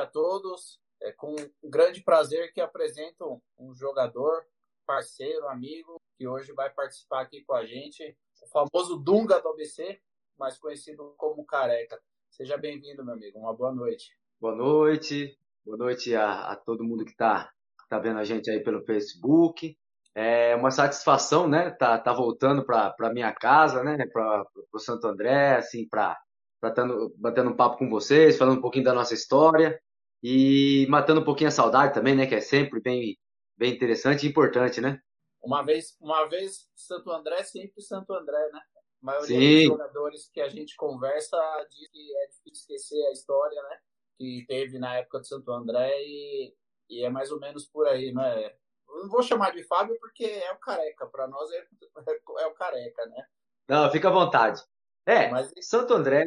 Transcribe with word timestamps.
a 0.00 0.06
todos. 0.06 0.80
É 1.02 1.12
com 1.12 1.34
um 1.62 1.70
grande 1.70 2.02
prazer 2.02 2.52
que 2.52 2.60
apresento 2.60 3.40
um 3.58 3.74
jogador, 3.74 4.44
parceiro, 4.86 5.48
amigo, 5.48 6.00
que 6.18 6.26
hoje 6.26 6.52
vai 6.52 6.68
participar 6.68 7.22
aqui 7.22 7.42
com 7.42 7.54
a 7.54 7.64
gente, 7.64 8.16
o 8.42 8.46
famoso 8.48 8.98
Dunga 8.98 9.40
do 9.40 9.48
ABC, 9.48 9.98
mais 10.38 10.58
conhecido 10.58 11.14
como 11.16 11.44
Careca. 11.44 11.98
Seja 12.30 12.58
bem-vindo, 12.58 13.04
meu 13.04 13.14
amigo. 13.14 13.38
Uma 13.38 13.54
boa 13.54 13.72
noite. 13.72 14.14
Boa 14.38 14.54
noite. 14.54 15.38
Boa 15.64 15.76
noite 15.76 16.14
a, 16.14 16.50
a 16.50 16.56
todo 16.56 16.84
mundo 16.84 17.04
que 17.04 17.12
está 17.12 17.50
tá 17.88 17.98
vendo 17.98 18.18
a 18.18 18.24
gente 18.24 18.50
aí 18.50 18.62
pelo 18.62 18.84
Facebook. 18.84 19.76
É 20.14 20.54
uma 20.56 20.70
satisfação, 20.70 21.48
né? 21.48 21.70
Tá, 21.70 21.98
tá 21.98 22.12
voltando 22.12 22.64
para 22.64 23.12
minha 23.12 23.32
casa, 23.32 23.82
né? 23.82 24.06
Para 24.12 24.46
o 24.72 24.78
Santo 24.78 25.06
André, 25.06 25.56
assim, 25.56 25.88
para 25.88 26.18
batendo 26.60 27.50
um 27.50 27.56
papo 27.56 27.78
com 27.78 27.88
vocês, 27.88 28.36
falando 28.36 28.58
um 28.58 28.62
pouquinho 28.62 28.84
da 28.84 28.92
nossa 28.92 29.14
história 29.14 29.80
e 30.22 30.86
matando 30.88 31.20
um 31.20 31.24
pouquinho 31.24 31.48
a 31.48 31.52
saudade 31.52 31.94
também, 31.94 32.14
né? 32.14 32.26
Que 32.26 32.34
é 32.34 32.40
sempre 32.40 32.80
bem, 32.80 33.18
bem 33.56 33.72
interessante 33.74 34.26
e 34.26 34.28
importante, 34.28 34.80
né? 34.80 35.00
Uma 35.42 35.62
vez, 35.62 35.96
uma 36.00 36.26
vez 36.28 36.68
Santo 36.74 37.10
André, 37.10 37.42
sempre 37.44 37.80
Santo 37.82 38.12
André, 38.12 38.38
né? 38.52 38.60
A 39.02 39.06
maioria 39.06 39.26
Sim. 39.26 39.56
dos 39.56 39.64
jogadores 39.64 40.30
que 40.32 40.40
a 40.40 40.48
gente 40.48 40.76
conversa 40.76 41.38
diz 41.70 41.88
que 41.90 42.16
é 42.16 42.26
difícil 42.26 42.52
esquecer 42.74 43.06
a 43.06 43.12
história, 43.12 43.62
né? 43.62 43.78
Que 44.18 44.44
teve 44.46 44.78
na 44.78 44.96
época 44.96 45.20
de 45.20 45.28
Santo 45.28 45.50
André 45.50 45.90
e, 46.02 46.54
e 46.90 47.04
é 47.04 47.08
mais 47.08 47.32
ou 47.32 47.40
menos 47.40 47.66
por 47.66 47.88
aí, 47.88 48.12
né? 48.12 48.52
Eu 48.88 49.04
não 49.04 49.08
vou 49.08 49.22
chamar 49.22 49.52
de 49.52 49.62
Fábio 49.64 49.96
porque 50.00 50.24
é 50.24 50.52
o 50.52 50.58
careca, 50.58 51.06
para 51.06 51.26
nós 51.26 51.50
é, 51.52 51.66
é, 52.40 52.46
o 52.46 52.52
careca, 52.52 53.06
né? 53.06 53.24
Não, 53.68 53.90
fica 53.90 54.08
à 54.08 54.12
vontade. 54.12 54.62
É, 55.06 55.30
Mas 55.30 55.50
Santo 55.62 55.94
André, 55.94 56.26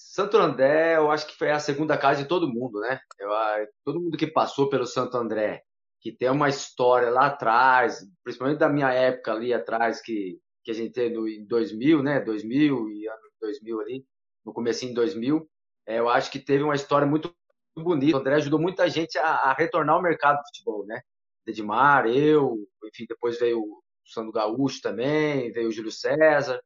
Santo 0.00 0.36
André, 0.36 0.96
eu 0.96 1.10
acho 1.10 1.26
que 1.26 1.36
foi 1.36 1.50
a 1.50 1.58
segunda 1.58 1.98
casa 1.98 2.22
de 2.22 2.28
todo 2.28 2.48
mundo, 2.48 2.80
né? 2.80 3.00
Eu, 3.18 3.32
ah, 3.32 3.66
todo 3.84 4.00
mundo 4.00 4.16
que 4.16 4.26
passou 4.26 4.68
pelo 4.68 4.86
Santo 4.86 5.16
André, 5.16 5.62
que 6.00 6.12
tem 6.12 6.30
uma 6.30 6.48
história 6.48 7.10
lá 7.10 7.26
atrás, 7.26 8.06
principalmente 8.22 8.58
da 8.58 8.68
minha 8.68 8.92
época 8.92 9.32
ali 9.32 9.52
atrás, 9.52 10.00
que, 10.00 10.38
que 10.64 10.70
a 10.70 10.74
gente 10.74 10.92
teve 10.92 11.16
em 11.36 11.46
2000, 11.46 12.02
né? 12.02 12.20
2000 12.20 12.90
e 12.90 13.08
ano 13.08 13.18
2000 13.40 13.80
ali, 13.80 14.06
no 14.44 14.52
comecinho 14.52 14.90
de 14.90 14.96
2000, 14.96 15.48
é, 15.86 15.98
eu 15.98 16.08
acho 16.08 16.30
que 16.30 16.38
teve 16.38 16.62
uma 16.62 16.74
história 16.74 17.06
muito 17.06 17.34
bonita. 17.76 18.16
O 18.16 18.20
André 18.20 18.36
ajudou 18.36 18.60
muita 18.60 18.88
gente 18.88 19.18
a, 19.18 19.24
a 19.24 19.52
retornar 19.52 19.96
ao 19.96 20.02
mercado 20.02 20.36
de 20.36 20.48
futebol, 20.48 20.86
né? 20.86 21.00
Edmar, 21.46 22.06
eu, 22.06 22.56
enfim, 22.84 23.06
depois 23.08 23.38
veio 23.38 23.60
o 23.60 23.82
Sandro 24.04 24.32
Gaúcho 24.32 24.80
também, 24.82 25.50
veio 25.52 25.68
o 25.68 25.72
Júlio 25.72 25.90
César, 25.90 26.60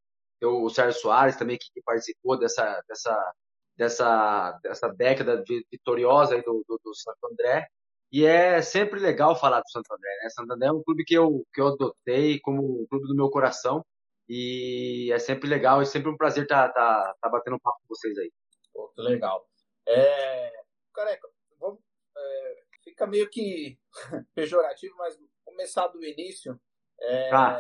o 0.47 0.69
Sérgio 0.71 1.01
Soares 1.01 1.37
também, 1.37 1.59
que, 1.59 1.83
participou 1.83 2.39
dessa, 2.39 2.83
dessa, 2.89 3.33
dessa, 3.77 4.59
dessa 4.63 4.89
década 4.89 5.43
vi- 5.47 5.67
vitoriosa 5.71 6.35
aí 6.35 6.43
do, 6.43 6.65
do, 6.69 6.81
do 6.83 6.95
Santo 6.95 7.27
André. 7.31 7.67
E 8.11 8.27
é 8.27 8.61
sempre 8.61 9.01
legal 9.01 9.35
falar 9.39 9.61
do 9.61 9.71
Santo 9.71 9.93
André, 9.93 10.11
né? 10.23 10.29
Santo 10.31 10.53
André 10.53 10.69
é 10.69 10.73
um 10.73 10.83
clube 10.83 11.05
que 11.05 11.15
eu, 11.15 11.47
que 11.53 11.61
eu 11.61 11.69
adotei 11.69 12.39
como 12.41 12.83
um 12.83 12.87
clube 12.87 13.07
do 13.07 13.17
meu 13.17 13.31
coração. 13.31 13.85
E 14.29 15.11
é 15.13 15.19
sempre 15.19 15.49
legal, 15.49 15.81
é 15.83 15.85
sempre 15.85 16.11
um 16.11 16.17
prazer 16.17 16.45
estar 16.45 16.69
tá, 16.73 17.15
tá 17.21 17.29
batendo 17.29 17.57
um 17.57 17.59
papo 17.59 17.79
com 17.81 17.95
vocês 17.95 18.17
aí. 18.19 18.31
Pô, 18.73 18.89
que 18.89 19.01
legal. 19.01 19.47
É, 19.89 20.53
careca, 20.95 21.29
vamos, 21.59 21.81
é, 22.17 22.63
fica 22.85 23.07
meio 23.07 23.29
que 23.29 23.79
pejorativo, 24.35 24.95
mas 24.97 25.19
começar 25.45 25.89
do 25.89 26.03
início. 26.05 26.59
É, 27.01 27.31
Tá. 27.31 27.59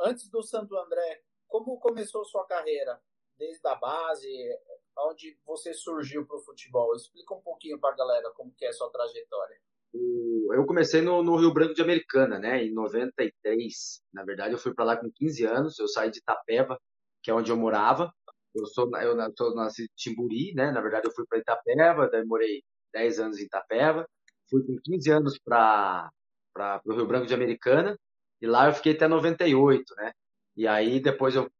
Antes 0.00 0.28
do 0.28 0.42
Santo 0.42 0.76
André, 0.76 1.22
como 1.64 1.78
começou 1.78 2.24
sua 2.24 2.44
carreira? 2.46 3.00
Desde 3.38 3.66
a 3.66 3.74
base, 3.74 4.28
onde 4.98 5.38
você 5.46 5.72
surgiu 5.72 6.26
para 6.26 6.36
o 6.36 6.42
futebol? 6.42 6.94
Explica 6.94 7.34
um 7.34 7.40
pouquinho 7.40 7.78
para 7.78 7.94
a 7.94 7.96
galera 7.96 8.30
como 8.32 8.52
que 8.52 8.66
é 8.66 8.72
sua 8.72 8.90
trajetória. 8.90 9.56
Eu 9.94 10.66
comecei 10.66 11.00
no, 11.00 11.22
no 11.22 11.36
Rio 11.36 11.52
Branco 11.52 11.74
de 11.74 11.80
Americana, 11.80 12.38
né? 12.38 12.62
Em 12.62 12.72
93. 12.74 14.02
Na 14.12 14.22
verdade, 14.24 14.52
eu 14.52 14.58
fui 14.58 14.74
para 14.74 14.84
lá 14.84 14.96
com 14.96 15.10
15 15.10 15.44
anos. 15.44 15.78
Eu 15.78 15.88
saí 15.88 16.10
de 16.10 16.18
Itapeva, 16.18 16.78
que 17.22 17.30
é 17.30 17.34
onde 17.34 17.50
eu 17.50 17.56
morava. 17.56 18.12
Eu 18.54 18.66
sou 18.66 18.90
eu 18.98 19.54
nasci 19.54 19.84
em 19.84 19.88
Timburi, 19.96 20.54
né? 20.54 20.70
Na 20.70 20.80
verdade, 20.82 21.06
eu 21.06 21.12
fui 21.12 21.24
para 21.26 21.38
Itapeva, 21.38 22.08
daí 22.10 22.24
morei 22.24 22.62
10 22.92 23.20
anos 23.20 23.38
em 23.38 23.44
Itapeva. 23.44 24.06
Fui 24.50 24.62
com 24.62 24.76
15 24.84 25.10
anos 25.10 25.38
para 25.38 26.10
o 26.84 26.92
Rio 26.92 27.06
Branco 27.06 27.26
de 27.26 27.34
Americana 27.34 27.98
e 28.40 28.46
lá 28.46 28.68
eu 28.68 28.74
fiquei 28.74 28.92
até 28.92 29.08
98, 29.08 29.94
né? 29.96 30.12
E 30.56 30.66
aí 30.66 31.00
depois 31.00 31.34
eu 31.34 31.50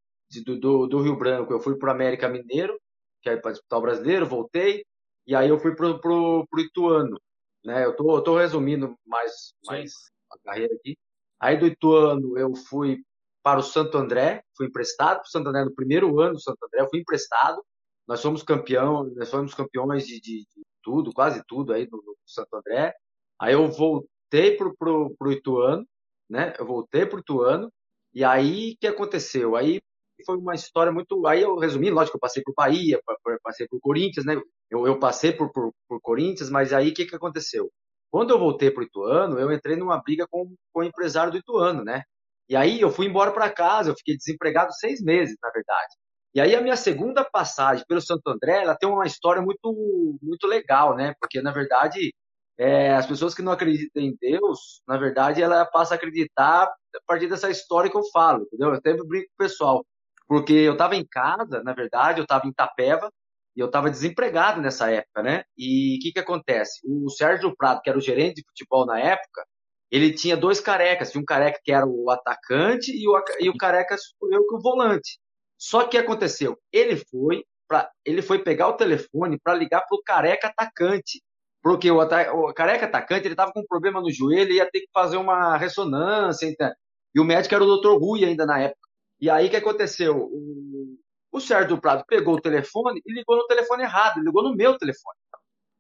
do, 0.45 0.59
do, 0.59 0.87
do 0.87 1.03
Rio 1.03 1.17
Branco 1.17 1.53
eu 1.53 1.61
fui 1.61 1.79
para 1.79 1.89
o 1.89 1.93
América 1.93 2.29
Mineiro, 2.29 2.81
que 3.23 3.31
é 3.31 3.37
para 3.37 3.53
disputar 3.53 3.79
o 3.79 3.83
Brasileiro, 3.83 4.27
voltei 4.27 4.85
e 5.27 5.35
aí 5.35 5.49
eu 5.49 5.59
fui 5.59 5.75
pro, 5.75 6.01
pro, 6.01 6.47
pro 6.49 6.61
Ituano 6.61 7.19
né? 7.67 7.85
Eu 7.85 7.97
tô, 7.97 8.17
eu 8.17 8.23
tô 8.23 8.39
resumindo 8.39 8.97
mais, 9.05 9.53
mais 9.67 9.93
a 10.31 10.39
carreira 10.39 10.75
aqui. 10.75 10.97
Aí 11.41 11.59
do 11.59 11.67
Ituano 11.67 12.39
eu 12.39 12.55
fui 12.55 13.03
para 13.43 13.59
o 13.61 13.63
Santo 13.63 13.99
André, 13.99 14.43
fui 14.57 14.69
emprestado 14.69 15.19
para 15.19 15.27
o 15.27 15.31
Santo 15.31 15.49
André 15.49 15.65
no 15.65 15.75
primeiro 15.75 16.21
ano 16.21 16.35
do 16.35 16.41
Santo 16.41 16.59
André, 16.65 16.83
eu 16.83 16.89
fui 16.89 17.01
emprestado. 17.01 17.63
Nós 18.07 18.23
fomos 18.23 18.43
campeão, 18.45 19.05
nós 19.17 19.31
fomos 19.31 19.53
campeões 19.55 20.07
de, 20.07 20.21
de, 20.21 20.39
de 20.41 20.63
tudo, 20.83 21.13
quase 21.13 21.43
tudo 21.47 21.73
aí 21.73 21.87
do, 21.87 21.97
do 21.99 22.17
Santo 22.25 22.55
André. 22.57 22.95
Aí 23.41 23.53
eu 23.55 23.69
voltei 23.71 24.57
pro, 24.57 24.75
pro, 24.77 25.15
pro 25.19 25.33
Ituano, 25.33 25.85
né? 26.31 26.55
Eu 26.59 26.67
voltei 26.67 27.05
pro 27.07 27.21
Ituano. 27.21 27.71
E 28.17 28.25
aí 28.25 28.75
o 28.75 28.79
que 28.81 28.89
aconteceu? 28.89 29.57
Aí 29.57 29.83
foi 30.27 30.39
uma 30.39 30.57
história 30.57 30.93
muito. 30.93 31.27
Aí 31.29 31.43
eu 31.43 31.57
resumi, 31.59 31.91
lógico, 31.91 32.19
eu 32.19 32.21
passei 32.21 32.43
por 32.45 32.55
Bahia, 32.57 33.01
pa- 33.07 33.17
pa- 33.25 33.39
passei 33.45 33.69
por 33.69 33.81
Corinthians, 33.81 34.27
né? 34.27 34.37
Eu, 34.71 34.87
eu 34.89 35.01
passei 35.01 35.33
por, 35.33 35.53
por, 35.53 35.73
por 35.89 36.01
Corinthians, 36.03 36.51
mas 36.51 36.75
aí 36.75 36.91
o 36.91 36.95
que, 36.95 37.07
que 37.07 37.17
aconteceu? 37.17 37.71
Quando 38.11 38.33
eu 38.33 38.41
voltei 38.41 38.71
pro 38.73 38.85
Ituano, 38.85 39.41
eu 39.41 39.53
entrei 39.53 39.77
numa 39.77 40.03
briga 40.03 40.27
com, 40.31 40.55
com 40.75 40.81
o 40.83 40.85
empresário 40.85 41.33
do 41.33 41.39
Ituano, 41.39 41.85
né? 41.85 42.03
E 42.49 42.57
aí 42.57 42.81
eu 42.81 42.91
fui 42.91 43.07
embora 43.07 43.33
para 43.33 43.51
casa, 43.51 43.91
eu 43.91 43.97
fiquei 43.97 44.17
desempregado 44.17 44.73
seis 44.75 45.03
meses, 45.03 45.37
na 45.43 45.51
verdade. 45.51 45.95
E 46.35 46.41
aí 46.41 46.55
a 46.57 46.63
minha 46.63 46.77
segunda 46.77 47.25
passagem 47.25 47.85
pelo 47.89 48.01
Santo 48.01 48.29
André, 48.29 48.63
ela 48.63 48.77
tem 48.77 48.89
uma 48.89 49.07
história 49.07 49.43
muito, 49.43 50.19
muito 50.23 50.47
legal, 50.47 50.97
né? 50.97 51.15
Porque, 51.21 51.43
na 51.43 51.53
verdade, 51.53 52.15
é, 52.59 52.95
as 52.95 53.07
pessoas 53.07 53.35
que 53.35 53.43
não 53.43 53.53
acreditam 53.53 54.03
em 54.03 54.17
Deus, 54.21 54.81
na 54.87 54.97
verdade, 54.99 55.43
ela 55.43 55.65
passa 55.67 55.95
a 55.95 55.97
acreditar 55.97 56.71
a 56.97 57.01
partir 57.07 57.29
dessa 57.29 57.51
história 57.51 57.91
que 57.91 57.97
eu 57.97 58.05
falo, 58.13 58.45
entendeu? 58.45 58.71
Eu 58.75 58.81
sempre 58.81 59.07
brinco 59.07 59.27
com 59.29 59.45
o 59.45 59.47
pessoal. 59.47 59.87
Porque 60.29 60.53
eu 60.53 60.73
estava 60.73 60.97
em 60.97 61.07
casa, 61.07 61.63
na 61.63 61.73
verdade, 61.73 62.21
eu 62.21 62.25
estava 62.25 62.47
em 62.47 62.51
Itapeva, 62.51 63.11
e 63.57 63.61
eu 63.61 63.67
estava 63.67 63.91
desempregado 63.91 64.61
nessa 64.61 64.91
época, 64.91 65.23
né? 65.23 65.45
E 65.57 65.97
o 65.97 66.01
que 66.01 66.13
que 66.13 66.19
acontece? 66.19 66.81
O 66.85 67.09
Sérgio 67.11 67.57
Prado, 67.57 67.81
que 67.83 67.89
era 67.89 67.99
o 67.99 68.03
gerente 68.03 68.37
de 68.37 68.45
futebol 68.47 68.85
na 68.85 69.01
época, 69.01 69.47
ele 69.91 70.13
tinha 70.13 70.37
dois 70.37 70.61
carecas. 70.61 71.11
Tinha 71.11 71.23
um 71.23 71.25
careca 71.25 71.59
que 71.65 71.73
era 71.73 71.87
o 71.87 72.11
atacante 72.11 72.93
e 72.93 73.09
o, 73.09 73.25
e 73.41 73.49
o 73.49 73.57
careca 73.57 73.97
sou 73.97 74.31
eu 74.31 74.47
que 74.47 74.57
o 74.57 74.61
volante. 74.61 75.19
Só 75.59 75.81
que 75.83 75.87
o 75.87 75.91
que 75.91 75.99
aconteceu? 75.99 76.59
Ele 76.71 76.97
foi 77.11 77.45
para 77.69 77.91
ele 78.05 78.23
foi 78.23 78.39
pegar 78.45 78.69
o 78.69 78.77
telefone 78.77 79.41
para 79.43 79.55
ligar 79.55 79.83
pro 79.89 80.03
careca 80.05 80.49
atacante. 80.49 81.23
Porque 81.63 81.91
o, 81.91 81.99
o 82.01 82.55
careca 82.55 82.87
atacante 82.87 83.27
ele 83.27 83.35
estava 83.35 83.53
com 83.53 83.61
um 83.61 83.67
problema 83.67 84.01
no 84.01 84.11
joelho 84.13 84.53
e 84.53 84.57
ia 84.57 84.71
ter 84.71 84.81
que 84.81 84.91
fazer 84.93 85.17
uma 85.17 85.57
ressonância. 85.57 86.47
entende? 86.47 86.75
E 87.17 87.21
o 87.21 87.25
médico 87.25 87.55
era 87.57 87.65
o 87.65 87.69
Dr. 87.69 87.99
Rui 87.99 88.25
ainda 88.27 88.47
na 88.47 88.61
época. 88.61 88.89
E 89.21 89.31
aí 89.31 89.49
o 89.49 89.51
que 89.51 89.57
aconteceu? 89.57 90.19
O, 90.19 90.99
o 91.33 91.41
Sérgio 91.41 91.81
Prado 91.81 92.05
pegou 92.09 92.37
o 92.37 92.43
telefone 92.43 93.03
e 93.07 93.15
ligou 93.15 93.37
no 93.39 93.47
telefone 93.49 93.85
errado, 93.85 94.21
ligou 94.23 94.45
no 94.45 94.57
meu 94.57 94.79
telefone. 94.79 95.17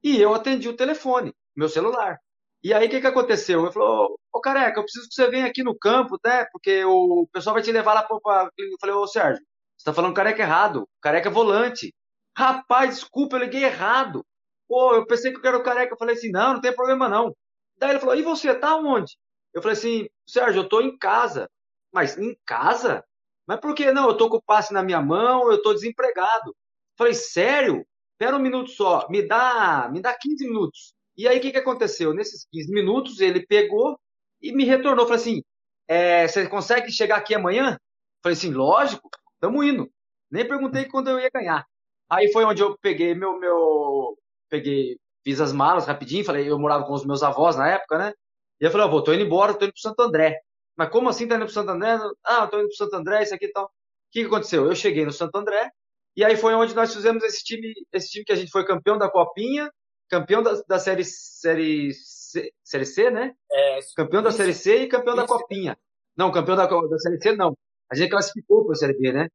E 0.03 0.21
eu 0.21 0.35
atendi 0.35 0.69
o 0.69 0.77
telefone, 0.77 1.35
meu 1.57 1.69
celular. 1.69 2.19
E 2.63 2.73
aí 2.75 2.87
o 2.87 2.91
que, 2.91 3.01
que 3.01 3.07
aconteceu? 3.07 3.65
Eu 3.65 3.73
falou, 3.73 4.19
ô 4.33 4.41
careca, 4.41 4.79
eu 4.81 4.85
preciso 4.85 5.09
que 5.09 5.15
você 5.15 5.31
venha 5.31 5.47
aqui 5.47 5.63
no 5.63 5.79
campo, 5.79 6.19
né? 6.25 6.47
Porque 6.53 6.85
o 6.85 7.29
pessoal 7.33 7.55
vai 7.55 7.63
te 7.63 7.73
levar 7.73 7.95
lá 7.95 8.03
pra- 8.03 8.51
Eu 8.59 8.77
falei, 8.81 8.95
ô 8.97 9.07
Sérgio, 9.07 9.43
você 9.77 9.85
tá 9.85 9.93
falando 9.95 10.15
careca 10.15 10.43
errado, 10.43 10.89
careca 11.03 11.31
volante. 11.31 11.95
Rapaz, 12.37 12.97
desculpa, 12.97 13.37
eu 13.37 13.41
liguei 13.41 13.65
errado. 13.65 14.25
Pô, 14.69 14.95
eu 14.95 15.07
pensei 15.07 15.33
que 15.33 15.39
eu 15.39 15.49
era 15.49 15.59
o 15.59 15.63
careca. 15.63 15.95
Eu 15.95 15.99
falei 15.99 16.15
assim, 16.17 16.31
não, 16.31 16.55
não 16.55 16.61
tem 16.61 16.75
problema 16.75 17.09
não. 17.09 17.35
Daí 17.79 17.91
ele 17.91 18.01
falou, 18.01 18.15
e 18.17 18.23
você, 18.23 18.55
tá 18.55 18.77
onde? 18.77 19.17
Eu 19.55 19.63
falei 19.63 19.77
assim, 19.77 20.07
Sérgio, 20.27 20.63
eu 20.63 20.69
tô 20.69 20.81
em 20.81 20.97
casa. 20.99 21.49
Mas 21.93 22.19
em 22.19 22.37
casa? 22.45 23.05
Mas 23.47 23.61
por 23.61 23.75
que 23.75 23.93
não? 23.93 24.09
Eu 24.09 24.17
tô 24.17 24.29
com 24.29 24.37
o 24.39 24.43
passe 24.43 24.73
na 24.73 24.83
minha 24.83 25.01
mão, 25.01 25.51
eu 25.51 25.63
tô 25.63 25.73
desempregado. 25.73 26.55
Falei, 26.97 27.15
sério? 27.15 27.87
Espera 28.13 28.37
um 28.37 28.41
minuto 28.41 28.71
só, 28.71 29.07
me 29.11 29.23
dá, 29.23 29.91
me 29.93 30.01
dá 30.01 30.15
15 30.19 30.47
minutos. 30.47 30.95
E 31.17 31.29
aí 31.29 31.39
o 31.39 31.41
que, 31.41 31.53
que 31.53 31.59
aconteceu? 31.59 32.15
Nesses 32.15 32.47
15 32.51 32.73
minutos 32.73 33.21
ele 33.21 33.47
pegou 33.47 33.99
e 34.41 34.53
me 34.53 34.65
retornou. 34.65 35.07
Falei 35.07 35.21
assim, 35.21 35.43
é, 35.87 36.27
você 36.27 36.49
consegue 36.49 36.91
chegar 36.91 37.17
aqui 37.17 37.35
amanhã? 37.35 37.79
Falei 38.23 38.37
assim, 38.37 38.53
lógico, 38.53 39.09
tamo 39.41 39.63
indo. 39.63 39.91
Nem 40.31 40.47
perguntei 40.49 40.87
quando 40.87 41.09
eu 41.11 41.21
ia 41.21 41.31
ganhar. 41.31 41.65
Aí 42.09 42.33
foi 42.33 42.45
onde 42.45 42.63
eu 42.63 42.77
peguei 42.79 43.15
meu, 43.15 43.39
meu, 43.39 44.17
peguei, 44.49 44.99
fiz 45.25 45.41
as 45.41 45.53
malas 45.53 45.87
rapidinho, 45.87 46.25
falei, 46.25 46.51
eu 46.51 46.59
morava 46.59 46.85
com 46.85 46.93
os 46.95 47.05
meus 47.05 47.23
avós 47.23 47.57
na 47.57 47.69
época, 47.69 47.99
né? 47.99 48.13
E 48.61 48.65
eu 48.65 48.71
falei, 48.71 48.87
ó, 48.87 48.91
vou, 48.91 49.03
tô 49.03 49.13
indo 49.13 49.25
embora, 49.25 49.55
tô 49.55 49.65
indo 49.65 49.73
pro 49.73 49.81
Santo 49.81 50.01
André. 50.01 50.41
Mas 50.77 50.91
como 50.91 51.09
assim 51.09 51.27
tá 51.27 51.37
indo 51.37 51.45
pro 51.45 51.55
Santo 51.55 51.71
André? 51.71 51.99
Ah, 52.25 52.47
tô 52.47 52.59
indo 52.59 52.69
pro 52.69 52.77
Santo 52.77 52.95
André, 52.95 53.23
isso 53.23 53.35
aqui 53.35 53.47
e 53.47 53.53
tal. 53.53 53.65
O 53.65 53.71
que, 54.11 54.21
que 54.21 54.27
aconteceu? 54.27 54.67
Eu 54.67 54.75
cheguei 54.75 55.05
no 55.05 55.13
Santo 55.13 55.37
André, 55.37 55.71
e 56.17 56.25
aí 56.25 56.37
foi 56.37 56.55
onde 56.55 56.75
nós 56.75 56.95
fizemos 56.95 57.23
esse 57.25 57.45
time, 57.45 57.75
esse 57.93 58.09
time 58.09 58.25
que 58.25 58.33
a 58.33 58.37
gente 58.37 58.51
foi 58.51 58.65
campeão 58.65 58.97
da 58.97 59.11
Copinha, 59.11 59.71
campeão 60.09 60.43
da, 60.43 60.63
da 60.67 60.79
série, 60.79 61.05
série, 61.05 61.93
C, 61.93 62.53
série 62.65 62.87
C, 62.87 63.11
né? 63.11 63.35
É, 63.53 63.79
campeão 63.95 64.23
da 64.23 64.31
Série 64.31 64.55
C 64.55 64.83
e 64.83 64.89
campeão 64.89 65.15
da 65.15 65.27
Copinha. 65.27 65.79
Não, 66.17 66.33
campeão 66.33 66.57
da, 66.57 66.67
da 66.67 66.99
Série 66.99 67.21
C 67.21 67.33
não. 67.33 67.57
A 67.91 67.95
gente 67.95 68.11
classificou 68.11 68.65
para 68.65 68.73
a 68.73 68.77
Série 68.77 68.99
B, 68.99 69.13
né? 69.13 69.29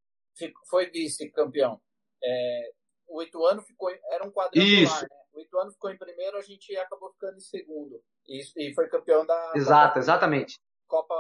Foi 0.69 0.89
vice-campeão. 0.89 1.79
É, 2.23 2.71
o 3.07 3.21
Ituano 3.21 3.61
ficou, 3.61 3.91
era 4.11 4.25
um 4.25 4.31
quadrangular, 4.31 4.83
Isso. 4.83 5.03
né? 5.03 5.07
O 5.33 5.39
Ituano 5.39 5.71
ficou 5.71 5.89
em 5.91 5.97
primeiro, 5.97 6.37
a 6.37 6.41
gente 6.41 6.75
acabou 6.77 7.11
ficando 7.13 7.37
em 7.37 7.41
segundo. 7.41 8.01
E, 8.27 8.41
e 8.57 8.73
foi 8.73 8.87
campeão 8.87 9.25
da. 9.25 9.53
Exato, 9.55 9.99
exatamente. 9.99 10.59
Copa 10.87 11.15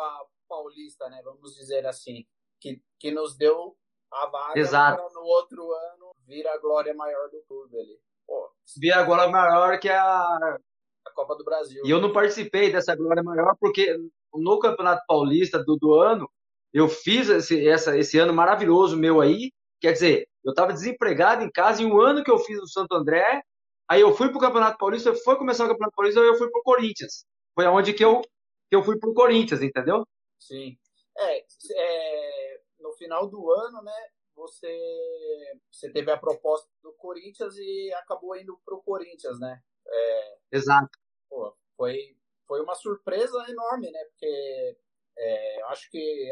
Paulista, 0.47 1.09
né? 1.09 1.21
Vamos 1.23 1.55
dizer 1.55 1.85
assim. 1.85 2.25
Que, 2.59 2.79
que 2.99 3.09
nos 3.09 3.35
deu 3.35 3.75
a 4.11 4.27
vaga 4.27 4.59
Exato. 4.59 5.01
no 5.13 5.21
outro 5.21 5.63
ano 5.71 6.11
vir 6.27 6.47
a 6.47 6.57
glória 6.57 6.93
maior 6.93 7.29
do 7.29 7.41
clube 7.47 7.75
ali. 7.75 7.99
Pô, 8.27 8.51
Vir 8.77 8.93
a 8.93 9.03
glória 9.03 9.27
maior 9.29 9.79
que 9.79 9.89
a. 9.89 9.99
a 10.01 11.11
Copa 11.15 11.35
do 11.35 11.43
Brasil. 11.43 11.81
E 11.85 11.89
eu 11.89 11.99
não 11.99 12.13
participei 12.13 12.71
dessa 12.71 12.95
glória 12.95 13.23
maior 13.23 13.55
porque 13.59 13.97
no 14.33 14.59
Campeonato 14.59 15.03
Paulista 15.07 15.63
do, 15.63 15.75
do 15.75 15.95
ano, 15.95 16.29
eu 16.73 16.87
fiz 16.87 17.29
esse, 17.29 17.67
essa, 17.67 17.97
esse 17.97 18.17
ano 18.17 18.33
maravilhoso 18.33 18.95
meu 18.95 19.19
aí. 19.19 19.51
Quer 19.79 19.93
dizer, 19.93 20.27
eu 20.43 20.51
estava 20.51 20.71
desempregado 20.73 21.43
em 21.43 21.51
casa 21.51 21.81
e 21.81 21.85
um 21.85 21.99
ano 21.99 22.23
que 22.23 22.31
eu 22.31 22.37
fiz 22.37 22.57
no 22.59 22.67
Santo 22.67 22.93
André, 22.93 23.41
aí 23.91 23.99
eu 23.99 24.13
fui 24.13 24.29
pro 24.29 24.39
Campeonato 24.39 24.77
Paulista, 24.77 25.13
foi 25.13 25.37
começar 25.37 25.65
o 25.65 25.67
Campeonato 25.67 25.95
Paulista, 25.95 26.21
eu 26.21 26.37
fui 26.37 26.49
pro 26.49 26.63
Corinthians. 26.63 27.25
Foi 27.53 27.65
aonde 27.65 27.93
que 27.93 28.05
eu, 28.05 28.21
que 28.21 28.75
eu 28.75 28.81
fui 28.81 28.97
pro 28.97 29.13
Corinthians, 29.13 29.61
entendeu? 29.61 30.07
Sim. 30.39 30.77
É, 31.17 31.39
é, 31.39 32.61
no 32.79 32.93
final 32.93 33.27
do 33.27 33.51
ano, 33.51 33.81
né? 33.81 34.09
Você, 34.33 35.59
você 35.69 35.91
teve 35.91 36.09
a 36.09 36.17
proposta 36.17 36.69
do 36.81 36.93
Corinthians 36.93 37.53
e 37.57 37.93
acabou 37.95 38.33
indo 38.37 38.57
pro 38.63 38.81
Corinthians, 38.81 39.37
né? 39.41 39.61
É, 39.85 40.37
Exato. 40.53 40.97
pô, 41.29 41.53
foi, 41.75 42.15
foi 42.47 42.61
uma 42.61 42.75
surpresa 42.75 43.45
enorme, 43.49 43.91
né? 43.91 44.03
Porque 44.05 44.77
é, 45.17 45.61
eu 45.61 45.67
acho 45.67 45.91
que 45.91 46.29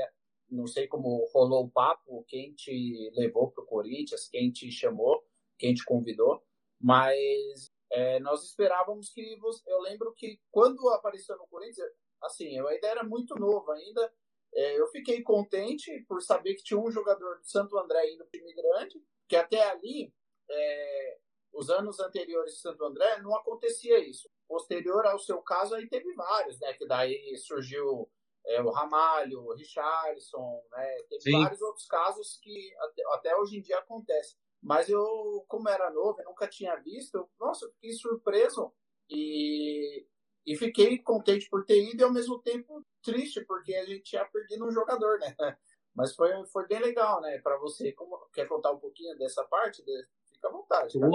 não 0.49 0.65
sei 0.65 0.87
como 0.87 1.29
rolou 1.33 1.65
o 1.65 1.69
papo, 1.69 2.23
quem 2.25 2.53
te 2.53 3.11
levou 3.15 3.51
pro 3.51 3.65
Corinthians, 3.65 4.29
quem 4.29 4.49
te 4.49 4.71
chamou, 4.71 5.21
quem 5.57 5.73
te 5.73 5.83
convidou, 5.83 6.41
mas 6.79 7.71
é, 7.91 8.19
nós 8.19 8.43
esperávamos 8.43 9.09
que 9.09 9.35
você, 9.37 9.61
eu 9.71 9.79
lembro 9.81 10.13
que 10.13 10.39
quando 10.51 10.87
apareceu 10.89 11.37
no 11.37 11.47
Corinthians, 11.47 11.89
assim, 12.21 12.57
eu 12.57 12.67
ainda 12.67 12.87
era 12.87 13.03
muito 13.03 13.35
novo 13.35 13.71
ainda, 13.71 14.11
é, 14.53 14.79
eu 14.79 14.87
fiquei 14.87 15.21
contente 15.21 16.03
por 16.07 16.21
saber 16.21 16.55
que 16.55 16.63
tinha 16.63 16.79
um 16.79 16.91
jogador 16.91 17.39
do 17.39 17.45
Santo 17.45 17.77
André 17.77 18.11
indo 18.11 18.25
para 18.25 18.39
time 18.39 18.53
grande, 18.53 19.03
que 19.27 19.35
até 19.35 19.61
ali, 19.69 20.13
é, 20.49 21.17
os 21.53 21.69
anos 21.69 21.99
anteriores 21.99 22.53
de 22.53 22.59
Santo 22.59 22.83
André, 22.83 23.21
não 23.21 23.35
acontecia 23.35 23.99
isso. 23.99 24.29
Posterior 24.47 25.05
ao 25.05 25.19
seu 25.19 25.41
caso, 25.41 25.75
aí 25.75 25.87
teve 25.87 26.13
vários, 26.13 26.59
né? 26.59 26.73
Que 26.73 26.87
daí 26.87 27.37
surgiu 27.37 28.09
é, 28.45 28.61
o 28.61 28.71
Ramalho, 28.71 29.41
o 29.41 29.53
Richarlison, 29.53 30.63
né? 30.71 30.97
Teve 31.09 31.21
Sim. 31.21 31.41
vários 31.43 31.61
outros 31.61 31.85
casos 31.85 32.39
que 32.41 32.73
até, 32.79 33.03
até 33.13 33.35
hoje 33.37 33.57
em 33.57 33.61
dia 33.61 33.77
acontecem. 33.77 34.37
Mas 34.61 34.89
eu, 34.89 35.45
como 35.47 35.69
era 35.69 35.89
novo, 35.91 36.21
nunca 36.25 36.47
tinha 36.47 36.75
visto, 36.75 37.29
nossa, 37.39 37.69
fiquei 37.73 37.93
surpreso 37.93 38.73
e, 39.09 40.05
e 40.45 40.55
fiquei 40.57 40.99
contente 40.99 41.49
por 41.49 41.65
ter 41.65 41.81
ido 41.81 42.01
e 42.01 42.03
ao 42.03 42.11
mesmo 42.11 42.39
tempo 42.39 42.85
triste, 43.01 43.43
porque 43.45 43.73
a 43.75 43.85
gente 43.85 44.03
tinha 44.03 44.25
perdido 44.25 44.65
um 44.65 44.71
jogador, 44.71 45.17
né? 45.19 45.33
Mas 45.95 46.13
foi, 46.13 46.31
foi 46.47 46.67
bem 46.67 46.79
legal, 46.79 47.21
né? 47.21 47.39
Para 47.39 47.57
você, 47.57 47.91
como 47.93 48.17
quer 48.33 48.47
contar 48.47 48.71
um 48.71 48.77
pouquinho 48.77 49.17
dessa 49.17 49.43
parte? 49.45 49.83
Fica 50.29 50.47
à 50.47 50.51
vontade. 50.51 50.99
cara. 50.99 51.11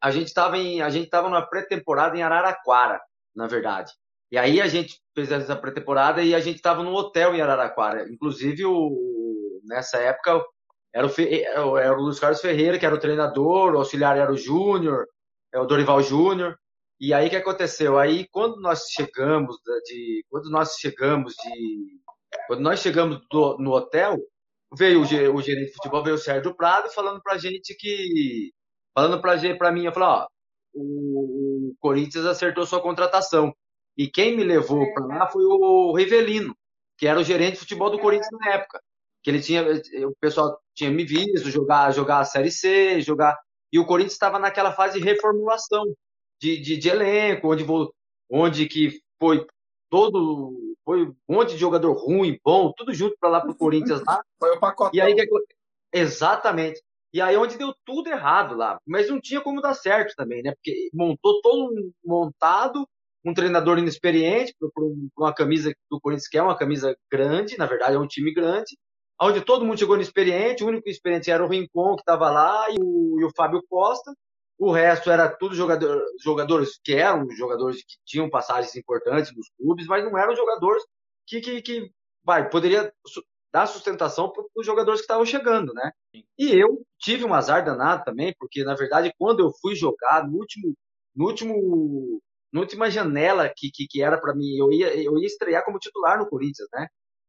A 0.00 0.10
gente 0.10 0.28
estava 0.28 0.56
em, 0.56 0.80
a 0.80 0.90
gente 0.90 1.04
estava 1.04 1.28
numa 1.28 1.46
pré-temporada 1.46 2.16
em 2.16 2.22
Araraquara, 2.22 3.00
na 3.34 3.46
verdade. 3.46 3.92
E 4.30 4.36
aí 4.36 4.60
a 4.60 4.66
gente 4.66 5.00
fez 5.14 5.30
essa 5.30 5.54
pré-temporada 5.54 6.22
e 6.22 6.34
a 6.34 6.40
gente 6.40 6.56
estava 6.56 6.82
num 6.82 6.94
hotel 6.94 7.34
em 7.34 7.40
Araraquara. 7.40 8.10
Inclusive 8.10 8.64
o, 8.64 9.60
nessa 9.64 9.98
época 9.98 10.44
era 10.96 11.06
o, 11.06 11.10
era 11.20 11.66
o 11.66 11.78
era 11.78 11.98
o 11.98 12.02
Luiz 12.02 12.18
Carlos 12.20 12.40
Ferreira 12.40 12.78
que 12.78 12.86
era 12.86 12.94
o 12.94 13.00
treinador, 13.00 13.74
o 13.74 13.78
auxiliar 13.78 14.16
era 14.18 14.32
o 14.32 14.36
Júnior, 14.36 15.06
é 15.52 15.58
o 15.60 15.66
Dorival 15.66 16.02
Júnior. 16.02 16.58
E 17.00 17.12
aí 17.14 17.26
o 17.26 17.30
que 17.30 17.36
aconteceu? 17.36 17.98
Aí 17.98 18.26
quando 18.30 18.60
nós 18.60 18.84
chegamos 18.90 19.56
de, 19.86 20.24
quando 20.30 20.50
nós 20.50 20.76
chegamos 20.78 21.34
de, 21.34 22.00
quando 22.46 22.60
nós 22.62 22.80
chegamos 22.80 23.20
do- 23.30 23.58
no 23.58 23.72
hotel, 23.72 24.16
veio 24.76 25.00
o, 25.00 25.36
o 25.36 25.42
gerente 25.42 25.68
de 25.68 25.74
futebol, 25.74 26.02
veio 26.02 26.16
o 26.16 26.18
Sérgio 26.18 26.54
Prado 26.56 26.90
falando 26.90 27.20
pra 27.22 27.38
gente 27.38 27.74
que 27.78 28.52
falando 28.94 29.20
pra, 29.20 29.34
pra 29.58 29.72
mim, 29.72 29.84
eu 29.84 29.92
falei, 29.92 30.08
ó, 30.08 30.26
o, 30.74 31.70
o 31.70 31.74
Corinthians 31.80 32.24
acertou 32.26 32.66
sua 32.66 32.80
contratação. 32.82 33.54
E 33.96 34.08
quem 34.10 34.36
me 34.36 34.44
levou 34.44 34.92
pra 34.94 35.06
lá 35.06 35.26
foi 35.28 35.44
o 35.44 35.94
Rivelino, 35.96 36.54
que 36.98 37.06
era 37.06 37.18
o 37.20 37.24
gerente 37.24 37.54
de 37.54 37.60
futebol 37.60 37.90
do 37.90 37.98
Corinthians 37.98 38.30
na 38.40 38.52
época. 38.54 38.80
Que 39.26 39.30
ele 39.30 39.40
tinha, 39.42 39.60
o 40.06 40.14
pessoal 40.20 40.56
tinha 40.72 40.88
me 40.88 41.04
visto 41.04 41.50
jogar, 41.50 41.90
jogar 41.92 42.20
a 42.20 42.24
Série 42.24 42.48
C, 42.48 43.00
jogar. 43.00 43.36
E 43.72 43.78
o 43.80 43.84
Corinthians 43.84 44.12
estava 44.12 44.38
naquela 44.38 44.70
fase 44.70 45.00
de 45.00 45.04
reformulação 45.04 45.82
de, 46.40 46.56
de, 46.60 46.76
de 46.76 46.88
elenco, 46.88 47.52
onde, 47.52 47.64
vou- 47.64 47.92
onde 48.30 48.66
que 48.68 49.00
foi 49.18 49.44
todo. 49.90 50.56
Foi 50.84 51.08
um 51.08 51.16
monte 51.28 51.54
de 51.54 51.58
jogador 51.58 51.92
ruim, 51.94 52.38
bom, 52.44 52.72
tudo 52.76 52.94
junto 52.94 53.16
pra 53.18 53.28
lá 53.28 53.40
pro 53.40 53.56
Corinthians 53.56 54.00
lá. 54.06 54.22
Foi 54.38 54.50
o 54.54 54.60
pacotão. 54.60 54.92
E 54.94 55.00
aí, 55.00 55.12
que 55.12 55.22
acon- 55.22 55.40
exatamente. 55.92 56.80
E 57.12 57.20
aí 57.20 57.36
onde 57.36 57.58
deu 57.58 57.74
tudo 57.84 58.08
errado 58.08 58.54
lá. 58.54 58.78
Mas 58.86 59.08
não 59.08 59.20
tinha 59.20 59.40
como 59.40 59.60
dar 59.60 59.74
certo 59.74 60.14
também, 60.14 60.40
né? 60.40 60.52
Porque 60.54 60.88
montou 60.94 61.40
todo 61.40 61.72
um 61.74 61.92
montado, 62.04 62.86
um 63.24 63.34
treinador 63.34 63.76
inexperiente, 63.78 64.54
por 64.72 64.94
uma 65.18 65.34
camisa 65.34 65.74
do 65.90 66.00
Corinthians, 66.00 66.28
que 66.28 66.38
é 66.38 66.42
uma 66.42 66.56
camisa 66.56 66.96
grande, 67.10 67.58
na 67.58 67.66
verdade 67.66 67.96
é 67.96 67.98
um 67.98 68.06
time 68.06 68.32
grande, 68.32 68.76
onde 69.20 69.40
todo 69.40 69.64
mundo 69.64 69.78
chegou 69.78 69.96
inexperiente, 69.96 70.62
o 70.62 70.68
único 70.68 70.88
experiente 70.88 71.30
era 71.30 71.44
o 71.44 71.48
Rincon, 71.48 71.96
que 71.96 72.02
estava 72.02 72.30
lá, 72.30 72.70
e 72.70 72.76
o, 72.80 73.20
e 73.20 73.24
o 73.24 73.30
Fábio 73.36 73.62
Costa. 73.68 74.12
O 74.58 74.70
resto 74.72 75.10
era 75.10 75.28
tudo 75.28 75.54
jogador, 75.54 76.02
jogadores 76.22 76.78
que 76.82 76.94
eram 76.94 77.30
jogadores 77.30 77.82
que 77.82 77.96
tinham 78.06 78.30
passagens 78.30 78.74
importantes 78.74 79.34
nos 79.36 79.50
clubes, 79.58 79.86
mas 79.86 80.04
não 80.04 80.16
eram 80.16 80.34
jogadores 80.34 80.82
que, 81.26 81.40
que, 81.40 81.60
que 81.62 81.90
vai, 82.24 82.48
poderia 82.48 82.92
dar 83.52 83.66
sustentação 83.66 84.30
para 84.30 84.44
os 84.54 84.66
jogadores 84.66 85.00
que 85.00 85.04
estavam 85.04 85.26
chegando, 85.26 85.72
né? 85.74 85.90
E 86.38 86.52
eu 86.52 86.82
tive 86.98 87.24
um 87.24 87.34
azar 87.34 87.64
danado 87.64 88.04
também, 88.04 88.34
porque 88.38 88.64
na 88.64 88.74
verdade 88.74 89.12
quando 89.18 89.40
eu 89.40 89.50
fui 89.60 89.74
jogar 89.74 90.26
no 90.26 90.38
último, 90.38 90.74
no 91.14 91.26
último, 91.26 92.20
na 92.52 92.60
última 92.60 92.90
janela 92.90 93.50
que, 93.54 93.70
que, 93.70 93.86
que 93.86 94.02
era 94.02 94.18
para 94.18 94.34
mim, 94.34 94.56
eu 94.56 94.72
ia, 94.72 94.94
eu 95.02 95.18
ia 95.18 95.26
estrear 95.26 95.64
como 95.64 95.78
titular 95.78 96.18
no 96.18 96.28
Corinthians, 96.28 96.68
né? 96.72 96.86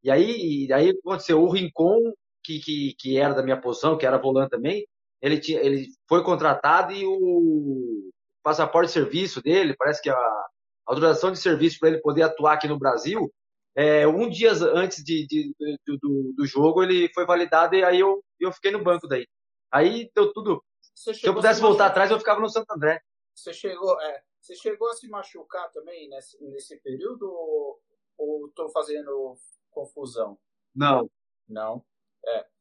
E 0.08 0.12
aí, 0.12 0.66
e 0.68 0.72
aí 0.72 0.90
aconteceu 0.92 1.42
o 1.44 1.50
Rincon, 1.50 2.14
que, 2.42 2.62
que, 2.62 2.96
que 2.98 3.18
era 3.18 3.34
da 3.34 3.44
minha 3.44 3.60
posição, 3.60 3.98
que 3.98 4.06
era 4.06 4.18
volante 4.18 4.52
também, 4.52 4.88
ele, 5.22 5.38
tinha, 5.38 5.60
ele 5.60 5.88
foi 6.08 6.24
contratado 6.24 6.94
e 6.94 7.06
o 7.06 8.10
passaporte 8.42 8.88
de 8.88 8.94
serviço 8.94 9.42
dele, 9.42 9.76
parece 9.78 10.02
que 10.02 10.10
a 10.10 10.46
autorização 10.86 11.30
de 11.30 11.38
serviço 11.40 11.78
para 11.78 11.90
ele 11.90 12.00
poder 12.00 12.22
atuar 12.22 12.54
aqui 12.54 12.70
no 12.70 12.80
Brasil, 12.80 13.30
é, 13.76 14.08
um 14.08 14.30
dia 14.30 14.54
antes 14.74 15.04
de, 15.04 15.28
de- 15.28 15.54
do, 15.86 15.98
do, 15.98 16.34
do 16.38 16.46
jogo, 16.46 16.82
ele 16.84 17.12
foi 17.14 17.26
validado 17.26 17.76
e 17.76 17.84
aí 17.84 18.00
eu, 18.00 18.24
eu 18.40 18.52
fiquei 18.54 18.72
no 18.72 18.82
banco 18.82 19.10
daí. 19.10 19.28
Aí 19.70 20.10
deu 20.16 20.32
tudo. 20.32 20.64
Você 20.96 21.14
Se 21.16 21.28
eu 21.28 21.34
pudesse 21.34 21.56
se 21.56 21.62
voltar 21.62 21.84
machucar- 21.84 21.92
atrás, 21.92 22.12
eu 22.12 22.18
ficava 22.20 22.40
no 22.40 22.50
Santo 22.50 22.72
André. 22.72 23.02
Você 23.36 23.52
chegou, 23.52 24.00
é, 24.02 24.22
você 24.42 24.56
chegou 24.56 24.90
a 24.90 24.94
se 24.94 25.10
machucar 25.10 25.70
também 25.74 26.08
nesse, 26.08 26.42
nesse 26.46 26.78
período 26.82 27.30
ou, 27.30 27.78
ou 28.18 28.48
tô 28.56 28.70
fazendo 28.70 29.36
confusão? 29.72 30.38
Não, 30.76 31.10
Não. 31.48 31.84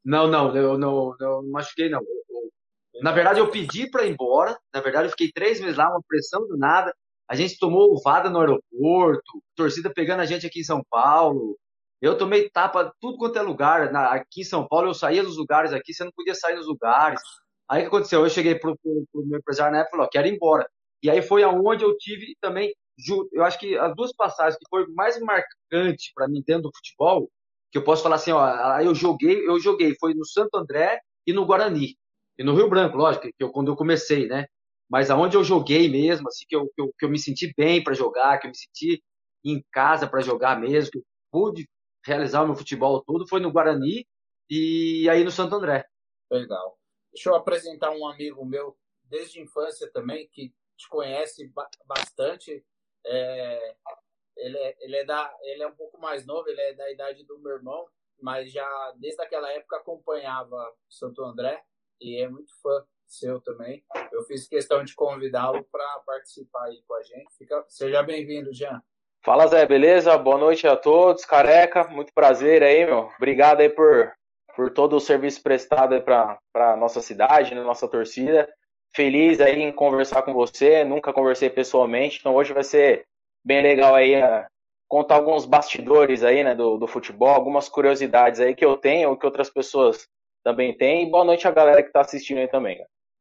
não, 0.05 0.27
não, 0.29 0.57
eu 0.57 0.79
não, 0.79 1.15
não 1.19 1.43
machuquei, 1.51 1.89
não. 1.89 2.01
Eu- 2.01 2.07
eu- 2.95 3.03
Na 3.03 3.13
verdade, 3.13 3.41
eu 3.41 3.51
pedi 3.51 3.91
para 3.91 4.05
ir 4.07 4.13
embora. 4.13 4.59
Na 4.75 4.81
verdade, 4.81 5.07
eu 5.07 5.11
fiquei 5.11 5.31
três 5.33 5.61
meses 5.61 5.77
lá, 5.77 5.89
uma 5.91 6.03
pressão 6.09 6.47
do 6.49 6.57
nada. 6.57 6.95
A 7.29 7.35
gente 7.37 7.59
tomou 7.59 7.93
ovada 7.95 8.31
no 8.31 8.41
aeroporto, 8.41 9.43
torcida 9.57 9.93
pegando 9.93 10.21
a 10.21 10.27
gente 10.27 10.47
aqui 10.47 10.61
em 10.61 10.65
São 10.65 10.83
Paulo. 10.91 11.59
Eu 12.01 12.17
tomei 12.19 12.49
tapa 12.51 12.93
tudo 13.01 13.19
quanto 13.19 13.39
é 13.39 13.43
lugar. 13.43 13.93
Na- 13.93 14.13
aqui 14.15 14.43
em 14.43 14.45
São 14.45 14.67
Paulo, 14.69 14.89
eu 14.89 14.95
saía 14.95 15.23
dos 15.23 15.37
lugares 15.37 15.73
aqui, 15.73 15.93
você 15.95 16.05
não 16.05 16.13
podia 16.15 16.35
sair 16.35 16.57
dos 16.57 16.67
lugares. 16.67 17.21
Aí 17.69 17.81
o 17.81 17.83
que 17.83 17.89
aconteceu? 17.89 18.23
Eu 18.25 18.31
cheguei 18.31 18.55
pro, 18.59 18.77
pro, 18.79 19.05
pro 19.13 19.27
meu 19.27 19.39
empresário 19.41 19.73
na 19.73 19.81
época 19.81 19.91
e 19.91 19.93
falou: 19.97 20.07
ó, 20.07 20.11
quero 20.11 20.29
ir 20.29 20.35
embora. 20.35 20.69
E 21.03 21.11
aí 21.11 21.21
foi 21.23 21.43
aonde 21.43 21.85
eu 21.85 21.97
tive 21.99 22.37
também, 22.41 22.73
eu 23.33 23.45
acho 23.45 23.59
que 23.59 23.77
as 23.77 23.95
duas 23.95 24.13
passagens 24.15 24.59
que 24.59 24.69
foi 24.69 24.87
mais 24.89 25.21
marcante 25.21 26.13
para 26.15 26.29
mim 26.29 26.43
dentro 26.47 26.65
do 26.65 26.73
futebol, 26.75 27.31
que 27.71 27.79
eu 27.79 27.85
posso 27.85 28.03
falar 28.03 28.17
assim, 28.17 28.33
ó, 28.33 28.81
eu 28.81 28.95
joguei, 28.95 29.47
eu 29.47 29.59
joguei, 29.61 29.95
foi 29.99 30.15
no 30.15 30.25
Santo 30.25 30.57
André 30.57 31.01
e 31.27 31.33
no 31.33 31.45
Guarani. 31.45 31.97
E 32.39 32.45
no 32.45 32.55
Rio 32.55 32.69
Branco, 32.69 32.97
lógico, 32.97 33.27
que 33.27 33.33
eu, 33.39 33.51
quando 33.51 33.71
eu 33.71 33.77
comecei, 33.77 34.27
né? 34.27 34.47
Mas 34.89 35.11
aonde 35.11 35.37
eu 35.37 35.43
joguei 35.43 35.89
mesmo, 35.89 36.29
assim, 36.29 36.45
que 36.49 36.55
eu, 36.55 36.71
que 36.75 36.81
eu, 36.81 36.93
que 36.99 37.05
eu 37.05 37.11
me 37.11 37.19
senti 37.19 37.53
bem 37.57 37.83
para 37.83 37.95
jogar, 37.95 38.39
que 38.39 38.47
eu 38.47 38.51
me 38.51 38.57
senti 38.57 39.03
em 39.45 39.65
casa 39.73 40.07
para 40.07 40.21
jogar 40.21 40.61
mesmo, 40.61 40.91
que 40.91 40.99
eu 40.99 41.05
pude 41.31 41.69
realizar 42.05 42.43
o 42.43 42.47
meu 42.47 42.55
futebol 42.55 43.03
todo, 43.05 43.27
foi 43.27 43.41
no 43.41 43.51
Guarani 43.51 44.07
e 44.49 45.09
aí 45.11 45.25
no 45.25 45.31
Santo 45.31 45.57
André. 45.57 45.85
Legal. 46.31 46.79
Deixa 47.13 47.31
eu 47.31 47.35
apresentar 47.35 47.91
um 47.91 48.07
amigo 48.07 48.45
meu 48.45 48.77
desde 49.05 49.41
a 49.41 49.43
infância 49.43 49.91
também, 49.93 50.29
que 50.33 50.53
te 50.77 50.89
conhece 50.89 51.51
bastante. 51.87 52.65
É, 53.07 53.75
ele, 54.37 54.59
é, 54.59 54.77
ele, 54.81 54.97
é 54.97 55.05
da, 55.05 55.35
ele 55.43 55.63
é 55.63 55.67
um 55.67 55.75
pouco 55.75 55.99
mais 55.99 56.27
novo, 56.27 56.49
ele 56.49 56.61
é 56.61 56.75
da 56.75 56.91
idade 56.91 57.25
do 57.25 57.39
meu 57.39 57.53
irmão, 57.53 57.87
mas 58.21 58.53
já 58.53 58.93
desde 58.97 59.23
aquela 59.23 59.51
época 59.53 59.77
acompanhava 59.77 60.73
Santo 60.89 61.23
André 61.23 61.63
e 62.01 62.21
é 62.23 62.29
muito 62.29 62.53
fã 62.61 62.85
seu 63.07 63.41
também. 63.41 63.85
Eu 64.13 64.25
fiz 64.25 64.49
questão 64.49 64.83
de 64.85 64.95
convidá-lo 64.95 65.65
para 65.71 66.03
participar 66.05 66.65
aí 66.65 66.83
com 66.87 66.95
a 66.95 67.03
gente. 67.03 67.37
Fica, 67.39 67.65
seja 67.69 68.03
bem-vindo, 68.03 68.53
Jean. 68.53 68.83
Fala, 69.25 69.47
Zé, 69.47 69.67
beleza? 69.67 70.17
Boa 70.19 70.39
noite 70.39 70.67
a 70.67 70.77
todos. 70.77 71.25
Careca, 71.25 71.85
muito 71.89 72.13
prazer 72.13 72.63
aí, 72.63 72.85
meu. 72.85 73.11
Obrigado 73.17 73.61
aí 73.61 73.69
por, 73.69 74.13
por 74.55 74.73
todo 74.73 74.97
o 74.97 75.01
serviço 75.01 75.43
prestado 75.43 76.01
para 76.03 76.39
a 76.55 76.77
nossa 76.77 77.01
cidade, 77.01 77.55
né, 77.55 77.63
nossa 77.63 77.89
torcida. 77.89 78.49
Feliz 78.95 79.41
aí 79.41 79.61
em 79.61 79.73
conversar 79.73 80.23
com 80.23 80.33
você. 80.33 80.85
Nunca 80.85 81.13
conversei 81.13 81.51
pessoalmente, 81.51 82.19
então 82.19 82.35
hoje 82.35 82.53
vai 82.53 82.65
ser 82.65 83.07
bem 83.45 83.63
legal 83.63 83.95
aí 83.95 84.21
uh, 84.21 84.45
contar 84.89 85.17
alguns 85.17 85.45
bastidores 85.45 86.23
aí, 86.23 86.43
né, 86.43 86.55
do, 86.55 86.79
do 86.79 86.87
futebol, 86.87 87.29
algumas 87.29 87.69
curiosidades 87.69 88.41
aí 88.41 88.55
que 88.55 88.65
eu 88.65 88.77
tenho, 88.77 89.11
ou 89.11 89.17
que 89.17 89.27
outras 89.27 89.51
pessoas 89.51 90.09
também 90.45 90.77
têm. 90.77 91.07
E 91.07 91.11
boa 91.11 91.25
noite 91.25 91.47
a 91.47 91.51
galera 91.51 91.83
que 91.83 91.89
está 91.89 92.01
assistindo 92.01 92.39
aí 92.39 92.49
também. 92.49 92.79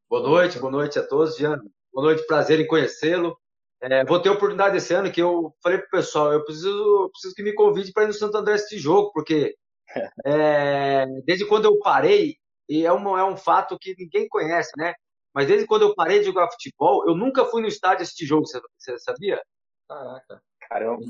Boa 0.10 0.22
noite, 0.22 0.60
boa 0.60 0.72
noite 0.72 1.00
a 1.00 1.08
todos, 1.08 1.38
Jean. 1.38 1.60
Boa 1.94 2.08
noite, 2.08 2.26
prazer 2.28 2.60
em 2.60 2.68
conhecê-lo. 2.68 3.38
É, 3.82 4.06
vou 4.06 4.20
ter 4.20 4.30
a 4.30 4.34
oportunidade 4.34 4.78
esse 4.78 4.94
ano 4.94 5.12
que 5.12 5.22
eu 5.22 5.54
falei 5.62 5.78
pro 5.80 5.90
pessoal, 5.90 6.34
eu 6.34 6.44
preciso, 6.44 6.70
eu 6.70 7.10
preciso 7.10 7.36
que 7.36 7.44
me 7.44 7.54
convide 7.54 7.92
para 7.92 8.04
ir 8.04 8.08
no 8.08 8.14
Santo 8.14 8.38
André 8.38 8.56
esse 8.56 8.78
jogo, 8.78 9.12
porque 9.14 9.56
é, 10.26 11.06
desde 11.26 11.46
quando 11.46 11.66
eu 11.66 11.78
parei, 11.80 12.38
e 12.68 12.86
é 12.86 12.92
um, 12.92 13.18
é 13.18 13.24
um 13.24 13.38
fato 13.38 13.78
que 13.80 13.96
ninguém 13.98 14.28
conhece, 14.28 14.72
né? 14.78 14.94
Mas 15.36 15.48
desde 15.48 15.68
quando 15.68 15.82
eu 15.82 15.94
parei 15.94 16.20
de 16.20 16.26
jogar 16.28 16.50
futebol, 16.50 17.06
eu 17.06 17.14
nunca 17.14 17.44
fui 17.46 17.62
no 17.62 17.68
estádio 17.68 18.04
assistir 18.04 18.26
jogo, 18.26 18.48
você, 18.48 18.62
você 18.78 18.98
sabia? 19.00 19.42
Caraca. 19.88 20.42
Caramba. 20.70 21.06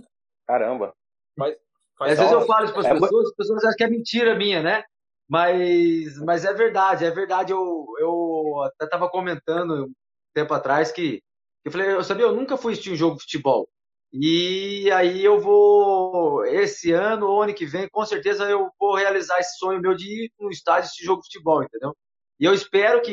Caramba. 0.47 0.93
Mas, 1.37 1.55
às 1.99 2.17
vezes 2.17 2.31
eu 2.31 2.41
falo 2.41 2.65
isso 2.65 2.73
para 2.73 2.81
as 2.81 2.87
é, 2.87 2.99
pessoas, 2.99 3.27
as 3.27 3.35
pessoas 3.35 3.63
acham 3.63 3.77
que 3.77 3.83
é 3.83 3.89
mentira 3.89 4.35
minha, 4.35 4.63
né? 4.63 4.83
Mas, 5.29 6.17
mas 6.23 6.43
é 6.43 6.53
verdade, 6.53 7.05
é 7.05 7.11
verdade. 7.11 7.51
Eu, 7.51 7.85
eu 7.99 8.63
até 8.63 8.85
estava 8.85 9.07
comentando 9.09 9.85
um 9.85 9.93
tempo 10.33 10.53
atrás 10.53 10.91
que 10.91 11.21
eu 11.63 11.71
falei, 11.71 11.93
eu 11.93 12.03
sabia, 12.03 12.25
eu 12.25 12.35
nunca 12.35 12.57
fui 12.57 12.73
assistir 12.73 12.91
um 12.91 12.95
jogo 12.95 13.17
de 13.17 13.23
futebol. 13.23 13.69
E 14.11 14.89
aí 14.91 15.23
eu 15.23 15.39
vou, 15.39 16.45
esse 16.45 16.91
ano 16.91 17.27
ou 17.27 17.41
ano 17.41 17.53
que 17.53 17.65
vem, 17.65 17.87
com 17.89 18.05
certeza 18.05 18.49
eu 18.49 18.69
vou 18.79 18.95
realizar 18.95 19.39
esse 19.39 19.57
sonho 19.57 19.81
meu 19.81 19.95
de 19.95 20.25
ir 20.25 20.31
no 20.39 20.49
estádio 20.49 20.85
assistir 20.85 21.03
jogo 21.03 21.21
de 21.21 21.27
futebol, 21.27 21.63
entendeu? 21.63 21.95
E 22.39 22.45
eu 22.45 22.53
espero 22.53 23.01
que, 23.01 23.11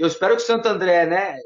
eu 0.00 0.06
espero 0.06 0.34
que 0.34 0.42
o 0.42 0.46
Santo 0.46 0.66
André, 0.66 1.04
né, 1.04 1.36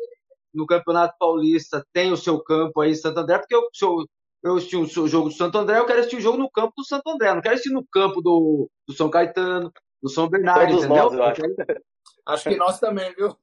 no 0.54 0.64
Campeonato 0.64 1.16
Paulista 1.18 1.84
tenha 1.92 2.12
o 2.12 2.16
seu 2.16 2.40
campo 2.40 2.80
aí 2.80 2.94
Santo 2.94 3.18
André, 3.18 3.38
porque 3.38 3.54
eu, 3.54 3.68
se 3.72 3.84
eu, 3.84 4.06
eu 4.44 4.56
assisti 4.56 4.76
o 4.76 5.08
jogo 5.08 5.28
do 5.28 5.34
Santo 5.34 5.58
André, 5.58 5.78
eu 5.78 5.86
quero 5.86 5.98
assistir 5.98 6.18
o 6.18 6.20
jogo 6.20 6.38
no 6.38 6.48
campo 6.48 6.72
do 6.76 6.84
Santo 6.84 7.10
André, 7.10 7.34
não 7.34 7.42
quero 7.42 7.54
assistir 7.54 7.72
no 7.72 7.84
campo 7.84 8.22
do, 8.22 8.70
do 8.86 8.94
São 8.94 9.10
Caetano, 9.10 9.72
do 10.00 10.08
São 10.08 10.28
Bernardo, 10.28 10.68
Todos 10.68 10.84
entendeu? 10.84 11.10
Nós, 11.10 11.20
acho. 11.20 11.42
acho. 12.26 12.48
que 12.48 12.56
nós 12.56 12.78
também, 12.78 13.12
viu? 13.16 13.36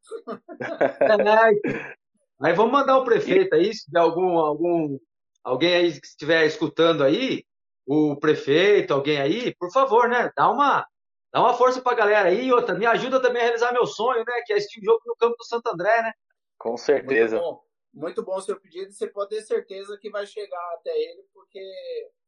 É, 1.01 2.47
aí 2.47 2.53
vamos 2.53 2.71
mandar 2.71 2.97
o 2.97 3.03
prefeito 3.03 3.53
aí, 3.53 3.73
se 3.73 3.85
tiver 3.85 3.99
algum, 3.99 4.39
algum 4.39 4.97
alguém 5.43 5.73
aí 5.75 5.99
que 5.99 6.07
estiver 6.07 6.45
escutando 6.45 7.03
aí, 7.03 7.43
o 7.85 8.15
prefeito, 8.15 8.93
alguém 8.93 9.19
aí, 9.19 9.53
por 9.59 9.69
favor, 9.73 10.07
né? 10.07 10.31
Dá 10.37 10.49
uma, 10.49 10.85
dá 11.31 11.41
uma 11.41 11.53
força 11.53 11.81
pra 11.81 11.93
galera 11.93 12.29
aí. 12.29 12.47
E 12.47 12.53
outra, 12.53 12.75
me 12.75 12.85
ajuda 12.85 13.21
também 13.21 13.41
a 13.41 13.45
realizar 13.45 13.71
meu 13.71 13.85
sonho, 13.85 14.23
né? 14.25 14.41
Que 14.45 14.53
é 14.53 14.57
assistir 14.57 14.81
o 14.81 14.85
jogo 14.85 15.01
no 15.05 15.15
campo 15.15 15.35
do 15.37 15.45
Santo 15.45 15.67
André, 15.67 16.01
né? 16.01 16.13
Com 16.57 16.77
certeza. 16.77 17.37
Muito 17.37 17.49
bom 17.49 17.71
muito 17.93 18.23
bom 18.23 18.37
o 18.37 18.41
seu 18.41 18.59
pedido. 18.59 18.91
Você 18.91 19.07
pode 19.07 19.29
ter 19.29 19.41
certeza 19.41 19.97
que 19.97 20.09
vai 20.09 20.25
chegar 20.25 20.73
até 20.75 20.97
ele, 20.97 21.23
porque 21.33 21.59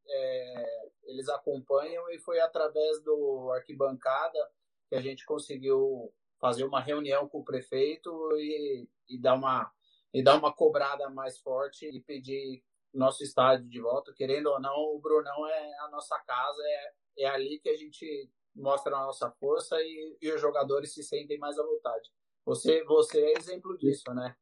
é, 0.07 0.91
eles 1.05 1.29
acompanham 1.29 2.09
e 2.11 2.19
foi 2.19 2.39
através 2.39 3.01
do 3.03 3.51
arquibancada 3.51 4.39
que 4.89 4.95
a 4.95 5.01
gente 5.01 5.25
conseguiu 5.25 6.13
fazer 6.39 6.65
uma 6.65 6.81
reunião 6.81 7.27
com 7.27 7.39
o 7.39 7.45
prefeito 7.45 8.11
e, 8.37 8.87
e 9.07 9.17
dar 9.19 9.35
uma 9.35 9.71
e 10.13 10.21
dar 10.21 10.35
uma 10.35 10.53
cobrada 10.53 11.09
mais 11.09 11.39
forte 11.39 11.87
e 11.87 11.99
pedir 11.99 12.63
nosso 12.93 13.23
estádio 13.23 13.67
de 13.67 13.81
volta. 13.81 14.13
Querendo 14.13 14.47
ou 14.47 14.61
não, 14.61 14.93
o 14.93 14.99
Brunão 14.99 15.47
é 15.47 15.79
a 15.79 15.89
nossa 15.89 16.19
casa, 16.19 16.61
é, 17.17 17.23
é 17.23 17.25
ali 17.25 17.59
que 17.59 17.69
a 17.69 17.75
gente 17.75 18.29
mostra 18.55 18.95
a 18.95 19.05
nossa 19.05 19.31
força 19.39 19.75
e, 19.81 20.17
e 20.21 20.31
os 20.31 20.41
jogadores 20.41 20.93
se 20.93 21.03
sentem 21.03 21.37
mais 21.37 21.57
à 21.57 21.63
vontade. 21.63 22.09
Você, 22.45 22.83
você 22.83 23.19
é 23.21 23.37
exemplo 23.37 23.77
disso, 23.77 24.13
né? 24.13 24.35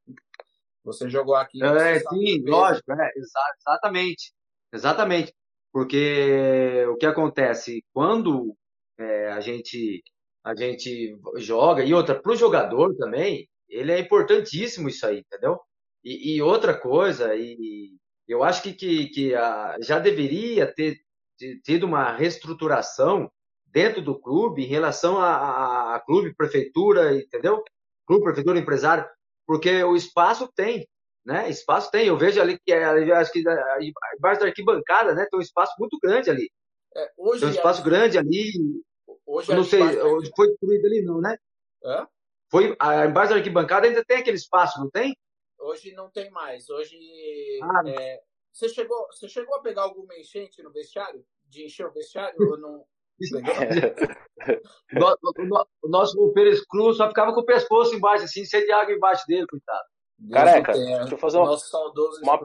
Você 0.84 1.10
jogou 1.10 1.36
aqui. 1.36 1.64
É, 1.64 2.00
sim, 2.00 2.44
lógico, 2.46 2.92
é, 2.94 3.12
exatamente. 3.16 4.34
Exatamente. 4.74 5.34
Porque 5.72 6.86
o 6.90 6.98
que 6.98 7.06
acontece 7.06 7.84
quando 7.94 8.56
é, 8.98 9.32
a, 9.32 9.40
gente, 9.40 10.04
a 10.44 10.56
gente 10.56 11.18
joga, 11.38 11.84
e 11.84 11.94
outra, 11.94 12.20
para 12.20 12.32
o 12.32 12.36
jogador 12.36 12.96
também, 12.96 13.48
ele 13.70 13.92
é 13.92 14.00
importantíssimo 14.00 14.90
isso 14.90 15.06
aí, 15.06 15.20
entendeu? 15.20 15.60
E, 16.04 16.36
e 16.36 16.42
outra 16.42 16.78
coisa, 16.78 17.36
e 17.36 17.96
eu 18.28 18.44
acho 18.44 18.64
que, 18.64 18.74
que, 18.74 19.08
que 19.10 19.36
a, 19.36 19.78
já 19.82 20.00
deveria 20.00 20.74
ter 20.74 21.00
tido 21.64 21.86
uma 21.86 22.12
reestruturação 22.16 23.32
dentro 23.72 24.02
do 24.02 24.20
clube 24.20 24.64
em 24.64 24.68
relação 24.68 25.20
a, 25.20 25.34
a, 25.36 25.96
a 25.96 26.00
clube, 26.00 26.36
prefeitura, 26.36 27.16
entendeu? 27.16 27.64
Clube, 28.06 28.24
prefeitura, 28.24 28.60
empresário 28.60 29.06
porque 29.52 29.84
o 29.84 29.98
espaço 29.98 30.50
tem, 30.56 30.88
né? 31.26 31.50
Espaço 31.50 31.92
tem. 31.92 32.08
Eu 32.08 32.18
vejo 32.18 32.42
ali 32.42 32.58
que 32.58 32.72
é, 32.72 32.86
acho 32.86 33.34
que 33.34 33.44
embaixo 34.18 34.40
da 34.40 34.48
arquibancada, 34.48 35.14
né? 35.14 35.28
Tem 35.30 35.38
um 35.38 35.44
espaço 35.44 35.74
muito 35.78 36.00
grande 36.02 36.30
ali. 36.30 36.50
É, 36.96 37.12
hoje 37.18 37.42
tem 37.42 37.50
um 37.50 37.52
espaço 37.52 37.84
grande 37.84 38.18
ali. 38.18 38.54
Hoje 39.26 39.52
eu 39.52 39.56
não 39.58 39.66
sei, 39.66 39.82
onde 39.82 40.32
foi 40.34 40.48
destruído 40.48 40.86
ali 40.86 41.04
não, 41.04 41.20
né? 41.20 41.38
É? 41.84 42.08
Foi 42.50 42.76
a, 42.80 43.06
embaixo 43.06 43.32
da 43.32 43.38
arquibancada 43.38 43.88
ainda 43.88 44.06
tem 44.06 44.18
aquele 44.18 44.38
espaço, 44.38 44.80
não 44.80 44.90
tem? 44.90 45.18
Hoje 45.60 45.92
não 45.94 46.10
tem 46.10 46.30
mais. 46.32 46.70
Hoje 46.70 46.98
ah, 47.62 47.82
é, 47.90 48.22
você 48.54 48.70
chegou, 48.70 49.06
você 49.08 49.28
chegou 49.28 49.56
a 49.56 49.62
pegar 49.62 49.84
alguma 49.84 50.18
enchente 50.18 50.64
no 50.64 50.72
vestiário? 50.72 51.26
De 51.46 51.66
encher 51.66 51.86
o 51.86 51.92
vestiário 51.92 52.38
ou 52.40 52.58
não? 52.58 52.86
O, 55.84 55.88
nosso 55.88 56.32
Pérez 56.34 56.66
Cruz 56.66 56.98
só 56.98 57.08
ficava 57.08 57.34
com 57.34 57.42
o 57.42 57.46
pescoço 57.46 57.96
embaixo, 57.96 58.26
assim, 58.26 58.46
sem 58.46 58.66
de 58.66 58.72
água 58.72 58.94
embaixo 58.94 59.26
dele, 59.28 59.46
coitado. 59.48 59.84
Careca, 60.32 60.74
deixa 60.74 61.14
eu 61.14 61.18
fazer 61.18 61.38
uma. 61.38 61.48
Nosso 61.48 61.70
saudoso 61.70 62.22
uma, 62.22 62.40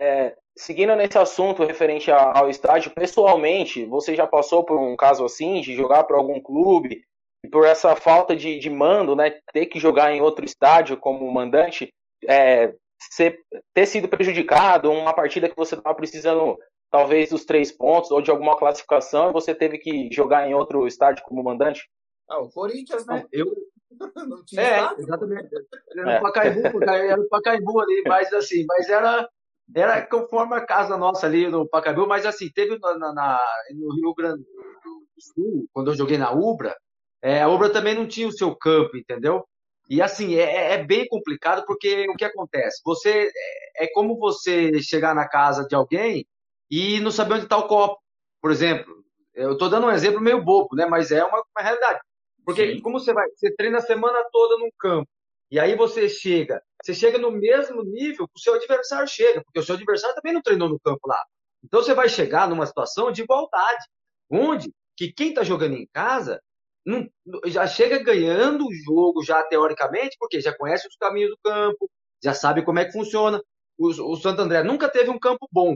é, 0.00 0.34
seguindo 0.56 0.96
nesse 0.96 1.18
assunto 1.18 1.64
referente 1.64 2.10
ao 2.10 2.48
estádio, 2.48 2.92
pessoalmente, 2.94 3.84
você 3.84 4.14
já 4.14 4.26
passou 4.26 4.64
por 4.64 4.78
um 4.78 4.96
caso 4.96 5.24
assim, 5.24 5.60
de 5.60 5.74
jogar 5.74 6.04
para 6.04 6.16
algum 6.16 6.40
clube, 6.40 7.02
e 7.44 7.48
por 7.48 7.66
essa 7.66 7.94
falta 7.96 8.34
de, 8.34 8.58
de 8.58 8.70
mando, 8.70 9.14
né, 9.14 9.38
ter 9.52 9.66
que 9.66 9.78
jogar 9.78 10.12
em 10.12 10.20
outro 10.20 10.44
estádio 10.44 10.96
como 10.96 11.30
mandante, 11.30 11.92
é, 12.26 12.74
ser, 13.10 13.40
ter 13.74 13.86
sido 13.86 14.08
prejudicado, 14.08 14.90
uma 14.90 15.12
partida 15.12 15.48
que 15.48 15.56
você 15.56 15.74
estava 15.74 15.94
precisando 15.94 16.58
talvez 16.90 17.30
dos 17.30 17.44
três 17.44 17.70
pontos 17.70 18.10
ou 18.10 18.20
de 18.20 18.30
alguma 18.30 18.58
classificação 18.58 19.30
e 19.30 19.32
você 19.32 19.54
teve 19.54 19.78
que 19.78 20.08
jogar 20.12 20.48
em 20.48 20.54
outro 20.54 20.86
estádio 20.86 21.24
como 21.24 21.42
mandante? 21.42 21.88
Ah, 22.28 22.40
o 22.40 22.50
Corinthians, 22.50 23.06
né? 23.06 23.24
Eu... 23.32 23.46
Não 24.28 24.44
tinha 24.44 24.62
é, 24.62 24.76
estádio. 24.80 25.02
exatamente. 25.02 25.48
Era 25.96 26.12
é. 26.12 26.20
Pacaembu, 26.20 26.84
era 26.84 27.20
o 27.20 27.28
Pacaembu 27.28 27.80
ali, 27.80 28.02
mas 28.06 28.32
assim, 28.32 28.64
mas 28.66 28.88
era, 28.88 29.28
era 29.74 30.06
conforme 30.06 30.54
a 30.54 30.64
casa 30.64 30.96
nossa 30.96 31.26
ali 31.26 31.48
no 31.48 31.68
Pacaembu, 31.68 32.06
mas 32.06 32.24
assim, 32.24 32.50
teve 32.50 32.78
na, 32.78 33.12
na, 33.12 33.40
no 33.74 33.94
Rio 33.94 34.14
Grande 34.14 34.42
do 34.42 35.22
Sul, 35.34 35.66
quando 35.72 35.90
eu 35.90 35.96
joguei 35.96 36.18
na 36.18 36.32
Ubra, 36.32 36.76
é, 37.22 37.42
a 37.42 37.48
Ubra 37.48 37.70
também 37.70 37.94
não 37.94 38.06
tinha 38.06 38.28
o 38.28 38.32
seu 38.32 38.54
campo, 38.56 38.96
entendeu? 38.96 39.44
E 39.88 40.00
assim, 40.00 40.36
é, 40.36 40.74
é, 40.74 40.84
bem 40.84 41.06
complicado 41.08 41.64
porque 41.66 42.08
o 42.08 42.14
que 42.14 42.24
acontece? 42.24 42.80
Você 42.84 43.28
é, 43.76 43.84
é 43.84 43.88
como 43.92 44.16
você 44.18 44.80
chegar 44.80 45.14
na 45.14 45.28
casa 45.28 45.66
de 45.66 45.74
alguém 45.74 46.24
e 46.70 47.00
não 47.00 47.10
saber 47.10 47.34
onde 47.34 47.44
está 47.44 47.56
o 47.56 47.66
copo. 47.66 48.00
Por 48.40 48.50
exemplo, 48.50 49.04
eu 49.34 49.52
estou 49.52 49.68
dando 49.68 49.86
um 49.86 49.90
exemplo 49.90 50.20
meio 50.20 50.42
bobo, 50.42 50.74
né? 50.74 50.86
Mas 50.86 51.10
é 51.10 51.24
uma, 51.24 51.38
uma 51.38 51.62
realidade. 51.62 52.00
Porque 52.44 52.74
Sim. 52.74 52.80
como 52.80 52.98
você 52.98 53.12
vai, 53.12 53.26
você 53.34 53.54
treina 53.54 53.78
a 53.78 53.82
semana 53.82 54.18
toda 54.32 54.58
num 54.58 54.70
campo, 54.78 55.08
e 55.50 55.58
aí 55.58 55.74
você 55.76 56.08
chega, 56.08 56.62
você 56.82 56.94
chega 56.94 57.18
no 57.18 57.30
mesmo 57.30 57.82
nível 57.82 58.26
que 58.28 58.36
o 58.36 58.40
seu 58.40 58.54
adversário 58.54 59.08
chega, 59.08 59.42
porque 59.42 59.58
o 59.58 59.62
seu 59.62 59.74
adversário 59.74 60.14
também 60.14 60.32
não 60.32 60.42
treinou 60.42 60.68
no 60.68 60.78
campo 60.80 61.06
lá. 61.06 61.20
Então 61.62 61.82
você 61.82 61.92
vai 61.92 62.08
chegar 62.08 62.48
numa 62.48 62.66
situação 62.66 63.10
de 63.10 63.22
igualdade, 63.22 63.84
onde 64.30 64.72
que 64.96 65.12
quem 65.12 65.30
está 65.30 65.42
jogando 65.42 65.74
em 65.74 65.88
casa 65.92 66.40
não, 66.86 67.06
já 67.46 67.66
chega 67.66 68.02
ganhando 68.02 68.66
o 68.66 68.72
jogo 68.72 69.22
já 69.22 69.42
teoricamente, 69.44 70.16
porque 70.18 70.40
já 70.40 70.56
conhece 70.56 70.86
os 70.88 70.96
caminhos 70.96 71.30
do 71.30 71.38
campo, 71.44 71.90
já 72.22 72.32
sabe 72.32 72.64
como 72.64 72.78
é 72.78 72.84
que 72.84 72.92
funciona. 72.92 73.42
O, 73.78 73.88
o 73.88 74.16
Santo 74.16 74.42
André 74.42 74.62
nunca 74.62 74.88
teve 74.88 75.10
um 75.10 75.18
campo 75.18 75.48
bom, 75.50 75.74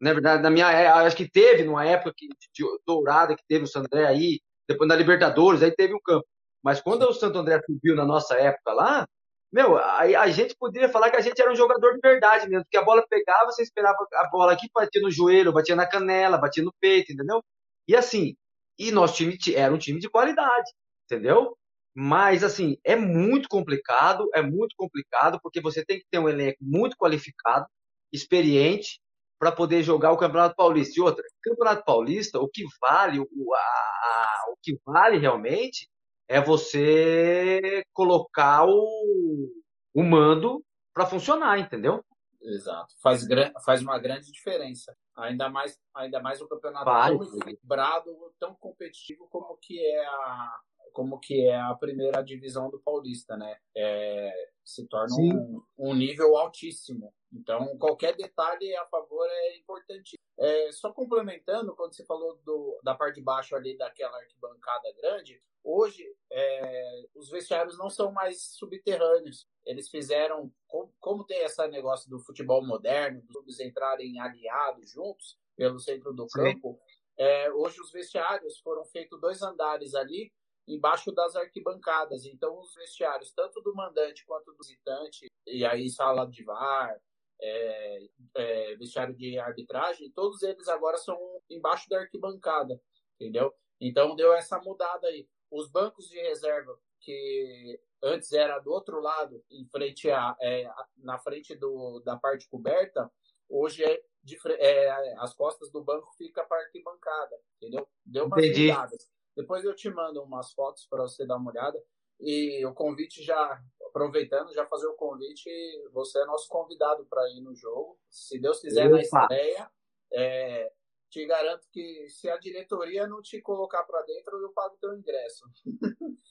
na 0.00 0.12
verdade, 0.12 0.42
na 0.42 0.50
minha 0.50 0.70
é, 0.72 0.86
acho 0.88 1.16
que 1.16 1.30
teve 1.30 1.64
numa 1.64 1.84
época 1.84 2.14
que, 2.16 2.28
de, 2.28 2.64
dourada 2.86 3.36
que 3.36 3.44
teve 3.48 3.64
o 3.64 3.68
Santo 3.68 3.86
André 3.86 4.06
aí, 4.06 4.40
depois 4.68 4.88
na 4.88 4.96
Libertadores, 4.96 5.62
aí 5.62 5.70
teve 5.74 5.94
um 5.94 6.00
campo. 6.00 6.26
Mas 6.62 6.80
quando 6.80 7.02
o 7.04 7.14
Santo 7.14 7.38
André 7.38 7.60
subiu 7.66 7.94
na 7.94 8.04
nossa 8.04 8.34
época 8.36 8.72
lá, 8.72 9.06
meu, 9.52 9.76
a, 9.76 9.98
a 10.00 10.30
gente 10.30 10.54
poderia 10.56 10.88
falar 10.88 11.10
que 11.10 11.16
a 11.16 11.20
gente 11.20 11.40
era 11.40 11.50
um 11.52 11.56
jogador 11.56 11.94
de 11.94 12.00
verdade 12.00 12.48
mesmo, 12.48 12.64
porque 12.64 12.76
a 12.76 12.84
bola 12.84 13.04
pegava, 13.08 13.46
você 13.46 13.62
esperava 13.62 13.96
a 14.14 14.28
bola 14.30 14.52
aqui, 14.52 14.68
batia 14.74 15.02
no 15.02 15.10
joelho, 15.10 15.52
batia 15.52 15.76
na 15.76 15.86
canela, 15.86 16.38
batia 16.38 16.62
no 16.62 16.72
peito, 16.80 17.12
entendeu? 17.12 17.42
E 17.88 17.96
assim, 17.96 18.36
e 18.78 18.92
nosso 18.92 19.16
time 19.16 19.36
era 19.54 19.72
um 19.74 19.78
time 19.78 20.00
de 20.00 20.08
qualidade, 20.08 20.70
entendeu? 21.04 21.56
Mas, 21.94 22.44
assim, 22.44 22.78
é 22.84 22.96
muito 22.96 23.48
complicado, 23.48 24.28
é 24.34 24.42
muito 24.42 24.74
complicado, 24.76 25.40
porque 25.42 25.60
você 25.60 25.84
tem 25.84 25.98
que 25.98 26.06
ter 26.10 26.18
um 26.18 26.28
elenco 26.28 26.58
muito 26.60 26.96
qualificado, 26.96 27.66
experiente, 28.12 29.00
para 29.40 29.50
poder 29.50 29.82
jogar 29.82 30.12
o 30.12 30.18
Campeonato 30.18 30.54
Paulista. 30.54 31.00
E 31.00 31.02
outra, 31.02 31.24
Campeonato 31.42 31.82
Paulista, 31.82 32.38
o 32.38 32.46
que 32.46 32.62
vale, 32.78 33.18
o, 33.18 33.54
a, 33.54 33.58
a, 33.58 34.44
o 34.52 34.56
que 34.62 34.78
vale 34.84 35.16
realmente 35.16 35.88
é 36.28 36.38
você 36.38 37.82
colocar 37.94 38.66
o, 38.66 39.48
o 39.94 40.02
mando 40.02 40.62
para 40.92 41.06
funcionar, 41.06 41.58
entendeu? 41.58 42.04
Exato. 42.42 42.94
Faz, 43.02 43.26
faz 43.64 43.80
uma 43.80 43.98
grande 43.98 44.30
diferença. 44.30 44.94
Ainda 45.16 45.48
mais, 45.48 45.78
ainda 45.94 46.20
mais 46.20 46.40
o 46.42 46.48
campeonato 46.48 46.84
vale. 46.84 47.18
tão 47.18 47.38
equilibrado, 47.38 48.34
tão 48.38 48.54
competitivo 48.56 49.26
como 49.30 49.56
que 49.56 49.80
é 49.80 50.04
a, 50.04 50.60
como 50.92 51.18
que 51.18 51.46
é 51.46 51.56
a 51.56 51.74
primeira 51.74 52.22
divisão 52.22 52.70
do 52.70 52.80
Paulista, 52.80 53.36
né? 53.36 53.56
É, 53.76 54.50
se 54.64 54.86
torna 54.86 55.14
um, 55.16 55.62
um, 55.78 55.94
nível 55.94 56.36
altíssimo. 56.36 57.12
Então, 57.32 57.76
qualquer 57.78 58.16
detalhe 58.16 58.74
a 58.76 58.86
favor 58.86 59.26
é 59.28 59.56
importante. 59.56 60.18
É, 60.38 60.72
só 60.72 60.92
complementando, 60.92 61.74
quando 61.74 61.94
você 61.94 62.04
falou 62.04 62.40
do, 62.44 62.80
da 62.82 62.94
parte 62.94 63.16
de 63.16 63.22
baixo 63.22 63.54
ali 63.54 63.76
daquela 63.76 64.16
arquibancada 64.16 64.92
grande, 64.96 65.42
hoje 65.62 66.04
é, 66.32 67.02
os 67.14 67.30
vestiários 67.30 67.76
não 67.78 67.90
são 67.90 68.12
mais 68.12 68.42
subterrâneos. 68.56 69.46
Eles 69.64 69.88
fizeram, 69.88 70.52
como, 70.66 70.94
como 70.98 71.24
tem 71.24 71.44
esse 71.44 71.66
negócio 71.68 72.08
do 72.08 72.18
futebol 72.20 72.64
moderno, 72.64 73.20
dos 73.20 73.30
clubes 73.30 73.60
entrarem 73.60 74.18
aliados 74.20 74.90
juntos 74.90 75.38
pelo 75.56 75.78
centro 75.78 76.12
do 76.12 76.26
campo, 76.26 76.78
é, 77.18 77.52
hoje 77.52 77.78
os 77.80 77.92
vestiários 77.92 78.58
foram 78.60 78.82
feitos 78.86 79.20
dois 79.20 79.42
andares 79.42 79.94
ali 79.94 80.32
embaixo 80.74 81.12
das 81.12 81.34
arquibancadas. 81.36 82.24
Então, 82.24 82.58
os 82.58 82.74
vestiários, 82.74 83.32
tanto 83.32 83.60
do 83.60 83.74
mandante 83.74 84.24
quanto 84.24 84.52
do 84.52 84.56
visitante, 84.56 85.26
e 85.46 85.64
aí 85.64 85.88
sala 85.90 86.26
de 86.26 86.44
VAR, 86.44 87.00
é, 87.42 88.08
é, 88.36 88.76
vestiário 88.76 89.14
de 89.14 89.38
arbitragem, 89.38 90.10
todos 90.12 90.42
eles 90.42 90.68
agora 90.68 90.96
são 90.98 91.18
embaixo 91.48 91.88
da 91.88 91.98
arquibancada, 91.98 92.80
entendeu? 93.18 93.52
Então, 93.80 94.14
deu 94.14 94.32
essa 94.34 94.58
mudada 94.60 95.08
aí. 95.08 95.26
Os 95.50 95.68
bancos 95.68 96.08
de 96.08 96.20
reserva, 96.20 96.78
que 97.00 97.80
antes 98.02 98.32
era 98.32 98.58
do 98.58 98.70
outro 98.70 99.00
lado, 99.00 99.42
em 99.50 99.66
frente 99.66 100.10
a, 100.10 100.36
é, 100.40 100.70
na 100.98 101.18
frente 101.18 101.54
do, 101.56 102.00
da 102.00 102.16
parte 102.16 102.48
coberta, 102.48 103.10
hoje 103.48 103.82
é, 103.82 104.00
de, 104.22 104.38
é, 104.58 105.14
as 105.18 105.34
costas 105.34 105.70
do 105.70 105.82
banco 105.82 106.14
fica 106.16 106.44
para 106.44 106.62
arquibancada, 106.62 107.36
entendeu? 107.56 107.88
Deu 108.04 108.26
Entendi. 108.26 108.68
mudadas. 108.68 109.10
Depois 109.40 109.64
eu 109.64 109.74
te 109.74 109.88
mando 109.90 110.22
umas 110.22 110.52
fotos 110.52 110.86
para 110.88 111.02
você 111.02 111.26
dar 111.26 111.36
uma 111.36 111.50
olhada. 111.50 111.82
E 112.20 112.64
o 112.66 112.74
convite 112.74 113.22
já, 113.22 113.60
aproveitando, 113.86 114.52
já 114.52 114.66
fazer 114.66 114.86
o 114.86 114.94
convite, 114.94 115.50
você 115.92 116.20
é 116.20 116.26
nosso 116.26 116.48
convidado 116.48 117.06
para 117.06 117.28
ir 117.30 117.40
no 117.40 117.54
jogo. 117.54 117.98
Se 118.10 118.38
Deus 118.38 118.60
quiser, 118.60 118.86
Opa. 118.86 118.96
na 118.96 119.00
estreia, 119.00 119.70
é, 120.12 120.72
te 121.08 121.26
garanto 121.26 121.66
que 121.72 122.06
se 122.08 122.28
a 122.28 122.36
diretoria 122.36 123.06
não 123.06 123.22
te 123.22 123.40
colocar 123.40 123.84
para 123.84 124.02
dentro, 124.02 124.38
eu 124.38 124.52
pago 124.52 124.76
teu 124.80 124.94
ingresso. 124.94 125.46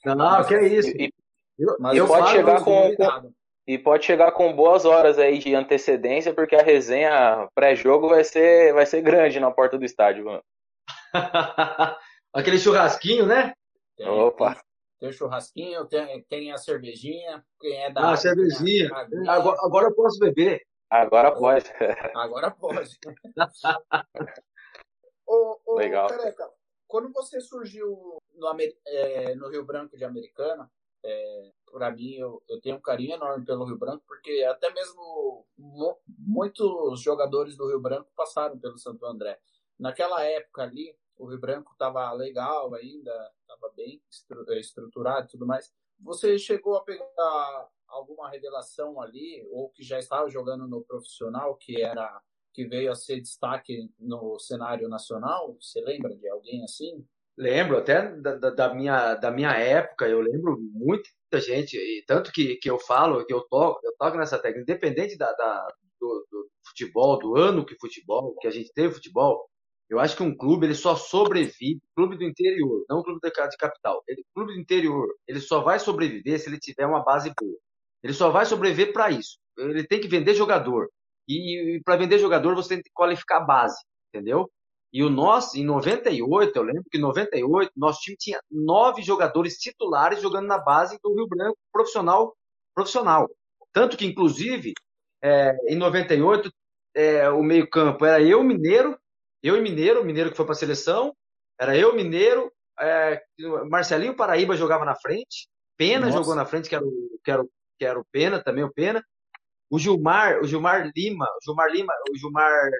Não, 0.04 0.14
não 0.14 0.44
que 0.46 0.54
é 0.54 0.68
isso. 0.68 0.90
E, 0.90 1.12
mas 1.78 1.96
eu 1.96 2.06
pode 2.06 2.30
chegar 2.30 2.64
com, 2.64 2.96
com, 2.96 3.32
e 3.66 3.78
pode 3.78 4.04
chegar 4.04 4.32
com 4.32 4.54
boas 4.54 4.84
horas 4.84 5.18
aí 5.18 5.38
de 5.38 5.54
antecedência, 5.54 6.32
porque 6.32 6.56
a 6.56 6.62
resenha 6.62 7.48
pré-jogo 7.54 8.08
vai 8.08 8.24
ser, 8.24 8.72
vai 8.72 8.86
ser 8.86 9.02
grande 9.02 9.38
na 9.38 9.50
porta 9.50 9.76
do 9.76 9.84
estádio. 9.84 10.24
Aquele 12.32 12.58
churrasquinho, 12.58 13.26
né? 13.26 13.54
Tem, 13.96 14.08
Opa! 14.08 14.54
Tem, 14.54 14.62
tem 15.00 15.08
o 15.08 15.12
churrasquinho, 15.12 15.86
tem, 15.86 16.22
tem 16.24 16.52
a 16.52 16.56
cervejinha. 16.56 17.44
Quem 17.60 17.76
é 17.82 17.90
da 17.90 18.12
ah, 18.12 18.16
cervejinha. 18.16 18.88
Agora, 19.28 19.56
agora 19.62 19.86
eu 19.88 19.94
posso 19.94 20.18
beber. 20.18 20.64
Agora 20.88 21.32
pode. 21.32 21.70
Agora 22.14 22.50
pode. 22.50 22.98
ô, 25.26 25.60
ô, 25.64 25.74
Legal. 25.76 26.08
Careca, 26.08 26.50
quando 26.86 27.12
você 27.12 27.40
surgiu 27.40 28.18
no, 28.34 28.56
é, 28.86 29.34
no 29.36 29.48
Rio 29.48 29.64
Branco 29.64 29.96
de 29.96 30.04
Americana, 30.04 30.70
é, 31.04 31.52
para 31.72 31.90
mim, 31.92 32.14
eu, 32.14 32.42
eu, 32.48 32.60
tenho 32.60 32.76
um 32.76 32.80
carinho 32.80 33.14
enorme 33.14 33.44
pelo 33.44 33.64
Rio 33.64 33.78
Branco, 33.78 34.02
porque 34.06 34.44
até 34.44 34.70
mesmo 34.72 35.46
muitos 36.08 37.00
jogadores 37.00 37.56
do 37.56 37.68
Rio 37.68 37.80
Branco 37.80 38.10
passaram 38.16 38.58
pelo 38.58 38.76
Santo 38.76 39.06
André. 39.06 39.38
Naquela 39.78 40.22
época 40.24 40.62
ali, 40.62 40.94
o 41.20 41.26
Rio 41.26 41.38
Branco 41.38 41.72
estava 41.72 42.10
legal 42.12 42.74
ainda, 42.74 43.12
estava 43.42 43.72
bem 43.76 44.00
eh, 44.48 44.58
estruturado 44.58 45.26
e 45.26 45.30
tudo 45.30 45.46
mais. 45.46 45.70
Você 46.00 46.38
chegou 46.38 46.76
a 46.76 46.82
pegar 46.82 47.68
alguma 47.86 48.30
revelação 48.30 49.00
ali, 49.00 49.46
ou 49.50 49.68
que 49.68 49.82
já 49.82 49.98
estava 49.98 50.30
jogando 50.30 50.66
no 50.66 50.82
profissional, 50.82 51.56
que 51.56 51.82
era 51.82 52.20
que 52.52 52.66
veio 52.66 52.90
a 52.90 52.96
ser 52.96 53.20
destaque 53.20 53.88
no 53.98 54.38
cenário 54.38 54.88
nacional? 54.88 55.56
Você 55.60 55.80
lembra 55.80 56.14
de 56.16 56.28
alguém 56.28 56.64
assim? 56.64 57.06
Lembro, 57.36 57.78
até 57.78 58.10
da, 58.16 58.50
da, 58.50 58.74
minha, 58.74 59.14
da 59.14 59.30
minha 59.30 59.52
época, 59.52 60.08
eu 60.08 60.20
lembro 60.20 60.58
muita 60.72 61.08
gente, 61.34 61.76
e 61.76 62.02
tanto 62.06 62.32
que, 62.32 62.56
que 62.56 62.68
eu 62.68 62.78
falo, 62.78 63.24
que 63.24 63.32
eu 63.32 63.40
toco, 63.42 63.80
eu 63.84 63.94
toco 63.98 64.16
nessa 64.16 64.38
técnica, 64.38 64.62
independente 64.62 65.16
da, 65.16 65.32
da 65.32 65.68
do, 66.00 66.26
do, 66.30 66.50
futebol, 66.66 67.18
do 67.18 67.36
ano 67.36 67.64
que 67.64 67.78
futebol, 67.78 68.34
que 68.40 68.48
a 68.48 68.50
gente 68.50 68.72
teve 68.72 68.94
futebol, 68.94 69.49
eu 69.90 69.98
acho 69.98 70.16
que 70.16 70.22
um 70.22 70.34
clube 70.34 70.66
ele 70.66 70.74
só 70.74 70.94
sobrevive, 70.94 71.80
clube 71.96 72.16
do 72.16 72.22
interior, 72.22 72.84
não 72.88 73.02
clube 73.02 73.18
de 73.20 73.56
capital. 73.58 74.00
Ele, 74.06 74.24
clube 74.32 74.54
do 74.54 74.60
interior, 74.60 75.08
ele 75.26 75.40
só 75.40 75.60
vai 75.60 75.80
sobreviver 75.80 76.38
se 76.38 76.48
ele 76.48 76.60
tiver 76.60 76.86
uma 76.86 77.02
base 77.02 77.32
boa. 77.38 77.58
Ele 78.00 78.12
só 78.12 78.30
vai 78.30 78.46
sobreviver 78.46 78.92
para 78.92 79.10
isso. 79.10 79.36
Ele 79.58 79.84
tem 79.84 80.00
que 80.00 80.06
vender 80.06 80.34
jogador. 80.34 80.88
E, 81.28 81.76
e 81.76 81.82
para 81.82 81.96
vender 81.96 82.20
jogador 82.20 82.54
você 82.54 82.76
tem 82.76 82.82
que 82.84 82.90
qualificar 82.94 83.38
a 83.38 83.44
base, 83.44 83.82
entendeu? 84.14 84.48
E 84.92 85.02
o 85.02 85.10
nosso, 85.10 85.58
em 85.58 85.64
98, 85.64 86.56
eu 86.56 86.62
lembro 86.62 86.84
que 86.88 86.98
em 86.98 87.00
98, 87.00 87.72
nosso 87.76 88.00
time 88.00 88.16
tinha 88.16 88.40
nove 88.48 89.02
jogadores 89.02 89.54
titulares 89.58 90.22
jogando 90.22 90.46
na 90.46 90.58
base 90.58 90.98
do 91.02 91.12
Rio 91.14 91.26
Branco, 91.26 91.58
profissional, 91.72 92.36
profissional. 92.74 93.28
Tanto 93.72 93.96
que, 93.96 94.06
inclusive, 94.06 94.72
é, 95.22 95.56
em 95.68 95.76
98, 95.76 96.50
é, 96.94 97.28
o 97.28 97.42
meio-campo 97.42 98.04
era 98.04 98.22
eu, 98.22 98.42
Mineiro, 98.42 98.96
eu 99.42 99.56
e 99.56 99.60
Mineiro, 99.60 100.04
Mineiro 100.04 100.30
que 100.30 100.36
foi 100.36 100.44
para 100.44 100.52
a 100.52 100.58
seleção, 100.58 101.14
era 101.58 101.76
eu, 101.76 101.94
Mineiro, 101.94 102.50
é, 102.78 103.22
Marcelinho 103.68 104.16
Paraíba 104.16 104.56
jogava 104.56 104.84
na 104.84 104.94
frente, 104.94 105.48
Pena 105.76 106.06
Nossa. 106.06 106.18
jogou 106.18 106.34
na 106.34 106.44
frente, 106.44 106.68
que 106.68 106.74
era, 106.74 106.84
o, 106.84 107.18
que, 107.24 107.30
era 107.30 107.42
o, 107.42 107.50
que 107.78 107.84
era 107.84 107.98
o 107.98 108.04
Pena, 108.12 108.42
também 108.42 108.64
o 108.64 108.72
Pena. 108.72 109.02
O 109.70 109.78
Gilmar, 109.78 110.40
o 110.40 110.46
Gilmar 110.46 110.90
Lima, 110.94 111.24
o 111.24 111.44
Gilmar 111.44 111.70
Lima, 111.70 111.92
o 112.10 112.18
Gilmar, 112.18 112.70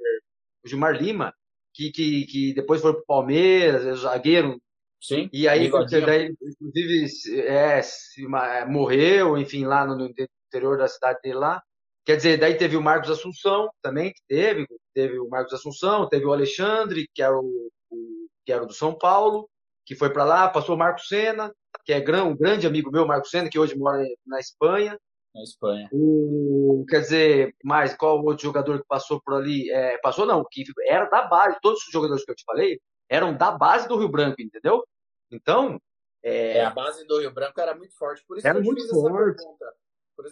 o 0.64 0.68
Gilmar 0.68 0.92
Lima, 0.94 1.34
que, 1.72 1.90
que, 1.90 2.26
que 2.26 2.54
depois 2.54 2.82
foi 2.82 2.92
pro 2.92 3.06
Palmeiras, 3.06 3.86
é 3.86 3.94
zagueiro. 3.94 4.60
Sim. 5.00 5.30
E 5.32 5.48
aí, 5.48 5.70
daí, 6.04 6.34
inclusive, 6.42 7.06
é, 7.46 7.80
se, 7.80 8.26
morreu, 8.68 9.38
enfim, 9.38 9.64
lá 9.64 9.86
no, 9.86 9.96
no 9.96 10.12
interior 10.48 10.76
da 10.76 10.88
cidade 10.88 11.20
dele 11.22 11.36
lá. 11.36 11.62
Quer 12.04 12.16
dizer, 12.16 12.38
daí 12.38 12.54
teve 12.54 12.76
o 12.76 12.82
Marcos 12.82 13.10
Assunção 13.10 13.70
também, 13.80 14.12
que 14.12 14.20
teve, 14.28 14.66
teve 14.94 15.18
o 15.18 15.28
Marcos 15.28 15.52
Assunção, 15.52 16.08
teve 16.08 16.24
o 16.24 16.32
Alexandre, 16.32 17.08
que 17.14 17.22
era 17.22 17.36
o, 17.38 17.70
o 17.90 18.28
que 18.44 18.52
era 18.52 18.66
do 18.66 18.72
São 18.72 18.96
Paulo, 18.96 19.48
que 19.84 19.94
foi 19.94 20.10
para 20.10 20.24
lá, 20.24 20.48
passou 20.48 20.74
o 20.74 20.78
Marcos 20.78 21.08
Senna, 21.08 21.52
que 21.84 21.92
é 21.92 22.22
um 22.22 22.36
grande 22.36 22.66
amigo 22.66 22.90
meu, 22.90 23.06
Marcos 23.06 23.30
Senna, 23.30 23.48
que 23.48 23.58
hoje 23.58 23.76
mora 23.76 24.04
na 24.26 24.38
Espanha. 24.38 24.98
Na 25.34 25.42
Espanha. 25.42 25.88
O, 25.92 26.84
quer 26.88 27.00
dizer, 27.00 27.54
mais 27.64 27.94
qual 27.94 28.22
outro 28.24 28.44
jogador 28.44 28.80
que 28.80 28.86
passou 28.86 29.20
por 29.20 29.34
ali? 29.34 29.70
É, 29.70 29.98
passou 29.98 30.26
não, 30.26 30.44
que 30.50 30.64
era 30.86 31.06
da 31.06 31.22
base, 31.22 31.58
todos 31.60 31.80
os 31.84 31.92
jogadores 31.92 32.24
que 32.24 32.30
eu 32.30 32.36
te 32.36 32.44
falei 32.44 32.80
eram 33.08 33.36
da 33.36 33.50
base 33.50 33.88
do 33.88 33.98
Rio 33.98 34.08
Branco, 34.08 34.40
entendeu? 34.40 34.84
Então. 35.30 35.80
É, 36.22 36.58
é 36.58 36.64
a 36.64 36.70
base 36.70 37.04
do 37.06 37.18
Rio 37.18 37.32
Branco 37.32 37.60
era 37.60 37.74
muito 37.74 37.96
forte, 37.96 38.22
por 38.26 38.38
isso 38.38 38.46
era 38.46 38.60
muito 38.60 38.88
forte. 38.88 39.42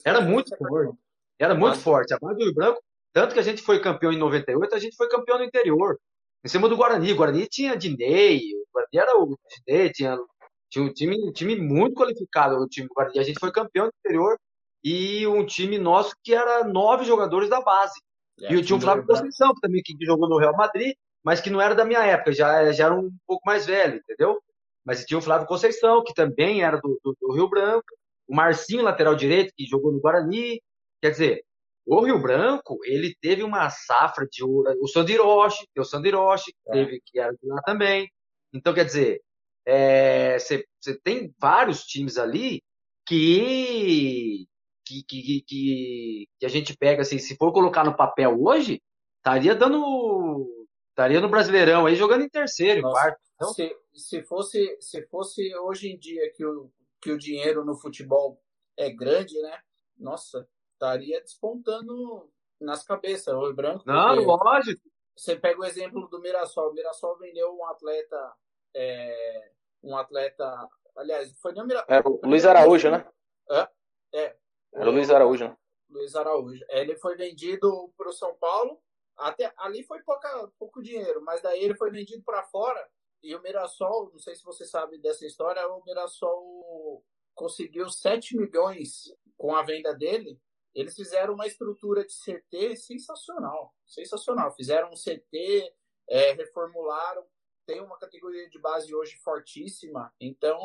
Era 0.04 0.20
muito 0.20 0.56
forte. 0.56 0.98
Era 1.38 1.54
muito 1.54 1.78
forte. 1.78 2.14
A 2.14 2.18
base 2.18 2.38
do 2.38 2.44
Rio 2.44 2.54
Branco, 2.54 2.82
tanto 3.12 3.34
que 3.34 3.40
a 3.40 3.42
gente 3.42 3.62
foi 3.62 3.80
campeão 3.80 4.12
em 4.12 4.18
98, 4.18 4.74
a 4.74 4.78
gente 4.78 4.96
foi 4.96 5.08
campeão 5.08 5.38
no 5.38 5.44
interior. 5.44 5.98
Em 6.44 6.48
cima 6.48 6.68
do 6.68 6.76
Guarani. 6.76 7.12
O 7.12 7.16
Guarani 7.16 7.46
tinha 7.46 7.76
Dinei, 7.76 8.38
o 8.38 8.66
Guarani 8.72 8.98
era 8.98 9.18
o 9.18 9.36
Dinei, 9.66 9.90
tinha, 9.90 10.16
tinha 10.70 10.84
um 10.84 10.92
time, 10.92 11.32
time 11.32 11.56
muito 11.56 11.94
qualificado, 11.94 12.56
o 12.56 12.68
time 12.68 12.86
do 12.86 12.94
Guarani. 12.94 13.18
A 13.18 13.24
gente 13.24 13.40
foi 13.40 13.50
campeão 13.50 13.86
no 13.86 13.92
interior 13.98 14.38
e 14.82 15.26
um 15.26 15.44
time 15.44 15.78
nosso 15.78 16.14
que 16.22 16.34
era 16.34 16.64
nove 16.64 17.04
jogadores 17.04 17.48
da 17.48 17.60
base. 17.60 18.00
É, 18.40 18.52
e 18.52 18.54
eu 18.54 18.64
tinha 18.64 18.76
o 18.76 18.80
Flávio 18.80 19.04
Conceição, 19.04 19.52
que 19.54 19.60
também 19.60 19.82
que 19.82 19.94
jogou 20.04 20.28
no 20.28 20.38
Real 20.38 20.56
Madrid, 20.56 20.94
mas 21.24 21.40
que 21.40 21.50
não 21.50 21.60
era 21.60 21.74
da 21.74 21.84
minha 21.84 22.04
época, 22.04 22.32
já, 22.32 22.70
já 22.72 22.86
era 22.86 22.94
um 22.94 23.10
pouco 23.26 23.42
mais 23.44 23.66
velho, 23.66 23.96
entendeu? 23.96 24.40
Mas 24.84 25.04
tinha 25.04 25.18
o 25.18 25.22
Flávio 25.22 25.46
Conceição, 25.46 26.02
que 26.04 26.14
também 26.14 26.62
era 26.62 26.78
do, 26.80 26.98
do, 27.04 27.16
do 27.20 27.32
Rio 27.32 27.48
Branco. 27.48 27.84
o 28.28 28.34
Marcinho, 28.34 28.82
lateral 28.82 29.14
direito, 29.14 29.52
que 29.56 29.66
jogou 29.66 29.92
no 29.92 30.00
Guarani. 30.00 30.62
Quer 31.02 31.10
dizer, 31.10 31.44
o 31.88 32.04
Rio 32.04 32.20
Branco, 32.20 32.78
ele 32.84 33.16
teve 33.20 33.42
uma 33.42 33.70
safra 33.70 34.26
de 34.30 34.44
o 34.44 34.86
Sandiroche, 34.86 35.66
tem 35.72 35.82
o 35.82 35.86
Sandiroche, 35.86 36.52
que, 36.52 36.70
é. 36.70 36.72
teve, 36.72 37.02
que 37.04 37.18
era 37.18 37.32
de 37.32 37.46
lá 37.48 37.62
também. 37.62 38.08
Então, 38.52 38.74
quer 38.74 38.84
dizer, 38.84 39.22
você 40.38 40.66
é, 40.86 40.98
tem 41.02 41.34
vários 41.38 41.82
times 41.84 42.18
ali 42.18 42.62
que 43.06 44.46
que, 44.88 45.02
que, 45.02 45.44
que, 45.46 46.26
que, 46.38 46.46
a 46.46 46.48
gente 46.48 46.74
pega, 46.76 47.02
assim, 47.02 47.18
se 47.18 47.36
for 47.36 47.52
colocar 47.52 47.84
no 47.84 47.94
papel 47.94 48.40
hoje, 48.40 48.80
estaria 49.18 49.54
dando. 49.54 50.46
estaria 50.88 51.20
no 51.20 51.28
Brasileirão 51.28 51.84
aí 51.84 51.94
jogando 51.94 52.24
em 52.24 52.28
terceiro, 52.28 52.80
Nossa, 52.80 52.94
quarto. 52.94 53.18
Então... 53.34 53.52
Se, 53.52 53.76
se, 53.94 54.22
fosse, 54.22 54.78
se 54.80 55.06
fosse 55.08 55.54
hoje 55.56 55.90
em 55.90 55.98
dia 55.98 56.32
que 56.32 56.44
o, 56.44 56.70
que 57.02 57.10
o 57.10 57.18
dinheiro 57.18 57.64
no 57.64 57.76
futebol 57.76 58.40
é 58.78 58.90
grande, 58.90 59.38
né? 59.42 59.60
Nossa, 59.98 60.48
estaria 60.78 61.20
despontando 61.20 62.30
nas 62.60 62.84
cabeças, 62.84 63.34
o 63.34 63.52
branco. 63.52 63.82
Não, 63.84 64.14
lógico. 64.14 64.82
Você 65.16 65.34
pega 65.34 65.60
o 65.60 65.64
exemplo 65.64 66.08
do 66.08 66.20
Mirassol. 66.20 66.70
O 66.70 66.74
Mirassol 66.74 67.18
vendeu 67.18 67.52
um 67.54 67.66
atleta. 67.66 68.32
É, 68.74 69.50
um 69.82 69.96
atleta. 69.96 70.68
Aliás, 70.96 71.36
foi 71.40 71.52
nem 71.52 71.64
o 71.64 71.66
Mirassol. 71.66 71.94
É, 71.94 72.00
o 72.04 72.20
Luiz 72.22 72.46
Araújo, 72.46 72.90
né? 72.90 73.08
É, 73.50 73.68
é. 74.14 74.36
Era 74.72 74.88
o 74.88 74.92
Luiz 74.92 75.10
Araújo, 75.10 75.48
né? 75.48 75.56
Luiz 75.90 76.14
Araújo. 76.14 76.64
Ele 76.68 76.96
foi 76.96 77.16
vendido 77.16 77.92
para 77.96 78.08
o 78.08 78.12
São 78.12 78.34
Paulo. 78.36 78.80
Até 79.16 79.52
ali 79.56 79.82
foi 79.82 80.00
pouca, 80.02 80.48
pouco 80.56 80.80
dinheiro, 80.80 81.20
mas 81.22 81.42
daí 81.42 81.64
ele 81.64 81.74
foi 81.74 81.90
vendido 81.90 82.22
para 82.22 82.44
fora. 82.44 82.88
E 83.20 83.34
o 83.34 83.42
Mirassol, 83.42 84.10
não 84.12 84.18
sei 84.20 84.36
se 84.36 84.44
você 84.44 84.64
sabe 84.64 84.96
dessa 84.98 85.26
história, 85.26 85.66
o 85.66 85.82
Mirassol 85.84 87.04
conseguiu 87.34 87.88
7 87.88 88.36
milhões 88.36 89.12
com 89.36 89.56
a 89.56 89.62
venda 89.62 89.92
dele 89.92 90.38
eles 90.80 90.94
fizeram 90.94 91.34
uma 91.34 91.46
estrutura 91.46 92.04
de 92.04 92.12
CT 92.12 92.76
sensacional, 92.76 93.74
sensacional. 93.84 94.54
Fizeram 94.54 94.90
um 94.90 94.94
CT, 94.94 95.74
é, 96.08 96.32
reformularam, 96.32 97.24
tem 97.66 97.80
uma 97.80 97.98
categoria 97.98 98.48
de 98.48 98.60
base 98.60 98.94
hoje 98.94 99.16
fortíssima. 99.16 100.12
Então, 100.20 100.60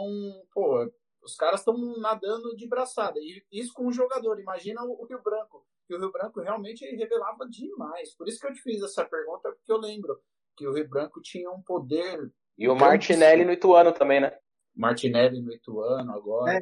pô, 0.53 0.87
os 1.23 1.35
caras 1.35 1.61
estão 1.61 1.75
nadando 1.97 2.55
de 2.55 2.67
braçada. 2.67 3.19
E 3.19 3.43
isso 3.51 3.73
com 3.73 3.87
o 3.87 3.91
jogador. 3.91 4.39
Imagina 4.39 4.83
o 4.83 5.03
Rio 5.05 5.21
Branco, 5.23 5.65
que 5.87 5.95
o 5.95 5.99
Rio 5.99 6.11
Branco 6.11 6.39
realmente 6.41 6.85
revelava 6.95 7.49
demais. 7.49 8.13
Por 8.13 8.27
isso 8.27 8.39
que 8.39 8.45
eu 8.45 8.53
te 8.53 8.61
fiz 8.61 8.83
essa 8.83 9.03
pergunta, 9.03 9.51
porque 9.51 9.71
eu 9.71 9.77
lembro 9.77 10.21
que 10.55 10.67
o 10.67 10.73
Rio 10.73 10.87
Branco 10.87 11.21
tinha 11.21 11.49
um 11.49 11.61
poder. 11.61 12.31
E 12.55 12.69
o 12.69 12.75
Martinelli 12.75 13.43
no 13.43 13.51
Ituano 13.51 13.91
também, 13.91 14.21
né? 14.21 14.37
Martinelli 14.75 15.41
no 15.41 15.53
Ituano 15.53 16.13
agora. 16.13 16.55
É, 16.55 16.59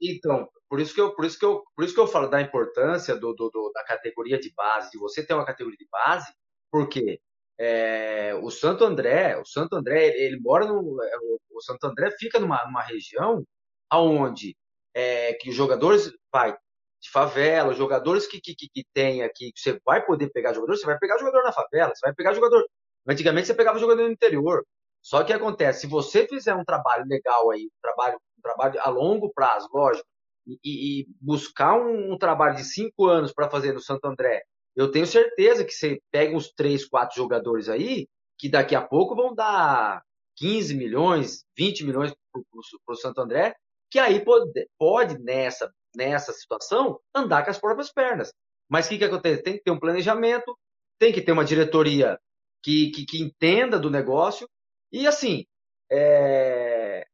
então, 0.00 0.48
por 0.68 0.80
isso 0.80 0.94
que 0.94 1.00
eu, 1.00 1.14
por 1.14 1.24
isso 1.24 1.38
que 1.38 1.44
eu, 1.44 1.62
por 1.76 1.84
isso 1.84 1.94
que 1.94 2.00
eu 2.00 2.06
falo 2.06 2.28
da 2.28 2.40
importância 2.40 3.14
do, 3.14 3.34
do, 3.34 3.50
do 3.50 3.70
da 3.74 3.84
categoria 3.84 4.38
de 4.38 4.52
base, 4.54 4.90
de 4.90 4.98
você 4.98 5.24
ter 5.24 5.34
uma 5.34 5.44
categoria 5.44 5.78
de 5.78 5.88
base, 5.90 6.32
porque 6.70 7.20
é, 7.58 8.34
o 8.42 8.50
Santo 8.50 8.84
André, 8.84 9.36
o 9.36 9.44
Santo 9.44 9.76
André, 9.76 10.08
ele, 10.08 10.18
ele 10.24 10.40
mora 10.40 10.66
no, 10.66 11.02
é, 11.02 11.16
o, 11.18 11.40
o, 11.50 11.60
Santo 11.60 11.84
André 11.84 12.10
fica 12.18 12.38
numa, 12.38 12.64
numa 12.64 12.82
região 12.82 13.44
aonde 13.90 14.56
é, 14.94 15.34
que 15.34 15.50
os 15.50 15.54
jogadores 15.54 16.10
vai 16.32 16.56
de 17.00 17.10
favela, 17.10 17.70
os 17.70 17.76
jogadores 17.78 18.26
que, 18.26 18.40
que, 18.40 18.54
que 18.54 18.84
tem 18.94 19.22
aqui, 19.22 19.52
que 19.52 19.60
você 19.60 19.78
vai 19.84 20.04
poder 20.04 20.30
pegar 20.30 20.52
jogador, 20.52 20.76
você 20.76 20.86
vai 20.86 20.98
pegar 20.98 21.18
jogador 21.18 21.42
na 21.42 21.52
favela, 21.52 21.94
você 21.94 22.06
vai 22.06 22.14
pegar 22.14 22.34
jogador. 22.34 22.66
Antigamente 23.06 23.46
você 23.46 23.54
pegava 23.54 23.78
jogador 23.78 24.02
no 24.02 24.12
interior. 24.12 24.64
Só 25.02 25.24
que 25.24 25.32
acontece, 25.32 25.82
se 25.82 25.86
você 25.86 26.26
fizer 26.26 26.54
um 26.54 26.64
trabalho 26.64 27.04
legal 27.06 27.50
aí, 27.50 27.66
um 27.66 27.80
trabalho, 27.80 28.18
um 28.38 28.42
trabalho 28.42 28.80
a 28.80 28.90
longo 28.90 29.32
prazo, 29.32 29.68
lógico, 29.72 30.06
e, 30.46 30.58
e 30.64 31.06
buscar 31.20 31.74
um, 31.74 32.12
um, 32.12 32.18
trabalho 32.18 32.56
de 32.56 32.64
cinco 32.64 33.06
anos 33.06 33.32
para 33.32 33.50
fazer 33.50 33.72
no 33.72 33.80
Santo 33.80 34.06
André, 34.06 34.42
eu 34.76 34.90
tenho 34.90 35.06
certeza 35.06 35.64
que 35.64 35.72
você 35.72 36.00
pega 36.10 36.36
uns 36.36 36.52
três, 36.52 36.86
quatro 36.86 37.16
jogadores 37.16 37.68
aí, 37.68 38.08
que 38.38 38.48
daqui 38.48 38.74
a 38.74 38.82
pouco 38.82 39.14
vão 39.14 39.34
dar 39.34 40.02
15 40.36 40.74
milhões, 40.74 41.44
20 41.56 41.84
milhões 41.84 42.14
para 42.32 42.94
o 42.94 42.96
Santo 42.96 43.20
André, 43.20 43.54
que 43.90 43.98
aí 43.98 44.24
pode, 44.24 44.50
pode 44.78 45.18
nessa, 45.18 45.70
nessa 45.94 46.32
situação, 46.32 46.98
andar 47.14 47.44
com 47.44 47.50
as 47.50 47.58
próprias 47.58 47.92
pernas. 47.92 48.32
Mas 48.68 48.86
o 48.86 48.90
que, 48.90 48.98
que 48.98 49.04
acontece? 49.04 49.42
Tem 49.42 49.54
que 49.54 49.64
ter 49.64 49.70
um 49.70 49.80
planejamento, 49.80 50.56
tem 50.98 51.12
que 51.12 51.20
ter 51.20 51.32
uma 51.32 51.44
diretoria 51.44 52.18
que, 52.62 52.90
que, 52.90 53.04
que 53.04 53.20
entenda 53.20 53.78
do 53.78 53.90
negócio, 53.90 54.48
e 54.92 55.06
assim, 55.06 55.44
é, 55.90 57.06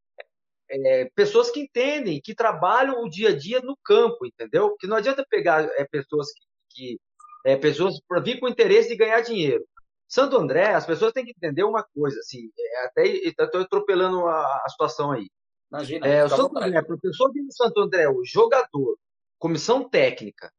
é, 0.71 1.11
pessoas 1.15 1.51
que 1.51 1.61
entendem, 1.61 2.21
que 2.21 2.35
trabalham 2.35 3.03
o 3.03 3.09
dia 3.09 3.31
a 3.31 3.37
dia 3.37 3.61
no 3.61 3.77
campo, 3.85 4.27
entendeu? 4.27 4.77
Que 4.79 4.87
não 4.87 4.97
adianta 4.97 5.27
pegar 5.29 5.65
é, 5.79 5.85
pessoas 5.85 6.29
que, 6.33 6.47
que 6.71 7.01
é, 7.45 7.57
pessoas 7.57 8.01
para 8.09 8.21
vir 8.21 8.41
com 8.41 8.49
interesse 8.49 8.89
de 8.89 8.97
ganhar 8.97 9.21
dinheiro. 9.21 9.65
Santo 10.09 10.37
André, 10.37 10.73
as 10.75 10.87
pessoas 10.87 11.13
têm 11.13 11.25
que 11.25 11.33
entender 11.33 11.65
uma 11.65 11.83
coisa, 11.83 12.19
assim, 12.21 12.51
é, 12.59 12.85
até 12.85 13.07
estou 13.07 13.61
atropelando 13.61 14.27
a, 14.27 14.63
a, 14.65 14.69
situação 14.69 15.11
aí. 15.13 15.29
Imagina. 15.71 16.07
É, 16.07 16.25
o 16.25 16.29
Santo 16.29 16.57
André, 16.59 16.81
vir 16.81 17.43
no 17.43 17.53
Santo 17.53 17.81
André, 17.81 18.09
o 18.09 18.25
jogador, 18.25 18.97
comissão 19.39 19.89
técnica, 19.89 20.53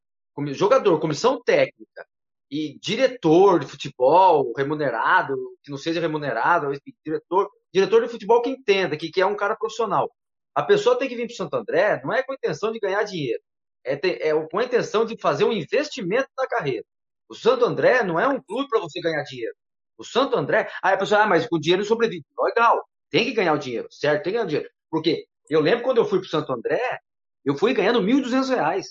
jogador, 0.48 1.00
comissão 1.00 1.42
técnica, 1.42 2.06
e 2.50 2.78
diretor 2.80 3.60
de 3.60 3.66
futebol 3.66 4.52
remunerado, 4.56 5.36
que 5.62 5.70
não 5.70 5.78
seja 5.78 6.00
remunerado, 6.00 6.70
diretor, 7.04 7.50
diretor 7.72 8.02
de 8.02 8.08
futebol 8.08 8.42
que 8.42 8.50
entenda, 8.50 8.96
que, 8.96 9.10
que 9.10 9.20
é 9.20 9.26
um 9.26 9.36
cara 9.36 9.56
profissional. 9.56 10.10
A 10.54 10.62
pessoa 10.62 10.98
tem 10.98 11.08
que 11.08 11.16
vir 11.16 11.26
para 11.26 11.34
o 11.34 11.36
Santo 11.36 11.56
André 11.56 12.00
não 12.02 12.12
é 12.12 12.22
com 12.22 12.32
a 12.32 12.34
intenção 12.34 12.72
de 12.72 12.78
ganhar 12.78 13.02
dinheiro, 13.04 13.42
é, 13.84 14.28
é 14.28 14.46
com 14.48 14.58
a 14.58 14.64
intenção 14.64 15.04
de 15.04 15.16
fazer 15.20 15.44
um 15.44 15.52
investimento 15.52 16.28
na 16.36 16.46
carreira. 16.46 16.84
O 17.28 17.34
Santo 17.34 17.64
André 17.64 18.02
não 18.02 18.18
é 18.18 18.26
um 18.26 18.40
clube 18.42 18.68
para 18.68 18.80
você 18.80 19.00
ganhar 19.00 19.22
dinheiro. 19.24 19.54
O 19.98 20.04
Santo 20.04 20.36
André, 20.36 20.70
aí 20.82 20.94
a 20.94 20.96
pessoa, 20.96 21.22
ah, 21.22 21.26
mas 21.26 21.46
com 21.46 21.58
dinheiro 21.58 21.84
sobrevive. 21.84 22.24
Legal, 22.40 22.82
tem 23.10 23.24
que 23.24 23.32
ganhar 23.32 23.52
o 23.52 23.58
dinheiro, 23.58 23.88
certo? 23.90 24.22
Tem 24.24 24.32
que 24.32 24.38
ganhar 24.38 24.44
o 24.44 24.48
dinheiro. 24.48 24.70
Porque 24.90 25.26
eu 25.50 25.60
lembro 25.60 25.84
quando 25.84 25.98
eu 25.98 26.04
fui 26.04 26.18
para 26.20 26.26
o 26.26 26.30
Santo 26.30 26.52
André, 26.52 26.98
eu 27.44 27.56
fui 27.56 27.74
ganhando 27.74 28.00
R$ 28.00 28.12
1.200. 28.12 28.82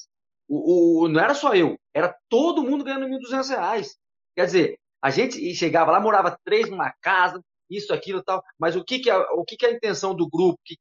O, 0.47 1.03
o, 1.03 1.07
não 1.09 1.19
era 1.19 1.33
só 1.33 1.53
eu, 1.53 1.77
era 1.93 2.15
todo 2.29 2.63
mundo 2.63 2.83
ganhando 2.83 3.05
R$ 3.05 3.17
1.200. 3.19 3.95
Quer 4.35 4.45
dizer, 4.45 4.79
a 5.01 5.09
gente 5.09 5.53
chegava 5.55 5.91
lá, 5.91 5.99
morava 5.99 6.37
três 6.43 6.69
numa 6.69 6.91
casa, 7.01 7.41
isso, 7.69 7.93
aquilo 7.93 8.23
tal. 8.23 8.43
Mas 8.57 8.75
o 8.75 8.83
que, 8.83 8.99
que, 8.99 9.09
é, 9.09 9.17
o 9.17 9.43
que, 9.43 9.57
que 9.57 9.65
é 9.65 9.69
a 9.69 9.73
intenção 9.73 10.15
do 10.15 10.27
grupo, 10.29 10.59
que, 10.63 10.77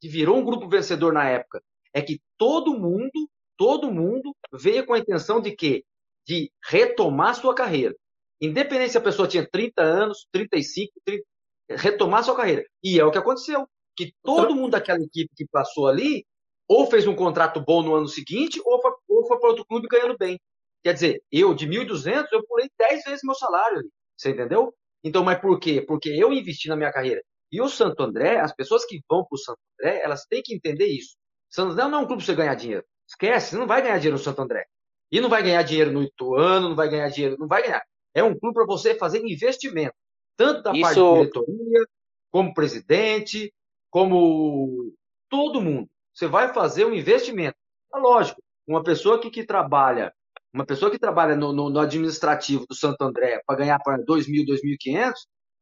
que 0.00 0.08
virou 0.08 0.36
um 0.36 0.44
grupo 0.44 0.68
vencedor 0.68 1.12
na 1.12 1.28
época? 1.28 1.62
É 1.92 2.00
que 2.00 2.20
todo 2.38 2.78
mundo, 2.78 3.28
todo 3.56 3.90
mundo 3.90 4.34
veio 4.52 4.86
com 4.86 4.94
a 4.94 4.98
intenção 4.98 5.40
de 5.40 5.50
quê? 5.52 5.84
De 6.26 6.50
retomar 6.64 7.34
sua 7.34 7.54
carreira. 7.54 7.94
Independente 8.40 8.92
se 8.92 8.98
a 8.98 9.02
pessoa 9.02 9.28
tinha 9.28 9.46
30 9.46 9.82
anos, 9.82 10.26
35, 10.32 10.92
30, 11.04 11.24
retomar 11.70 12.24
sua 12.24 12.36
carreira. 12.36 12.64
E 12.82 12.98
é 12.98 13.04
o 13.04 13.10
que 13.10 13.18
aconteceu. 13.18 13.66
Que 13.96 14.14
todo 14.22 14.54
mundo 14.54 14.70
daquela 14.70 15.02
equipe 15.02 15.30
que 15.36 15.46
passou 15.46 15.88
ali 15.88 16.24
ou 16.70 16.86
fez 16.86 17.04
um 17.04 17.16
contrato 17.16 17.60
bom 17.60 17.82
no 17.82 17.96
ano 17.96 18.06
seguinte, 18.06 18.62
ou 18.64 18.80
foi, 18.80 18.92
ou 19.20 19.26
foi 19.26 19.38
para 19.38 19.50
outro 19.50 19.64
clube 19.64 19.88
ganhando 19.88 20.16
bem. 20.18 20.40
Quer 20.82 20.94
dizer, 20.94 21.22
eu 21.30 21.54
de 21.54 21.66
1.200, 21.66 22.26
eu 22.32 22.46
pulei 22.46 22.68
10 22.78 23.04
vezes 23.04 23.20
meu 23.22 23.34
salário 23.34 23.78
ali. 23.78 23.88
Você 24.16 24.30
entendeu? 24.30 24.74
Então, 25.04 25.22
mas 25.22 25.38
por 25.40 25.58
quê? 25.58 25.80
Porque 25.80 26.08
eu 26.08 26.32
investi 26.32 26.68
na 26.68 26.76
minha 26.76 26.92
carreira. 26.92 27.22
E 27.52 27.60
o 27.60 27.68
Santo 27.68 28.02
André, 28.02 28.38
as 28.38 28.54
pessoas 28.54 28.84
que 28.84 29.00
vão 29.08 29.24
para 29.24 29.34
o 29.34 29.38
Santo 29.38 29.58
André, 29.78 30.00
elas 30.02 30.24
têm 30.26 30.42
que 30.42 30.54
entender 30.54 30.86
isso. 30.86 31.16
Santo 31.50 31.72
André 31.72 31.88
não 31.88 31.98
é 31.98 32.02
um 32.02 32.06
clube 32.06 32.22
para 32.22 32.26
você 32.26 32.34
ganhar 32.34 32.54
dinheiro. 32.54 32.84
Esquece, 33.08 33.50
você 33.50 33.56
não 33.56 33.66
vai 33.66 33.82
ganhar 33.82 33.98
dinheiro 33.98 34.16
no 34.16 34.22
Santo 34.22 34.40
André. 34.40 34.64
E 35.10 35.20
não 35.20 35.28
vai 35.28 35.42
ganhar 35.42 35.62
dinheiro 35.62 35.90
no 35.90 36.02
Ituano, 36.02 36.68
não 36.68 36.76
vai 36.76 36.88
ganhar 36.88 37.08
dinheiro, 37.08 37.36
não 37.38 37.48
vai 37.48 37.62
ganhar. 37.62 37.82
É 38.14 38.22
um 38.22 38.38
clube 38.38 38.54
para 38.54 38.66
você 38.66 38.94
fazer 38.94 39.20
investimento. 39.26 39.94
Tanto 40.36 40.62
da 40.62 40.72
isso... 40.72 40.82
parte 40.82 41.00
de 41.00 41.14
diretoria, 41.14 41.86
como 42.30 42.54
presidente, 42.54 43.52
como 43.90 44.94
todo 45.28 45.60
mundo. 45.60 45.90
Você 46.14 46.26
vai 46.28 46.54
fazer 46.54 46.84
um 46.84 46.94
investimento. 46.94 47.56
É 47.92 47.98
lógico, 47.98 48.40
uma 48.70 48.82
pessoa 48.82 49.20
que, 49.20 49.30
que 49.30 49.44
trabalha, 49.44 50.12
uma 50.54 50.64
pessoa 50.64 50.90
que 50.90 50.98
trabalha 50.98 51.34
no, 51.34 51.52
no, 51.52 51.68
no 51.68 51.80
administrativo 51.80 52.66
do 52.68 52.74
Santo 52.74 53.02
André 53.02 53.40
para 53.44 53.56
ganhar 53.56 53.78
para 53.80 53.98
2.000, 53.98 54.46
2.500, 54.46 55.12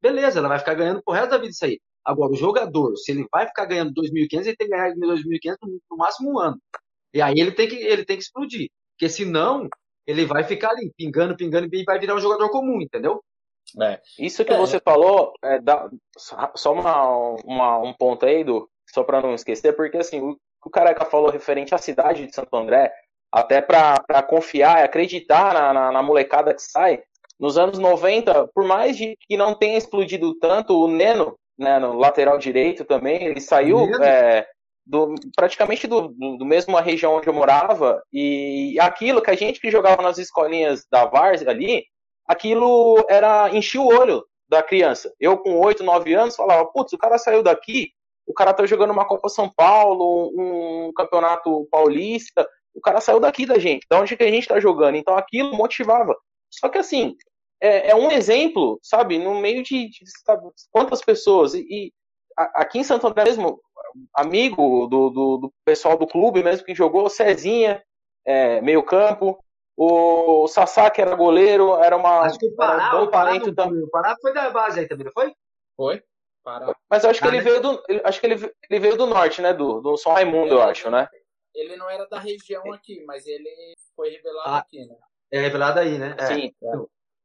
beleza, 0.00 0.38
ela 0.38 0.48
vai 0.48 0.58
ficar 0.58 0.74
ganhando 0.74 1.02
pro 1.02 1.14
resto 1.14 1.30
da 1.30 1.38
vida 1.38 1.50
isso 1.50 1.64
aí. 1.64 1.80
Agora, 2.04 2.32
o 2.32 2.36
jogador, 2.36 2.96
se 2.96 3.12
ele 3.12 3.26
vai 3.32 3.46
ficar 3.46 3.64
ganhando 3.64 3.92
2.500, 3.94 4.32
ele 4.32 4.56
tem 4.56 4.68
que 4.68 4.68
ganhar 4.68 4.94
2.500 4.94 5.56
no, 5.62 5.80
no 5.90 5.96
máximo 5.96 6.32
um 6.32 6.38
ano. 6.38 6.60
E 7.12 7.22
aí 7.22 7.38
ele 7.38 7.52
tem 7.52 7.68
que, 7.68 7.76
ele 7.76 8.04
tem 8.04 8.16
que 8.16 8.22
explodir. 8.22 8.70
Porque 8.92 9.08
senão, 9.08 9.68
ele 10.06 10.24
vai 10.24 10.44
ficar 10.44 10.70
ali, 10.70 10.92
pingando, 10.96 11.36
pingando, 11.36 11.68
e 11.72 11.84
vai 11.84 11.98
virar 11.98 12.14
um 12.14 12.20
jogador 12.20 12.50
comum, 12.50 12.80
entendeu? 12.80 13.22
É. 13.82 14.00
Isso 14.18 14.44
que 14.44 14.52
é. 14.52 14.56
você 14.56 14.80
falou, 14.80 15.32
é, 15.42 15.60
dá, 15.60 15.88
só 16.16 16.72
uma, 16.72 17.36
uma, 17.44 17.78
um 17.78 17.92
ponto 17.92 18.24
aí, 18.24 18.42
do 18.42 18.68
só 18.90 19.04
para 19.04 19.20
não 19.20 19.34
esquecer, 19.34 19.74
porque 19.76 19.98
assim, 19.98 20.34
o, 20.64 20.68
o 20.68 20.70
Careca 20.70 21.04
falou 21.04 21.30
referente 21.30 21.74
à 21.74 21.78
cidade 21.78 22.26
de 22.26 22.34
Santo 22.34 22.54
André, 22.56 22.92
até 23.32 23.60
para 23.60 24.22
confiar 24.22 24.80
e 24.80 24.84
acreditar 24.84 25.54
na, 25.54 25.72
na, 25.72 25.92
na, 25.92 26.02
molecada 26.02 26.54
que 26.54 26.62
sai, 26.62 27.02
nos 27.38 27.58
anos 27.58 27.78
90, 27.78 28.48
por 28.54 28.64
mais 28.64 28.96
de 28.96 29.16
que 29.20 29.36
não 29.36 29.54
tenha 29.54 29.78
explodido 29.78 30.34
tanto, 30.38 30.76
o 30.76 30.88
Neno, 30.88 31.38
né, 31.58 31.78
no 31.78 31.94
lateral 31.94 32.38
direito 32.38 32.84
também, 32.84 33.22
ele 33.24 33.40
saiu 33.40 33.86
é, 34.02 34.46
do, 34.84 35.14
praticamente 35.36 35.86
do, 35.86 36.08
do, 36.08 36.38
do 36.38 36.44
mesmo 36.44 36.76
região 36.78 37.14
onde 37.14 37.28
eu 37.28 37.34
morava, 37.34 38.02
e 38.12 38.76
aquilo 38.80 39.22
que 39.22 39.30
a 39.30 39.36
gente 39.36 39.60
que 39.60 39.70
jogava 39.70 40.02
nas 40.02 40.18
escolinhas 40.18 40.86
da 40.90 41.04
Vars 41.04 41.46
ali, 41.46 41.84
aquilo 42.26 43.04
era 43.08 43.54
enchia 43.54 43.80
o 43.80 43.86
olho 43.86 44.24
da 44.48 44.62
criança. 44.62 45.12
Eu 45.20 45.36
com 45.36 45.58
8, 45.58 45.84
9 45.84 46.14
anos 46.14 46.34
falava, 46.34 46.64
putz, 46.66 46.92
o 46.92 46.98
cara 46.98 47.18
saiu 47.18 47.42
daqui, 47.42 47.92
o 48.28 48.34
cara 48.34 48.52
tá 48.52 48.66
jogando 48.66 48.90
uma 48.90 49.06
Copa 49.06 49.28
São 49.28 49.48
Paulo, 49.48 50.30
um 50.36 50.92
campeonato 50.94 51.66
paulista, 51.70 52.46
o 52.74 52.80
cara 52.80 53.00
saiu 53.00 53.18
daqui 53.18 53.46
da 53.46 53.58
gente, 53.58 53.86
da 53.90 53.98
onde 53.98 54.16
que 54.16 54.22
a 54.22 54.30
gente 54.30 54.46
tá 54.46 54.60
jogando. 54.60 54.96
Então 54.96 55.16
aquilo 55.16 55.56
motivava. 55.56 56.14
Só 56.50 56.68
que 56.68 56.78
assim, 56.78 57.16
é, 57.60 57.90
é 57.90 57.94
um 57.94 58.10
exemplo, 58.10 58.78
sabe, 58.82 59.18
no 59.18 59.40
meio 59.40 59.62
de, 59.62 59.88
de 59.88 59.98
sabe, 60.24 60.48
quantas 60.70 61.00
pessoas, 61.00 61.54
e, 61.54 61.66
e 61.68 61.92
aqui 62.36 62.78
em 62.78 62.84
Santo 62.84 63.06
André 63.06 63.24
mesmo, 63.24 63.60
amigo 64.14 64.86
do, 64.86 65.10
do, 65.10 65.36
do, 65.38 65.52
pessoal 65.64 65.96
do 65.96 66.06
clube 66.06 66.42
mesmo 66.42 66.64
que 66.64 66.74
jogou, 66.74 67.08
Cezinha, 67.08 67.82
é, 68.26 68.60
meio 68.60 68.82
campo, 68.82 69.42
o 69.76 70.46
Sassá, 70.48 70.90
que 70.90 71.00
era 71.00 71.14
goleiro, 71.14 71.74
era 71.76 71.96
uma 71.96 72.20
acho 72.20 72.38
que 72.38 72.46
o 72.46 72.54
Pará, 72.54 72.96
um 72.96 73.00
bom 73.00 73.10
talento 73.10 73.54
também. 73.54 73.82
O 73.82 73.88
Pará 73.88 74.16
foi 74.20 74.34
da 74.34 74.50
base 74.50 74.80
aí 74.80 74.88
também, 74.88 75.06
não 75.06 75.12
foi? 75.12 75.32
Foi. 75.76 76.02
Pará. 76.48 76.74
Mas 76.88 77.04
eu 77.04 77.10
acho 77.10 77.20
que 77.20 77.28
ele 77.28 77.40
veio 77.40 77.60
do. 77.60 77.82
Acho 78.04 78.20
que 78.20 78.26
ele, 78.26 78.52
ele 78.70 78.80
veio 78.80 78.96
do 78.96 79.06
norte, 79.06 79.42
né? 79.42 79.52
Do, 79.52 79.80
do 79.80 79.96
São 79.98 80.12
Raimundo, 80.12 80.54
eu 80.54 80.62
acho, 80.62 80.90
né? 80.90 81.06
Ele 81.54 81.76
não 81.76 81.90
era 81.90 82.06
da 82.06 82.18
região 82.18 82.72
aqui, 82.72 83.04
mas 83.04 83.26
ele 83.26 83.50
foi 83.94 84.10
revelado 84.10 84.48
ah, 84.48 84.58
aqui, 84.58 84.86
né? 84.86 84.96
É 85.30 85.40
revelado 85.40 85.80
aí, 85.80 85.98
né? 85.98 86.16
É. 86.18 86.26
Sim. 86.26 86.52
É. 86.62 86.76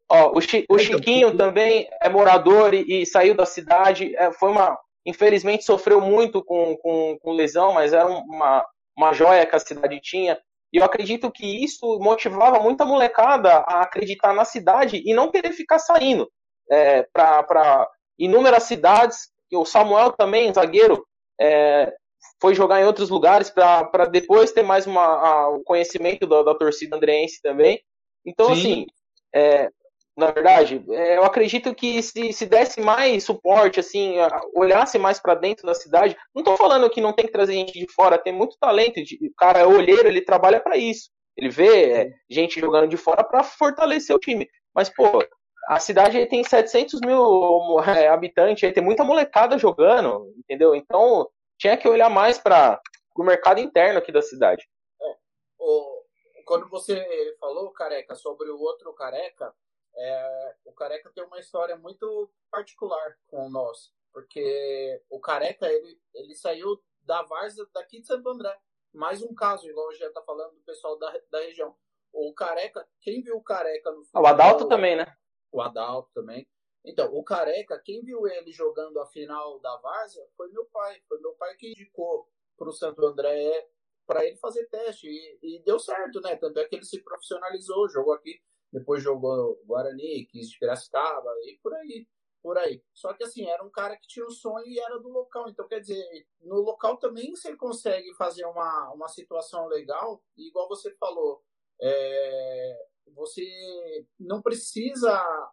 Ó, 0.10 0.38
o, 0.38 0.42
Chi, 0.42 0.66
o 0.70 0.76
então, 0.76 0.80
Chiquinho 0.80 1.38
também 1.38 1.88
é 2.02 2.10
morador 2.10 2.74
e, 2.74 3.02
e 3.02 3.06
saiu 3.06 3.34
da 3.34 3.46
cidade. 3.46 4.14
É, 4.18 4.32
foi 4.34 4.50
uma, 4.50 4.78
Infelizmente 5.06 5.66
sofreu 5.66 6.00
muito 6.00 6.44
com, 6.44 6.78
com, 6.78 7.18
com 7.20 7.32
lesão, 7.32 7.74
mas 7.74 7.94
era 7.94 8.06
uma, 8.08 8.66
uma 8.98 9.14
joia 9.14 9.46
que 9.46 9.56
a 9.56 9.60
cidade 9.60 10.00
tinha. 10.02 10.40
E 10.72 10.78
eu 10.78 10.84
acredito 10.84 11.32
que 11.32 11.64
isso 11.64 12.00
motivava 12.00 12.60
muita 12.60 12.86
molecada 12.86 13.50
a 13.68 13.82
acreditar 13.82 14.34
na 14.34 14.46
cidade 14.46 15.02
e 15.06 15.14
não 15.14 15.30
querer 15.30 15.52
ficar 15.52 15.78
saindo 15.78 16.30
é, 16.70 17.04
para 17.14 17.90
inúmeras 18.18 18.64
cidades. 18.64 19.32
O 19.54 19.66
Samuel 19.66 20.12
também, 20.12 20.54
zagueiro, 20.54 21.06
é, 21.40 21.94
foi 22.42 22.56
jogar 22.56 22.82
em 22.82 22.86
outros 22.86 23.10
lugares 23.10 23.50
para 23.50 24.06
depois 24.06 24.52
ter 24.52 24.64
mais 24.64 24.88
uma, 24.88 25.04
a, 25.04 25.50
o 25.50 25.64
conhecimento 25.64 26.26
da, 26.26 26.44
da 26.44 26.56
torcida 26.56 26.98
andreense 26.98 27.42
também. 27.42 27.80
Então, 28.26 28.48
Sim. 28.48 28.54
assim, 28.54 28.86
é, 29.34 29.70
na 30.16 30.30
verdade, 30.32 30.84
é, 30.90 31.18
eu 31.18 31.24
acredito 31.24 31.74
que 31.74 32.02
se, 32.02 32.32
se 32.32 32.46
desse 32.46 32.80
mais 32.80 33.24
suporte, 33.24 33.80
assim, 33.80 34.16
olhasse 34.56 35.00
mais 35.00 35.20
para 35.20 35.36
dentro 35.36 35.66
da 35.66 35.74
cidade, 35.74 36.16
não 36.34 36.42
estou 36.42 36.56
falando 36.56 36.90
que 36.90 37.02
não 37.02 37.14
tem 37.14 37.26
que 37.26 37.32
trazer 37.32 37.54
gente 37.54 37.74
de 37.74 37.92
fora, 37.92 38.18
tem 38.18 38.32
muito 38.32 38.58
talento, 38.60 39.00
o 39.00 39.36
cara 39.36 39.60
é 39.60 39.66
olheiro, 39.66 40.08
ele 40.08 40.22
trabalha 40.22 40.60
para 40.60 40.78
isso, 40.78 41.10
ele 41.36 41.50
vê 41.50 41.92
é, 41.92 42.12
gente 42.30 42.60
jogando 42.60 42.88
de 42.88 42.98
fora 42.98 43.24
para 43.24 43.44
fortalecer 43.44 44.16
o 44.16 44.20
time, 44.20 44.48
mas, 44.74 44.90
pô, 44.90 45.24
a 45.68 45.80
cidade 45.80 46.26
tem 46.28 46.44
700 46.44 47.00
mil 47.02 47.80
é, 47.82 48.08
habitantes, 48.08 48.74
tem 48.74 48.84
muita 48.84 49.04
molecada 49.04 49.58
jogando, 49.58 50.34
entendeu? 50.38 50.76
Então, 50.76 51.30
tinha 51.58 51.78
que 51.78 51.88
olhar 51.88 52.10
mais 52.10 52.38
para 52.38 52.82
o 53.16 53.24
mercado 53.24 53.60
interno 53.60 54.00
aqui 54.00 54.12
da 54.12 54.22
cidade. 54.22 54.68
É, 55.02 55.16
o, 55.60 56.04
quando 56.46 56.70
você 56.70 57.06
falou, 57.40 57.72
Careca, 57.72 58.16
sobre 58.16 58.50
o 58.50 58.60
outro 58.60 58.94
Careca, 58.94 59.54
é, 59.96 60.56
o 60.66 60.74
Careca 60.74 61.12
tem 61.14 61.24
uma 61.24 61.40
história 61.40 61.76
muito 61.78 62.30
particular 62.52 63.18
com 63.28 63.50
nós, 63.50 63.94
porque 64.12 65.02
o 65.10 65.20
Careca 65.20 65.68
ele, 65.68 66.00
ele 66.14 66.36
saiu 66.36 66.82
da 67.04 67.22
Varsa 67.22 67.68
daqui 67.74 68.02
de 68.02 68.08
Santo 68.08 68.28
André. 68.30 68.56
Mais 68.94 69.24
um 69.24 69.34
caso, 69.34 69.68
igual 69.68 69.92
já 69.94 70.08
está 70.08 70.22
falando 70.22 70.54
do 70.54 70.62
pessoal 70.62 70.98
da, 71.00 71.14
da 71.32 71.40
região. 71.40 71.76
O 72.12 72.34
Careca, 72.34 72.88
quem 73.02 73.24
viu 73.24 73.38
o 73.38 73.44
Careca 73.44 73.92
no 73.92 74.04
futebol, 74.04 74.24
O 74.24 74.28
Adalto 74.28 74.68
também, 74.68 74.96
né? 74.96 75.06
O 75.54 75.62
Adalto 75.62 76.10
também. 76.14 76.48
Então, 76.84 77.14
o 77.14 77.24
Careca, 77.24 77.82
quem 77.84 78.04
viu 78.04 78.28
ele 78.28 78.52
jogando 78.52 79.00
a 79.00 79.06
final 79.06 79.60
da 79.60 79.78
Várzea 79.78 80.28
foi 80.36 80.50
meu 80.50 80.66
pai. 80.66 81.02
Foi 81.08 81.20
meu 81.22 81.34
pai 81.36 81.56
que 81.56 81.72
indicou 81.72 82.28
para 82.58 82.68
o 82.68 82.74
Santo 82.74 83.06
André 83.06 83.70
para 84.06 84.26
ele 84.26 84.36
fazer 84.36 84.68
teste. 84.68 85.08
E, 85.08 85.40
e, 85.42 85.64
deu 85.64 85.80
certo, 85.80 86.20
né? 86.20 86.36
Tanto 86.36 86.60
é 86.60 86.66
que 86.66 86.76
ele 86.76 86.86
se 86.86 87.02
profissionalizou, 87.02 87.88
jogou 87.88 88.14
aqui 88.14 88.42
depois 88.74 89.04
jogou 89.04 89.62
Guarani, 89.66 90.26
quis 90.26 90.50
de 90.50 90.58
Piracicaba 90.58 91.30
e 91.44 91.60
por 91.62 91.74
aí, 91.76 92.08
por 92.42 92.58
aí. 92.58 92.84
Só 92.92 93.14
que 93.14 93.24
assim, 93.24 93.46
era 93.46 93.64
um 93.64 93.70
cara 93.70 93.96
que 93.96 94.08
tinha 94.08 94.26
um 94.26 94.32
sonho 94.32 94.66
e 94.66 94.80
era 94.80 94.98
do 94.98 95.10
local. 95.10 95.48
Então, 95.48 95.68
quer 95.68 95.80
dizer, 95.80 96.04
no 96.42 96.56
local 96.56 96.98
também 96.98 97.30
você 97.30 97.56
consegue 97.56 98.12
fazer 98.16 98.46
uma, 98.46 98.92
uma 98.92 99.08
situação 99.08 99.68
legal, 99.68 100.24
e 100.36 100.48
igual 100.48 100.68
você 100.68 100.92
falou, 100.96 101.44
é, 101.80 102.88
você 103.12 104.08
não 104.20 104.42
precisa 104.42 105.12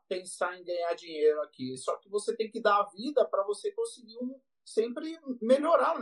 pensar 0.09 0.59
em 0.59 0.65
ganhar 0.65 0.95
dinheiro 0.95 1.41
aqui, 1.43 1.77
só 1.77 1.97
que 1.97 2.09
você 2.09 2.35
tem 2.37 2.51
que 2.51 2.61
dar 2.61 2.81
a 2.81 2.89
vida 2.91 3.25
para 3.27 3.43
você 3.45 3.71
conseguir 3.73 4.19
um, 4.19 4.39
sempre 4.65 5.19
melhorar, 5.41 5.99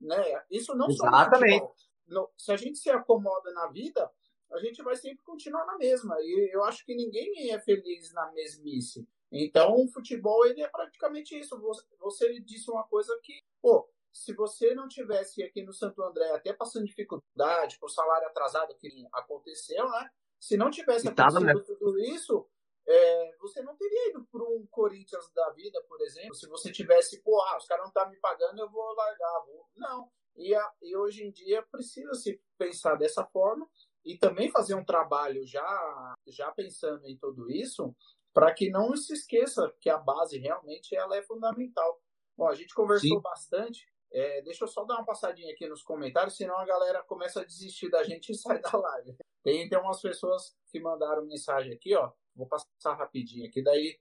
né? 0.00 0.44
Isso 0.50 0.74
não 0.74 0.88
Exatamente. 0.88 1.58
só 1.58 1.90
no, 2.10 2.28
se 2.36 2.52
a 2.52 2.56
gente 2.56 2.78
se 2.78 2.90
acomoda 2.90 3.52
na 3.52 3.68
vida, 3.68 4.10
a 4.52 4.58
gente 4.58 4.82
vai 4.82 4.96
sempre 4.96 5.22
continuar 5.22 5.64
na 5.64 5.78
mesma. 5.78 6.16
E 6.20 6.50
eu 6.52 6.64
acho 6.64 6.84
que 6.84 6.94
ninguém 6.94 7.50
é 7.52 7.60
feliz 7.60 8.12
na 8.12 8.30
mesmice. 8.32 9.06
Então, 9.30 9.76
o 9.76 9.88
futebol 9.88 10.44
ele 10.44 10.60
é 10.60 10.68
praticamente 10.68 11.38
isso. 11.38 11.56
Você 12.00 12.40
disse 12.40 12.68
uma 12.70 12.82
coisa 12.84 13.16
que, 13.22 13.40
pô, 13.62 13.88
se 14.12 14.34
você 14.34 14.74
não 14.74 14.88
tivesse 14.88 15.40
aqui 15.42 15.62
no 15.62 15.72
Santo 15.72 16.02
André 16.02 16.28
até 16.32 16.52
passando 16.52 16.84
dificuldade 16.84 17.78
por 17.78 17.88
salário 17.88 18.26
atrasado 18.26 18.74
que 18.74 19.06
aconteceu, 19.12 19.88
né? 19.88 20.10
Se 20.40 20.56
não 20.56 20.70
tivesse 20.70 21.06
acontecido 21.06 21.44
né? 21.44 21.54
tudo 21.78 21.98
isso, 22.00 22.48
é, 22.88 23.36
você 23.38 23.62
não 23.62 23.76
teria 23.76 24.08
ido 24.08 24.26
para 24.32 24.42
um 24.42 24.66
Corinthians 24.70 25.30
da 25.32 25.50
vida, 25.50 25.80
por 25.86 26.00
exemplo. 26.00 26.34
Se 26.34 26.48
você 26.48 26.72
tivesse, 26.72 27.22
pô, 27.22 27.40
ah, 27.42 27.58
os 27.58 27.66
caras 27.66 27.82
não 27.84 27.88
estão 27.88 28.04
tá 28.04 28.10
me 28.10 28.16
pagando, 28.16 28.58
eu 28.58 28.70
vou 28.70 28.94
largar. 28.94 29.44
Vou... 29.46 29.68
Não. 29.76 30.10
E, 30.36 30.54
a, 30.54 30.72
e 30.80 30.96
hoje 30.96 31.24
em 31.24 31.30
dia 31.30 31.62
precisa 31.70 32.14
se 32.14 32.40
pensar 32.58 32.94
dessa 32.96 33.24
forma 33.26 33.68
e 34.04 34.16
também 34.16 34.50
fazer 34.50 34.74
um 34.74 34.84
trabalho 34.84 35.46
já, 35.46 36.14
já 36.26 36.50
pensando 36.52 37.06
em 37.06 37.18
tudo 37.18 37.50
isso, 37.50 37.94
para 38.32 38.52
que 38.54 38.70
não 38.70 38.96
se 38.96 39.12
esqueça 39.12 39.70
que 39.80 39.90
a 39.90 39.98
base 39.98 40.38
realmente 40.38 40.96
ela 40.96 41.16
é 41.16 41.22
fundamental. 41.22 42.00
Bom, 42.36 42.48
a 42.48 42.54
gente 42.54 42.74
conversou 42.74 43.16
Sim. 43.16 43.20
bastante. 43.20 43.86
É, 44.12 44.42
deixa 44.42 44.64
eu 44.64 44.68
só 44.68 44.84
dar 44.84 44.96
uma 44.96 45.04
passadinha 45.04 45.52
aqui 45.52 45.68
nos 45.68 45.82
comentários, 45.82 46.36
senão 46.36 46.56
a 46.56 46.64
galera 46.64 47.02
começa 47.04 47.42
a 47.42 47.44
desistir 47.44 47.90
da 47.90 48.02
gente 48.02 48.32
e 48.32 48.34
sai 48.38 48.60
da 48.60 48.76
live. 48.76 49.16
Tem, 49.42 49.68
tem 49.68 49.78
umas 49.78 50.00
pessoas 50.00 50.56
que 50.70 50.80
mandaram 50.80 51.24
mensagem 51.24 51.72
aqui, 51.72 51.94
ó. 51.94 52.10
Vou 52.34 52.46
passar 52.46 52.94
rapidinho 52.94 53.46
aqui, 53.46 53.62
daí 53.62 53.98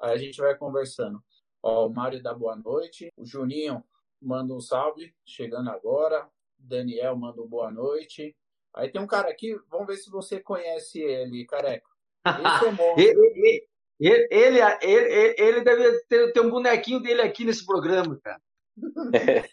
a 0.00 0.16
gente 0.16 0.38
vai 0.38 0.56
conversando. 0.56 1.22
Ó, 1.62 1.86
o 1.86 1.90
Mário 1.90 2.22
dá 2.22 2.32
boa 2.34 2.56
noite. 2.56 3.08
O 3.16 3.24
Juninho 3.24 3.82
manda 4.20 4.54
um 4.54 4.60
salve, 4.60 5.14
chegando 5.24 5.70
agora. 5.70 6.28
Daniel 6.58 7.16
manda 7.16 7.42
um 7.42 7.46
boa 7.46 7.70
noite. 7.70 8.36
Aí 8.74 8.90
tem 8.90 9.00
um 9.00 9.06
cara 9.06 9.30
aqui, 9.30 9.58
vamos 9.70 9.86
ver 9.86 9.96
se 9.96 10.10
você 10.10 10.38
conhece 10.38 11.00
ele, 11.00 11.46
careca. 11.46 11.88
Esse 12.26 12.66
é 12.66 12.70
monstro. 12.70 13.02
ele, 13.02 13.66
ele, 13.98 14.28
ele, 14.30 14.58
ele, 14.82 15.34
ele 15.38 15.60
deve 15.62 15.98
ter, 16.04 16.32
ter 16.32 16.40
um 16.40 16.50
bonequinho 16.50 17.00
dele 17.00 17.22
aqui 17.22 17.44
nesse 17.44 17.64
programa, 17.64 18.18
cara. 18.22 18.40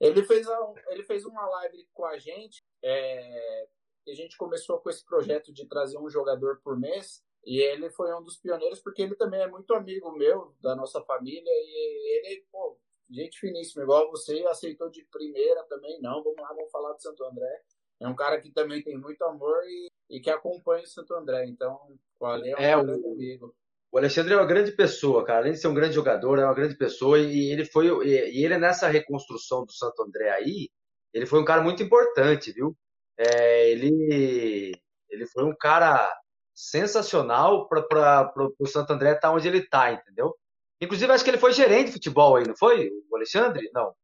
ele, 0.00 0.22
fez 0.24 0.46
um, 0.48 0.74
ele 0.88 1.02
fez 1.02 1.26
uma 1.26 1.46
live 1.46 1.86
com 1.92 2.06
a 2.06 2.16
gente. 2.18 2.62
É, 2.82 3.68
a 4.10 4.14
gente 4.14 4.36
começou 4.36 4.78
com 4.80 4.90
esse 4.90 5.04
projeto 5.04 5.52
de 5.52 5.66
trazer 5.66 5.98
um 5.98 6.08
jogador 6.08 6.60
por 6.62 6.78
mês. 6.78 7.22
E 7.44 7.60
ele 7.60 7.90
foi 7.90 8.12
um 8.14 8.22
dos 8.22 8.38
pioneiros, 8.38 8.80
porque 8.80 9.02
ele 9.02 9.14
também 9.16 9.40
é 9.40 9.46
muito 9.46 9.74
amigo 9.74 10.10
meu, 10.12 10.54
da 10.62 10.74
nossa 10.74 11.02
família. 11.02 11.42
E 11.46 12.18
ele, 12.18 12.46
pô, 12.50 12.78
gente 13.10 13.38
finíssima, 13.38 13.82
igual 13.82 14.10
você, 14.10 14.44
aceitou 14.46 14.90
de 14.90 15.04
primeira 15.10 15.62
também. 15.64 16.00
Não, 16.00 16.22
vamos 16.22 16.40
lá, 16.40 16.48
vamos 16.54 16.70
falar 16.70 16.94
de 16.94 17.02
Santo 17.02 17.22
André 17.24 17.62
é 18.00 18.08
um 18.08 18.14
cara 18.14 18.40
que 18.40 18.50
também 18.50 18.82
tem 18.82 18.98
muito 18.98 19.22
amor 19.22 19.62
e, 19.64 19.88
e 20.10 20.20
que 20.20 20.30
acompanha 20.30 20.84
o 20.84 20.88
Santo 20.88 21.14
André. 21.14 21.46
Então, 21.46 21.78
o 22.20 22.26
Ale 22.26 22.50
é 22.50 22.76
um 22.76 22.80
é, 22.80 22.84
grande 22.84 23.06
amigo. 23.06 23.54
O 23.90 23.98
Alexandre 23.98 24.34
é 24.34 24.36
uma 24.36 24.46
grande 24.46 24.72
pessoa, 24.72 25.24
cara. 25.24 25.40
Além 25.40 25.52
de 25.52 25.60
ser 25.60 25.68
um 25.68 25.74
grande 25.74 25.94
jogador, 25.94 26.38
é 26.38 26.44
uma 26.44 26.54
grande 26.54 26.76
pessoa. 26.76 27.18
E 27.18 27.52
ele 27.52 27.64
foi. 27.64 27.86
E 28.06 28.44
ele, 28.44 28.58
nessa 28.58 28.88
reconstrução 28.88 29.64
do 29.64 29.72
Santo 29.72 30.02
André 30.02 30.30
aí, 30.30 30.68
ele 31.12 31.26
foi 31.26 31.40
um 31.40 31.44
cara 31.44 31.62
muito 31.62 31.82
importante, 31.82 32.52
viu? 32.52 32.76
É, 33.18 33.70
ele, 33.70 34.72
ele 35.08 35.26
foi 35.26 35.44
um 35.44 35.54
cara 35.54 36.12
sensacional 36.54 37.68
para 37.68 38.32
o 38.58 38.66
Santo 38.66 38.92
André 38.92 39.10
estar 39.10 39.28
tá 39.28 39.32
onde 39.32 39.48
ele 39.48 39.58
está, 39.58 39.92
entendeu? 39.92 40.34
Inclusive, 40.80 41.12
acho 41.12 41.24
que 41.24 41.30
ele 41.30 41.38
foi 41.38 41.52
gerente 41.52 41.86
de 41.86 41.92
futebol 41.92 42.36
aí, 42.36 42.46
não 42.46 42.56
foi? 42.56 42.90
O 43.10 43.16
Alexandre? 43.16 43.70
Não. 43.72 43.94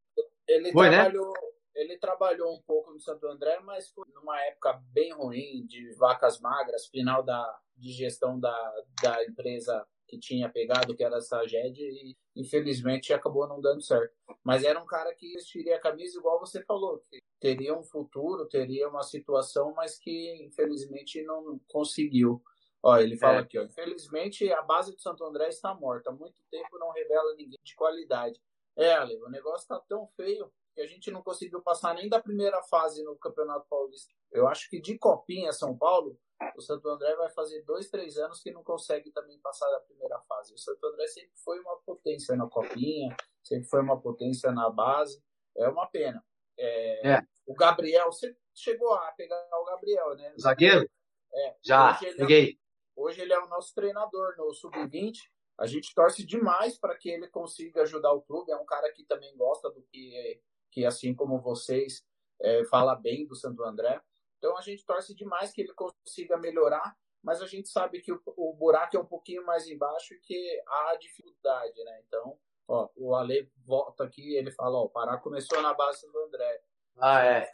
Ele 0.48 0.72
foi, 0.72 0.90
né? 0.90 1.02
trabalhou, 1.02 1.32
né? 1.32 1.40
ele 1.74 1.98
trabalhou 1.98 2.54
um 2.54 2.62
pouco 2.62 2.92
no 2.92 3.00
Santo 3.00 3.26
André, 3.26 3.60
mas 3.60 3.90
foi 3.90 4.06
numa 4.14 4.40
época 4.46 4.80
bem 4.92 5.12
ruim, 5.12 5.64
de 5.66 5.92
vacas 5.94 6.40
magras, 6.40 6.86
final 6.86 7.22
da, 7.22 7.58
de 7.76 7.92
gestão 7.92 8.38
da, 8.38 8.72
da 9.02 9.24
empresa 9.24 9.86
que 10.10 10.18
tinha 10.18 10.48
pegado, 10.48 10.94
que 10.96 11.04
era 11.04 11.18
a 11.18 11.20
Saged, 11.20 11.80
e 11.80 12.16
infelizmente 12.34 13.12
acabou 13.12 13.46
não 13.46 13.60
dando 13.60 13.80
certo. 13.80 14.12
Mas 14.42 14.64
era 14.64 14.82
um 14.82 14.86
cara 14.86 15.14
que 15.14 15.32
vestiria 15.32 15.76
a 15.76 15.80
camisa 15.80 16.18
igual 16.18 16.40
você 16.40 16.60
falou, 16.64 16.98
que 17.08 17.20
teria 17.38 17.78
um 17.78 17.84
futuro, 17.84 18.48
teria 18.48 18.88
uma 18.88 19.04
situação, 19.04 19.72
mas 19.72 19.96
que 19.96 20.44
infelizmente 20.44 21.22
não 21.22 21.60
conseguiu. 21.68 22.42
Ó, 22.82 22.96
ele 22.96 23.16
fala 23.16 23.36
é. 23.36 23.40
aqui, 23.40 23.58
ó, 23.58 23.62
infelizmente 23.62 24.50
a 24.52 24.62
base 24.62 24.92
do 24.92 25.00
Santo 25.00 25.24
André 25.24 25.48
está 25.48 25.72
morta. 25.74 26.10
Há 26.10 26.12
muito 26.12 26.42
tempo 26.50 26.78
não 26.78 26.90
revela 26.90 27.34
ninguém 27.36 27.58
de 27.62 27.76
qualidade. 27.76 28.40
É, 28.76 28.94
Ale, 28.94 29.16
o 29.22 29.28
negócio 29.28 29.62
está 29.62 29.78
tão 29.78 30.08
feio 30.16 30.50
que 30.74 30.80
a 30.80 30.86
gente 30.86 31.10
não 31.10 31.22
conseguiu 31.22 31.60
passar 31.62 31.94
nem 31.94 32.08
da 32.08 32.20
primeira 32.20 32.60
fase 32.62 33.04
no 33.04 33.16
Campeonato 33.16 33.66
Paulista. 33.68 34.12
Eu 34.32 34.48
acho 34.48 34.68
que 34.68 34.80
de 34.80 34.98
Copinha 34.98 35.52
São 35.52 35.76
Paulo, 35.76 36.18
o 36.56 36.60
Santo 36.60 36.88
André 36.88 37.14
vai 37.16 37.28
fazer 37.30 37.62
dois, 37.62 37.88
três 37.88 38.16
anos 38.16 38.42
que 38.42 38.50
não 38.50 38.62
consegue 38.62 39.10
também 39.10 39.38
passar 39.40 39.70
da 39.70 39.80
primeira 39.80 40.18
fase. 40.20 40.54
O 40.54 40.58
Santo 40.58 40.84
André 40.86 41.06
sempre 41.06 41.36
foi 41.36 41.60
uma 41.60 41.76
potência 41.78 42.34
na 42.36 42.46
Copinha, 42.48 43.14
sempre 43.42 43.68
foi 43.68 43.80
uma 43.80 44.00
potência 44.00 44.50
na 44.50 44.70
base. 44.70 45.22
É 45.56 45.68
uma 45.68 45.86
pena. 45.86 46.24
É, 46.58 47.08
é. 47.08 47.22
O 47.46 47.54
Gabriel, 47.54 48.06
você 48.06 48.36
chegou 48.54 48.94
a 48.94 49.12
pegar 49.12 49.36
o 49.52 49.64
Gabriel, 49.64 50.14
né? 50.16 50.34
zagueiro? 50.40 50.88
É. 51.32 51.56
Já, 51.62 51.98
hoje 51.98 52.14
peguei. 52.14 52.50
É, 52.52 52.56
hoje 52.96 53.20
ele 53.20 53.32
é 53.32 53.38
o 53.38 53.48
nosso 53.48 53.74
treinador 53.74 54.34
no 54.36 54.52
Sub-20. 54.52 55.18
A 55.58 55.66
gente 55.66 55.94
torce 55.94 56.24
demais 56.24 56.78
para 56.78 56.96
que 56.96 57.10
ele 57.10 57.28
consiga 57.28 57.82
ajudar 57.82 58.12
o 58.12 58.22
clube. 58.22 58.50
É 58.50 58.56
um 58.56 58.64
cara 58.64 58.90
que 58.92 59.04
também 59.04 59.36
gosta 59.36 59.70
do 59.70 59.82
que, 59.82 60.40
que 60.70 60.86
assim 60.86 61.14
como 61.14 61.40
vocês, 61.40 62.02
é, 62.40 62.64
fala 62.64 62.94
bem 62.94 63.26
do 63.26 63.34
Santo 63.34 63.62
André. 63.62 64.00
Então 64.40 64.56
a 64.56 64.62
gente 64.62 64.84
torce 64.86 65.14
demais 65.14 65.52
que 65.52 65.60
ele 65.60 65.74
consiga 65.74 66.38
melhorar, 66.38 66.96
mas 67.22 67.42
a 67.42 67.46
gente 67.46 67.68
sabe 67.68 68.00
que 68.00 68.10
o, 68.10 68.20
o 68.36 68.54
buraco 68.54 68.96
é 68.96 69.00
um 69.00 69.04
pouquinho 69.04 69.44
mais 69.44 69.68
embaixo 69.68 70.14
e 70.14 70.20
que 70.20 70.62
há 70.66 70.96
dificuldade, 70.96 71.84
né? 71.84 72.02
Então, 72.06 72.38
ó, 72.66 72.88
o 72.96 73.14
Ale 73.14 73.52
volta 73.66 74.04
aqui 74.04 74.34
ele 74.34 74.50
fala, 74.50 74.78
ó, 74.78 74.84
o 74.84 74.88
Pará 74.88 75.18
começou 75.18 75.60
na 75.60 75.74
base 75.74 76.10
do 76.10 76.18
André. 76.20 76.62
Ah, 76.98 77.22
é. 77.22 77.50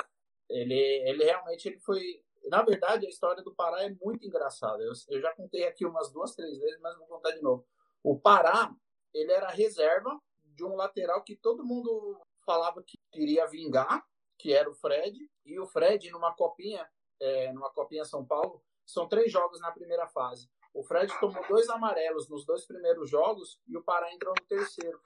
Ele, 0.48 0.78
ele 1.08 1.24
realmente 1.24 1.66
ele 1.68 1.80
foi. 1.80 2.22
Na 2.44 2.62
verdade, 2.62 3.04
a 3.04 3.08
história 3.08 3.42
do 3.42 3.52
Pará 3.52 3.82
é 3.82 3.90
muito 4.00 4.24
engraçada. 4.24 4.80
Eu, 4.80 4.92
eu 5.08 5.20
já 5.20 5.34
contei 5.34 5.66
aqui 5.66 5.84
umas 5.84 6.12
duas, 6.12 6.36
três 6.36 6.56
vezes, 6.56 6.80
mas 6.80 6.96
vou 6.96 7.08
contar 7.08 7.32
de 7.32 7.42
novo. 7.42 7.66
O 8.04 8.16
Pará, 8.16 8.72
ele 9.12 9.32
era 9.32 9.48
reserva 9.48 10.16
de 10.44 10.62
um 10.62 10.76
lateral 10.76 11.24
que 11.24 11.34
todo 11.34 11.66
mundo 11.66 12.20
falava 12.44 12.80
que 12.86 12.96
iria 13.12 13.48
vingar, 13.48 14.06
que 14.38 14.52
era 14.52 14.70
o 14.70 14.74
Fred, 14.74 15.18
e 15.46 15.58
o 15.58 15.66
Fred, 15.66 16.10
numa 16.10 16.34
copinha, 16.34 16.86
é, 17.20 17.52
numa 17.52 17.70
copinha 17.70 18.04
São 18.04 18.24
Paulo, 18.24 18.62
são 18.84 19.08
três 19.08 19.30
jogos 19.32 19.60
na 19.60 19.70
primeira 19.72 20.06
fase. 20.06 20.48
O 20.74 20.82
Fred 20.82 21.12
tomou 21.18 21.42
dois 21.48 21.68
amarelos 21.70 22.28
nos 22.28 22.44
dois 22.44 22.66
primeiros 22.66 23.08
jogos 23.08 23.58
e 23.66 23.76
o 23.76 23.82
Pará 23.82 24.12
entrou 24.12 24.34
no 24.38 24.46
terceiro. 24.46 25.00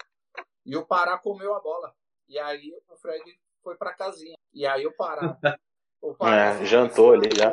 E 0.66 0.76
o 0.76 0.84
Pará 0.84 1.18
comeu 1.18 1.54
a 1.54 1.60
bola. 1.60 1.94
E 2.28 2.38
aí 2.38 2.72
o 2.88 2.96
Fred 2.96 3.22
foi 3.62 3.76
para 3.76 3.94
casinha. 3.94 4.36
E 4.52 4.66
aí 4.66 4.86
o 4.86 4.92
Pará. 4.92 5.38
O 6.02 6.14
Pará 6.14 6.54
é, 6.54 6.64
jantou 6.64 7.12
ali 7.12 7.28
já. 7.36 7.52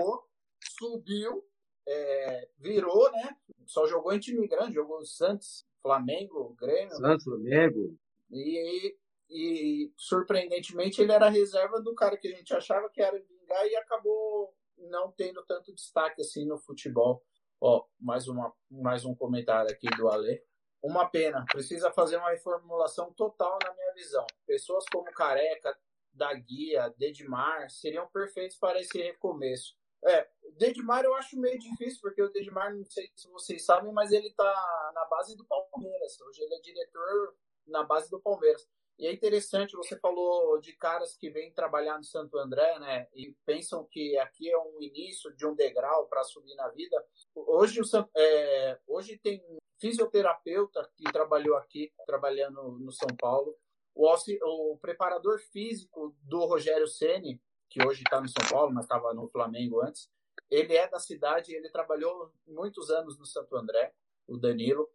Subiu, 0.79 1.43
é, 1.85 2.47
virou, 2.57 3.11
né? 3.11 3.35
Só 3.65 3.85
jogou 3.85 4.13
em 4.13 4.19
time 4.19 4.47
grande, 4.47 4.75
jogou 4.75 5.03
Santos, 5.05 5.67
Flamengo, 5.81 6.55
Grêmio. 6.57 6.95
Santos, 6.95 7.25
Flamengo. 7.25 7.97
E 8.31 8.95
e 9.29 9.91
surpreendentemente 9.97 11.01
ele 11.01 11.11
era 11.11 11.29
reserva 11.29 11.81
do 11.81 11.93
cara 11.93 12.17
que 12.17 12.27
a 12.27 12.35
gente 12.35 12.53
achava 12.53 12.89
que 12.89 13.01
era 13.01 13.19
vingar 13.19 13.65
e 13.65 13.75
acabou 13.75 14.53
não 14.77 15.11
tendo 15.11 15.43
tanto 15.45 15.73
destaque 15.73 16.21
assim 16.21 16.45
no 16.45 16.57
futebol. 16.57 17.23
Ó, 17.59 17.85
mais, 17.99 18.27
uma, 18.27 18.53
mais 18.69 19.03
um 19.03 19.15
comentário 19.15 19.71
aqui 19.71 19.87
do 19.97 20.07
Ale. 20.09 20.41
Uma 20.81 21.09
pena, 21.09 21.43
precisa 21.51 21.91
fazer 21.91 22.17
uma 22.17 22.29
reformulação 22.29 23.11
total 23.13 23.57
na 23.63 23.73
minha 23.73 23.93
visão. 23.93 24.25
Pessoas 24.45 24.85
como 24.91 25.11
Careca, 25.11 25.75
da 26.13 26.33
Guia, 26.33 26.93
Dedmar 26.97 27.69
seriam 27.69 28.07
perfeitos 28.07 28.57
para 28.57 28.79
esse 28.79 28.97
recomeço. 28.97 29.75
É, 30.05 30.27
o 30.43 30.51
Dedmar 30.53 31.03
eu 31.03 31.15
acho 31.15 31.39
meio 31.39 31.57
difícil, 31.57 31.99
porque 32.01 32.21
o 32.21 32.31
Dedmar, 32.31 32.75
não 32.75 32.85
sei 32.85 33.11
se 33.15 33.27
vocês 33.29 33.65
sabem, 33.65 33.91
mas 33.91 34.11
ele 34.11 34.31
tá 34.33 34.91
na 34.93 35.05
base 35.05 35.35
do 35.35 35.45
Palmeiras. 35.45 36.19
Hoje 36.21 36.41
ele 36.41 36.55
é 36.55 36.59
diretor 36.61 37.35
na 37.65 37.83
base 37.83 38.09
do 38.09 38.19
Palmeiras. 38.19 38.67
E 38.99 39.05
é 39.05 39.13
interessante, 39.13 39.75
você 39.75 39.95
falou 39.99 40.59
de 40.59 40.73
caras 40.73 41.15
que 41.15 41.29
vêm 41.29 41.53
trabalhar 41.53 41.97
no 41.97 42.03
Santo 42.03 42.35
André, 42.39 42.79
né? 42.79 43.07
E 43.13 43.35
pensam 43.45 43.85
que 43.85 44.17
aqui 44.17 44.49
é 44.49 44.57
um 44.57 44.81
início 44.81 45.31
de 45.35 45.45
um 45.45 45.53
degrau 45.53 46.07
para 46.07 46.23
subir 46.23 46.55
na 46.55 46.67
vida. 46.69 47.05
Hoje, 47.35 47.79
o, 47.79 47.85
é, 48.15 48.79
hoje 48.87 49.19
tem 49.19 49.39
fisioterapeuta 49.79 50.89
que 50.95 51.03
trabalhou 51.11 51.55
aqui, 51.57 51.93
trabalhando 52.07 52.71
no 52.79 52.91
São 52.91 53.15
Paulo. 53.15 53.55
O, 53.93 54.11
o 54.11 54.77
preparador 54.79 55.39
físico 55.51 56.15
do 56.23 56.45
Rogério 56.45 56.87
Ceni, 56.87 57.39
que 57.69 57.85
hoje 57.85 58.01
está 58.01 58.19
no 58.19 58.27
São 58.27 58.49
Paulo, 58.49 58.73
mas 58.73 58.85
estava 58.85 59.13
no 59.13 59.29
Flamengo 59.29 59.79
antes. 59.81 60.09
Ele 60.49 60.75
é 60.75 60.87
da 60.87 60.99
cidade, 60.99 61.53
ele 61.53 61.69
trabalhou 61.69 62.31
muitos 62.47 62.89
anos 62.89 63.19
no 63.19 63.27
Santo 63.27 63.55
André, 63.55 63.93
o 64.27 64.37
Danilo. 64.37 64.89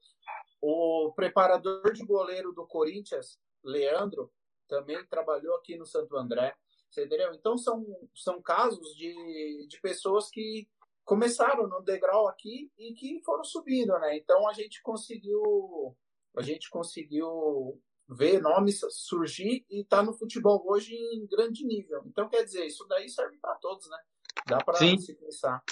O 0.60 1.12
preparador 1.14 1.92
de 1.92 2.04
goleiro 2.04 2.52
do 2.52 2.66
Corinthians 2.66 3.38
Leandro 3.64 4.32
também 4.68 5.04
trabalhou 5.06 5.54
aqui 5.56 5.76
no 5.76 5.86
Santo 5.86 6.16
André. 6.16 6.54
Você 6.90 7.04
entendeu? 7.04 7.32
Então 7.34 7.56
são, 7.56 7.84
são 8.14 8.40
casos 8.42 8.94
de, 8.94 9.66
de 9.68 9.80
pessoas 9.80 10.28
que 10.30 10.68
começaram 11.04 11.66
no 11.66 11.80
degrau 11.80 12.28
aqui 12.28 12.70
e 12.78 12.94
que 12.94 13.20
foram 13.24 13.44
subindo, 13.44 13.98
né? 13.98 14.16
Então 14.16 14.48
a 14.48 14.52
gente 14.52 14.80
conseguiu 14.82 15.96
a 16.36 16.42
gente 16.42 16.70
conseguiu 16.70 17.80
ver 18.08 18.40
nomes 18.40 18.80
surgir 18.90 19.64
e 19.70 19.84
tá 19.84 20.02
no 20.02 20.14
futebol 20.14 20.62
hoje 20.66 20.94
em 20.94 21.26
grande 21.26 21.64
nível. 21.64 22.02
Então 22.06 22.28
quer 22.28 22.44
dizer, 22.44 22.66
isso 22.66 22.86
daí 22.86 23.08
serve 23.08 23.36
para 23.38 23.54
todos, 23.56 23.88
né? 23.88 23.98
Dá 24.46 24.58
para 24.58 24.78
se 24.78 25.14
pensar. 25.14 25.62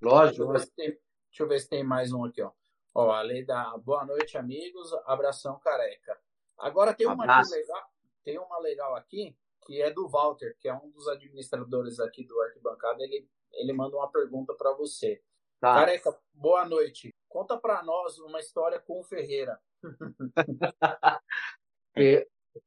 Lógico. 0.00 0.52
Deixa 0.52 0.66
eu, 0.66 0.72
tem, 0.74 0.86
deixa 0.86 1.42
eu, 1.42 1.48
ver 1.48 1.60
se 1.60 1.68
tem 1.68 1.84
mais 1.84 2.12
um 2.12 2.24
aqui, 2.24 2.42
ó. 2.42 2.50
Ó, 2.94 3.10
a 3.10 3.22
lei 3.22 3.44
da 3.44 3.76
boa 3.78 4.04
noite, 4.04 4.36
amigos. 4.36 4.92
Abração 5.04 5.58
careca. 5.60 6.18
Agora 6.60 6.94
tem 6.94 7.06
uma 7.06 7.24
legal, 7.24 7.82
tem 8.22 8.38
uma 8.38 8.58
legal 8.58 8.94
aqui 8.94 9.36
que 9.66 9.80
é 9.80 9.90
do 9.90 10.08
Walter, 10.08 10.56
que 10.60 10.68
é 10.68 10.74
um 10.74 10.90
dos 10.90 11.06
administradores 11.08 12.00
aqui 12.00 12.24
do 12.24 12.40
Arquibancada. 12.40 13.02
Ele, 13.02 13.28
ele 13.52 13.72
manda 13.72 13.96
uma 13.96 14.10
pergunta 14.10 14.54
para 14.54 14.72
você. 14.72 15.22
Tá. 15.60 15.74
Careca, 15.74 16.18
boa 16.32 16.66
noite. 16.66 17.14
Conta 17.28 17.56
para 17.58 17.82
nós 17.82 18.18
uma 18.18 18.40
história 18.40 18.80
com 18.80 19.00
o 19.00 19.04
Ferreira. 19.04 19.60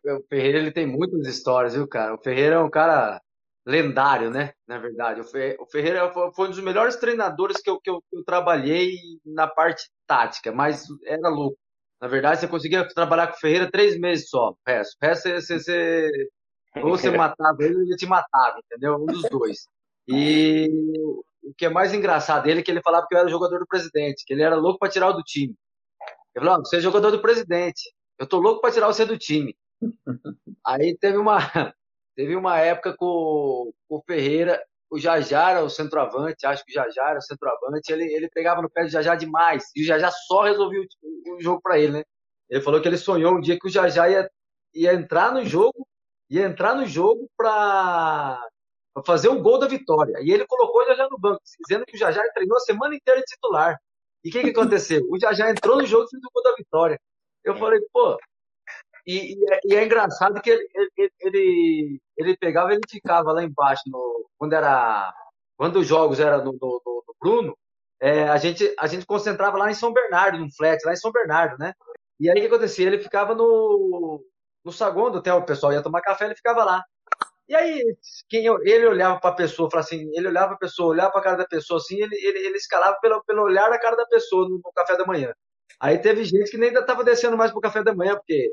o 0.06 0.24
Ferreira 0.30 0.60
ele 0.60 0.72
tem 0.72 0.88
muitas 0.88 1.28
histórias, 1.28 1.74
viu, 1.74 1.88
cara? 1.88 2.14
O 2.14 2.22
Ferreira 2.22 2.56
é 2.56 2.60
um 2.60 2.70
cara 2.70 3.22
lendário, 3.66 4.30
né? 4.30 4.54
Na 4.68 4.78
verdade, 4.78 5.22
o 5.22 5.66
Ferreira 5.66 6.12
foi 6.32 6.48
um 6.48 6.52
dos 6.52 6.62
melhores 6.62 6.96
treinadores 6.98 7.62
que 7.62 7.70
eu, 7.70 7.80
que 7.80 7.90
eu, 7.90 8.02
que 8.02 8.18
eu 8.18 8.24
trabalhei 8.24 8.96
na 9.26 9.48
parte 9.48 9.90
tática, 10.06 10.52
mas 10.52 10.86
era 11.06 11.30
louco. 11.30 11.58
Na 12.04 12.10
verdade, 12.10 12.42
você 12.42 12.50
conseguia 12.50 12.86
trabalhar 12.86 13.28
com 13.28 13.38
o 13.38 13.40
Ferreira 13.40 13.72
três 13.72 13.98
meses 13.98 14.28
só. 14.28 14.50
O 14.50 14.58
resto, 14.68 14.98
o 15.02 15.06
resto 15.06 15.30
você, 15.30 15.58
você, 15.58 16.12
ou 16.84 16.90
você 16.90 17.10
matava 17.10 17.64
ele 17.64 17.78
ou 17.78 17.82
ele 17.82 17.96
te 17.96 18.06
matava, 18.06 18.60
entendeu? 18.60 18.96
Um 18.96 19.06
dos 19.06 19.22
dois. 19.30 19.70
E 20.06 20.68
o 21.42 21.54
que 21.58 21.66
é 21.66 21.70
mais 21.70 21.94
engraçado 21.94 22.44
dele 22.44 22.60
é 22.60 22.64
que 22.64 22.70
ele 22.70 22.82
falava 22.82 23.08
que 23.08 23.16
eu 23.16 23.20
era 23.20 23.30
jogador 23.30 23.58
do 23.58 23.66
presidente, 23.66 24.26
que 24.28 24.34
ele 24.34 24.44
era 24.44 24.58
louco 24.58 24.80
para 24.80 24.92
tirar 24.92 25.12
o 25.12 25.14
do 25.14 25.24
time. 25.24 25.56
Ele 26.36 26.46
falou: 26.46 26.60
você 26.60 26.76
é 26.76 26.82
jogador 26.82 27.10
do 27.10 27.22
presidente, 27.22 27.94
eu 28.20 28.28
tô 28.28 28.38
louco 28.38 28.60
para 28.60 28.74
tirar 28.74 28.88
você 28.88 29.06
do 29.06 29.18
time. 29.18 29.56
Aí 30.68 30.98
teve 31.00 31.18
uma, 31.18 31.38
teve 32.18 32.36
uma 32.36 32.60
época 32.60 32.94
com, 32.98 33.72
com 33.88 33.96
o 33.96 34.04
Ferreira, 34.06 34.62
o 34.94 35.00
Jajara, 35.00 35.64
o 35.64 35.70
centroavante, 35.70 36.46
acho 36.46 36.64
que 36.64 36.72
o 36.72 36.76
Jajara, 36.76 37.18
o 37.18 37.22
centroavante, 37.22 37.92
ele, 37.92 38.14
ele 38.14 38.30
pegava 38.30 38.62
no 38.62 38.70
pé 38.70 38.84
do 38.84 38.90
Jajá 38.90 39.16
demais. 39.16 39.72
E 39.76 39.82
o 39.82 39.86
Jajá 39.86 40.12
só 40.12 40.44
resolvia 40.44 40.82
o, 40.82 41.36
o 41.36 41.42
jogo 41.42 41.60
para 41.64 41.80
ele, 41.80 41.94
né? 41.94 42.04
Ele 42.48 42.62
falou 42.62 42.80
que 42.80 42.88
ele 42.88 42.98
sonhou 42.98 43.36
um 43.36 43.42
dia 43.42 43.58
que 43.60 43.68
o 43.68 43.72
Jajá 43.72 44.08
ia, 44.08 44.30
ia 44.72 44.94
entrar 44.94 45.34
no 45.34 45.44
jogo, 45.44 45.88
ia 46.30 46.46
entrar 46.46 46.76
no 46.76 46.86
jogo 46.86 47.28
para 47.36 48.40
fazer 49.04 49.30
o 49.30 49.42
gol 49.42 49.58
da 49.58 49.68
vitória. 49.68 50.20
E 50.22 50.30
ele 50.32 50.46
colocou 50.46 50.84
o 50.84 50.86
Jajá 50.86 51.08
no 51.10 51.18
banco, 51.18 51.42
dizendo 51.68 51.86
que 51.88 51.96
o 51.96 52.00
Jajá 52.00 52.22
treinou 52.36 52.58
a 52.58 52.62
semana 52.62 52.96
inteira 52.96 53.20
de 53.20 53.26
titular. 53.26 53.80
E 54.24 54.30
o 54.30 54.32
que, 54.32 54.44
que 54.44 54.50
aconteceu? 54.52 55.02
O 55.10 55.20
Jajá 55.20 55.50
entrou 55.50 55.78
no 55.78 55.88
jogo 55.88 56.06
e 56.06 56.10
fez 56.12 56.24
o 56.24 56.30
gol 56.32 56.44
da 56.44 56.56
vitória. 56.56 57.00
Eu 57.44 57.56
falei, 57.58 57.82
pô, 57.92 58.16
e, 59.08 59.34
e, 59.34 59.54
é, 59.54 59.60
e, 59.66 59.76
é, 59.76 59.86
engraçado 59.86 60.40
que 60.40 60.52
ele, 60.52 60.68
ele, 60.76 61.12
ele, 61.20 62.02
ele 62.18 62.38
pegava 62.38 62.72
ele 62.72 62.82
ficava 62.90 63.32
lá 63.32 63.44
embaixo, 63.44 63.84
no, 63.88 64.30
quando 64.38 64.54
era 64.54 65.14
quando 65.58 65.80
os 65.80 65.88
jogos 65.88 66.20
eram 66.20 66.44
no, 66.44 66.52
no, 66.54 66.82
no 66.86 67.16
Bruno, 67.20 67.58
é, 68.02 68.24
a, 68.28 68.38
gente, 68.38 68.74
a 68.78 68.88
gente 68.88 69.06
concentrava 69.06 69.58
lá 69.58 69.72
em 69.72 69.74
São 69.74 69.94
Bernardo, 69.94 70.38
no 70.38 70.54
flex, 70.54 70.84
lá 70.84 70.92
em 70.92 70.98
São 70.98 71.12
Bernardo, 71.12 71.58
né? 71.58 71.74
E 72.20 72.30
aí 72.30 72.38
o 72.38 72.42
que 72.42 72.48
acontecia? 72.48 72.88
Ele 72.88 73.00
ficava 73.00 73.34
no, 73.34 74.22
no 74.64 74.72
saguão 74.72 75.10
do 75.10 75.20
hotel, 75.20 75.38
o 75.38 75.46
pessoal 75.46 75.72
ia 75.72 75.82
tomar 75.82 76.02
café, 76.02 76.26
ele 76.26 76.36
ficava 76.36 76.64
lá. 76.64 76.84
E 77.48 77.56
aí, 77.56 77.82
quem, 78.30 78.46
ele 78.64 78.88
olhava 78.88 79.20
para 79.20 79.30
a 79.30 79.36
pessoa, 79.36 79.70
falava 79.70 79.88
assim, 79.88 80.10
ele 80.14 80.28
olhava 80.28 80.48
para 80.48 80.56
a 80.56 80.60
pessoa, 80.60 80.90
olhava 80.90 81.12
para 81.12 81.22
a 81.22 81.24
cara 81.24 81.38
da 81.38 81.46
pessoa 81.46 81.78
assim, 81.78 82.02
ele, 82.02 82.16
ele, 82.16 82.40
ele 82.40 82.58
escalava 82.58 82.98
pelo, 83.02 83.24
pelo 83.24 83.44
olhar 83.44 83.70
da 83.70 83.80
cara 83.80 83.96
da 83.96 84.06
pessoa 84.06 84.50
no, 84.50 84.60
no 84.64 84.72
café 84.74 84.98
da 84.98 85.06
manhã. 85.06 85.34
Aí 85.80 85.98
teve 85.98 86.24
gente 86.24 86.52
que 86.52 86.58
nem 86.58 86.70
ainda 86.70 86.82
estava 86.82 87.04
descendo 87.04 87.38
mais 87.38 87.52
pro 87.52 87.62
café 87.62 87.84
da 87.84 87.96
manhã, 87.96 88.16
porque 88.16 88.52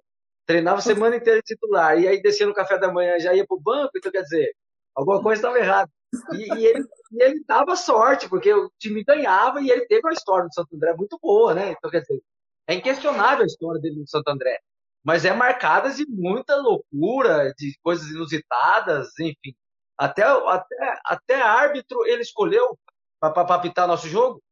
treinava 0.50 0.78
a 0.78 0.82
semana 0.82 1.14
inteira 1.14 1.38
de 1.38 1.54
titular, 1.54 1.96
e 1.96 2.08
aí 2.08 2.20
descia 2.20 2.44
no 2.44 2.52
café 2.52 2.76
da 2.76 2.92
manhã 2.92 3.20
já 3.20 3.32
ia 3.32 3.46
pro 3.46 3.60
banco, 3.60 3.92
então 3.96 4.10
quer 4.10 4.22
dizer, 4.22 4.52
alguma 4.96 5.22
coisa 5.22 5.38
estava 5.38 5.58
errada. 5.58 5.88
E, 6.32 6.54
e, 6.58 6.66
ele, 6.66 6.84
e 7.12 7.22
ele 7.22 7.44
dava 7.46 7.76
sorte, 7.76 8.28
porque 8.28 8.52
o 8.52 8.68
time 8.76 9.04
ganhava 9.04 9.62
e 9.62 9.70
ele 9.70 9.86
teve 9.86 10.00
uma 10.04 10.12
história 10.12 10.48
do 10.48 10.52
Santo 10.52 10.74
André 10.74 10.92
muito 10.94 11.16
boa, 11.22 11.54
né? 11.54 11.70
Então, 11.70 11.88
quer 11.88 12.00
dizer, 12.00 12.20
é 12.66 12.74
inquestionável 12.74 13.44
a 13.44 13.46
história 13.46 13.80
dele 13.80 14.00
no 14.00 14.08
Santo 14.08 14.28
André. 14.28 14.58
Mas 15.04 15.24
é 15.24 15.32
marcada 15.32 15.88
de 15.90 16.04
muita 16.08 16.56
loucura, 16.56 17.54
de 17.56 17.72
coisas 17.80 18.10
inusitadas, 18.10 19.08
enfim. 19.20 19.54
Até, 19.96 20.24
até, 20.24 21.00
até 21.04 21.42
árbitro 21.42 22.04
ele 22.06 22.22
escolheu 22.22 22.76
para 23.20 23.54
apitar 23.54 23.86
nosso 23.86 24.08
jogo. 24.08 24.42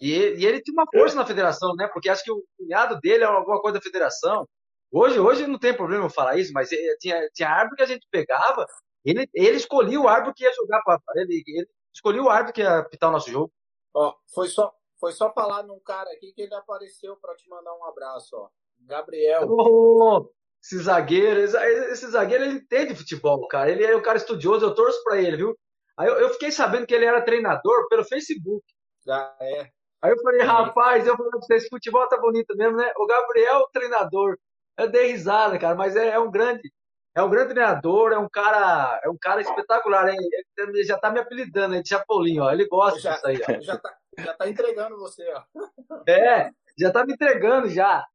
E 0.00 0.10
ele, 0.10 0.42
e 0.42 0.46
ele 0.46 0.60
tinha 0.60 0.74
uma 0.74 0.86
força 0.92 1.14
na 1.14 1.24
federação, 1.24 1.74
né? 1.76 1.88
Porque 1.92 2.08
acho 2.08 2.24
que 2.24 2.32
o 2.32 2.42
cunhado 2.58 2.98
dele 2.98 3.22
é 3.22 3.26
alguma 3.26 3.60
coisa 3.60 3.78
da 3.78 3.82
federação. 3.82 4.44
Hoje, 4.92 5.18
hoje 5.18 5.46
não 5.46 5.58
tem 5.58 5.76
problema 5.76 6.04
eu 6.04 6.10
falar 6.10 6.36
isso, 6.36 6.52
mas 6.52 6.68
tinha, 6.98 7.28
tinha 7.32 7.48
árbitro 7.48 7.76
que 7.76 7.82
a 7.82 7.86
gente 7.86 8.06
pegava, 8.10 8.66
ele, 9.04 9.28
ele 9.32 9.56
escolhia 9.56 10.00
o 10.00 10.08
árbitro 10.08 10.34
que 10.34 10.44
ia 10.44 10.52
jogar 10.52 10.82
para 10.82 10.98
ele, 11.16 11.42
ele 11.46 11.68
escolhia 11.94 12.22
o 12.22 12.28
árbitro 12.28 12.54
que 12.54 12.60
ia 12.62 12.78
apitar 12.78 13.08
o 13.08 13.12
nosso 13.12 13.30
jogo. 13.30 13.52
Ó, 13.94 14.14
foi 14.34 14.48
só, 14.48 14.72
foi 14.98 15.12
só 15.12 15.32
falar 15.32 15.62
num 15.62 15.80
cara 15.80 16.10
aqui 16.12 16.32
que 16.32 16.42
ele 16.42 16.54
apareceu 16.54 17.16
para 17.16 17.34
te 17.34 17.48
mandar 17.48 17.74
um 17.74 17.84
abraço, 17.84 18.36
ó. 18.36 18.48
Gabriel. 18.80 19.46
Oh, 19.48 20.28
esse 20.62 20.78
zagueiro, 20.78 21.40
esse, 21.40 21.56
esse, 21.56 22.06
zagueiro 22.08 22.44
ele 22.44 22.54
entende 22.54 22.94
futebol, 22.94 23.46
cara. 23.48 23.70
Ele 23.70 23.84
é 23.84 23.96
um 23.96 24.02
cara 24.02 24.18
estudioso, 24.18 24.64
eu 24.64 24.74
torço 24.74 25.02
para 25.04 25.20
ele, 25.20 25.36
viu? 25.36 25.58
Aí 25.96 26.08
eu, 26.08 26.14
eu, 26.14 26.30
fiquei 26.30 26.50
sabendo 26.50 26.86
que 26.86 26.94
ele 26.94 27.04
era 27.04 27.22
treinador 27.22 27.88
pelo 27.88 28.04
Facebook. 28.04 28.64
Ah, 29.08 29.36
é. 29.40 29.70
Aí 30.02 30.10
eu 30.10 30.18
falei, 30.22 30.40
rapaz, 30.42 31.06
eu 31.06 31.16
falei 31.16 31.30
pra 31.30 31.40
vocês, 31.40 31.68
futebol 31.68 32.08
tá 32.08 32.18
bonito 32.18 32.56
mesmo, 32.56 32.76
né? 32.76 32.92
O 32.96 33.06
Gabriel, 33.06 33.68
treinador. 33.72 34.38
Eu 34.78 34.90
dei 34.90 35.12
risada, 35.12 35.58
cara, 35.58 35.74
mas 35.74 35.96
é, 35.96 36.08
é 36.10 36.18
um 36.18 36.30
grande. 36.30 36.72
É 37.14 37.22
um 37.22 37.28
grande 37.28 37.54
treinador, 37.54 38.12
é 38.12 38.18
um 38.18 38.28
cara, 38.28 39.00
é 39.02 39.10
um 39.10 39.16
cara 39.20 39.40
espetacular, 39.40 40.08
hein? 40.08 40.16
Ele 40.56 40.84
já 40.84 40.96
tá 40.96 41.10
me 41.10 41.18
apelidando 41.18 41.82
de 41.82 41.88
Chapolin, 41.88 42.38
ó. 42.38 42.52
Ele 42.52 42.66
gosta 42.68 43.00
já, 43.00 43.14
disso 43.14 43.26
aí, 43.26 43.40
ó. 43.42 43.60
Já 43.60 43.78
tá, 43.78 43.98
já 44.18 44.34
tá 44.34 44.48
entregando 44.48 44.96
você, 44.96 45.28
ó. 45.32 46.02
É, 46.08 46.50
já 46.78 46.92
tá 46.92 47.04
me 47.04 47.14
entregando 47.14 47.68
já. 47.68 48.06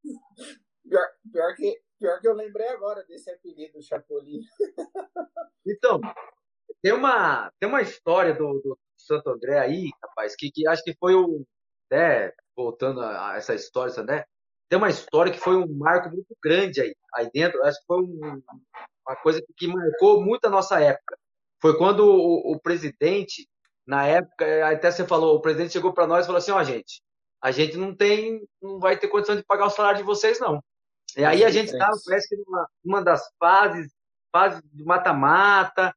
Pior, 0.88 1.08
pior, 1.32 1.56
que, 1.56 1.82
pior 2.00 2.22
que 2.22 2.28
eu 2.28 2.34
lembrei 2.34 2.70
agora 2.70 3.04
desse 3.04 3.30
apelido, 3.30 3.82
Chapolin. 3.82 4.40
Então, 5.68 6.00
tem 6.82 6.94
uma, 6.94 7.52
tem 7.60 7.68
uma 7.68 7.82
história 7.82 8.34
do, 8.34 8.62
do 8.62 8.78
Santo 8.96 9.30
André 9.30 9.60
aí, 9.60 9.90
rapaz, 10.02 10.36
que, 10.36 10.52
que 10.52 10.68
acho 10.68 10.84
que 10.84 10.96
foi 11.00 11.16
o. 11.16 11.46
Né, 11.92 12.32
voltando 12.56 13.02
a, 13.02 13.36
essa 13.36 13.54
história, 13.54 14.02
né? 14.04 14.24
Tem 14.70 14.78
uma 14.78 14.90
história 14.90 15.32
que 15.32 15.40
foi 15.40 15.56
um 15.56 15.68
marco 15.78 16.10
muito 16.10 16.36
grande 16.44 16.82
aí, 16.82 16.96
aí 17.14 17.30
dentro. 17.32 17.64
Acho 17.64 17.80
que 17.80 17.86
foi 17.86 18.02
um, 18.02 18.42
uma 19.08 19.16
coisa 19.22 19.44
que 19.56 19.68
marcou 19.68 20.22
muito 20.22 20.46
a 20.46 20.50
nossa 20.50 20.80
época. 20.80 21.18
Foi 21.62 21.78
quando 21.78 22.06
o, 22.06 22.54
o 22.54 22.60
presidente, 22.60 23.48
na 23.86 24.06
época, 24.06 24.68
até 24.68 24.92
você 24.92 25.06
falou, 25.06 25.36
o 25.36 25.42
presidente 25.42 25.74
chegou 25.74 25.94
para 25.94 26.08
nós 26.08 26.26
e 26.26 26.28
falou 26.28 26.40
assim: 26.40 26.52
ó, 26.52 26.60
oh, 26.60 26.64
gente, 26.64 27.02
a 27.42 27.52
gente 27.52 27.78
não 27.78 27.96
tem, 27.96 28.42
não 28.62 28.80
vai 28.80 28.98
ter 28.98 29.08
condição 29.08 29.36
de 29.36 29.44
pagar 29.44 29.68
o 29.68 29.70
salário 29.70 30.00
de 30.00 30.04
vocês, 30.04 30.40
não. 30.40 30.64
E 31.16 31.24
aí 31.24 31.46
a 31.46 31.50
gente 31.50 31.72
estava, 31.72 31.94
parece 32.06 32.28
que 32.28 32.36
numa, 32.36 32.68
numa 32.84 33.04
das 33.04 33.24
fases, 33.40 33.94
fase 34.32 34.62
de 34.74 34.84
mata-mata, 34.84 35.96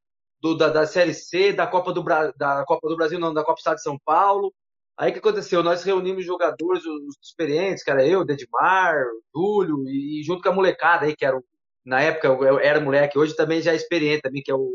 da, 0.56 0.68
da 0.68 0.86
Série 0.86 1.14
C, 1.14 1.52
da 1.52 1.66
Copa 1.66 1.92
do, 1.92 2.02
da 2.36 2.64
Copa 2.64 2.88
do 2.88 2.96
Brasil, 2.96 3.18
não, 3.18 3.34
da 3.34 3.42
Copa 3.42 3.58
Estado 3.58 3.76
de 3.76 3.82
São 3.82 3.98
Paulo. 4.04 4.54
Aí 4.98 5.10
o 5.10 5.12
que 5.12 5.20
aconteceu? 5.20 5.62
Nós 5.62 5.84
reunimos 5.84 6.24
jogadores, 6.24 6.84
os 6.84 7.16
experientes, 7.22 7.84
cara, 7.84 8.04
eu, 8.04 8.24
Dedmar, 8.24 8.96
Júlio, 9.34 9.88
e 9.88 10.22
junto 10.24 10.42
com 10.42 10.48
a 10.48 10.52
molecada 10.52 11.06
aí, 11.06 11.14
que 11.14 11.24
era, 11.24 11.40
na 11.84 12.00
época 12.02 12.26
eu 12.26 12.58
era 12.58 12.80
moleque, 12.80 13.16
hoje 13.16 13.36
também 13.36 13.62
já 13.62 13.72
é 13.72 13.76
experiente 13.76 14.22
também, 14.22 14.42
que 14.42 14.50
é 14.50 14.54
o 14.54 14.70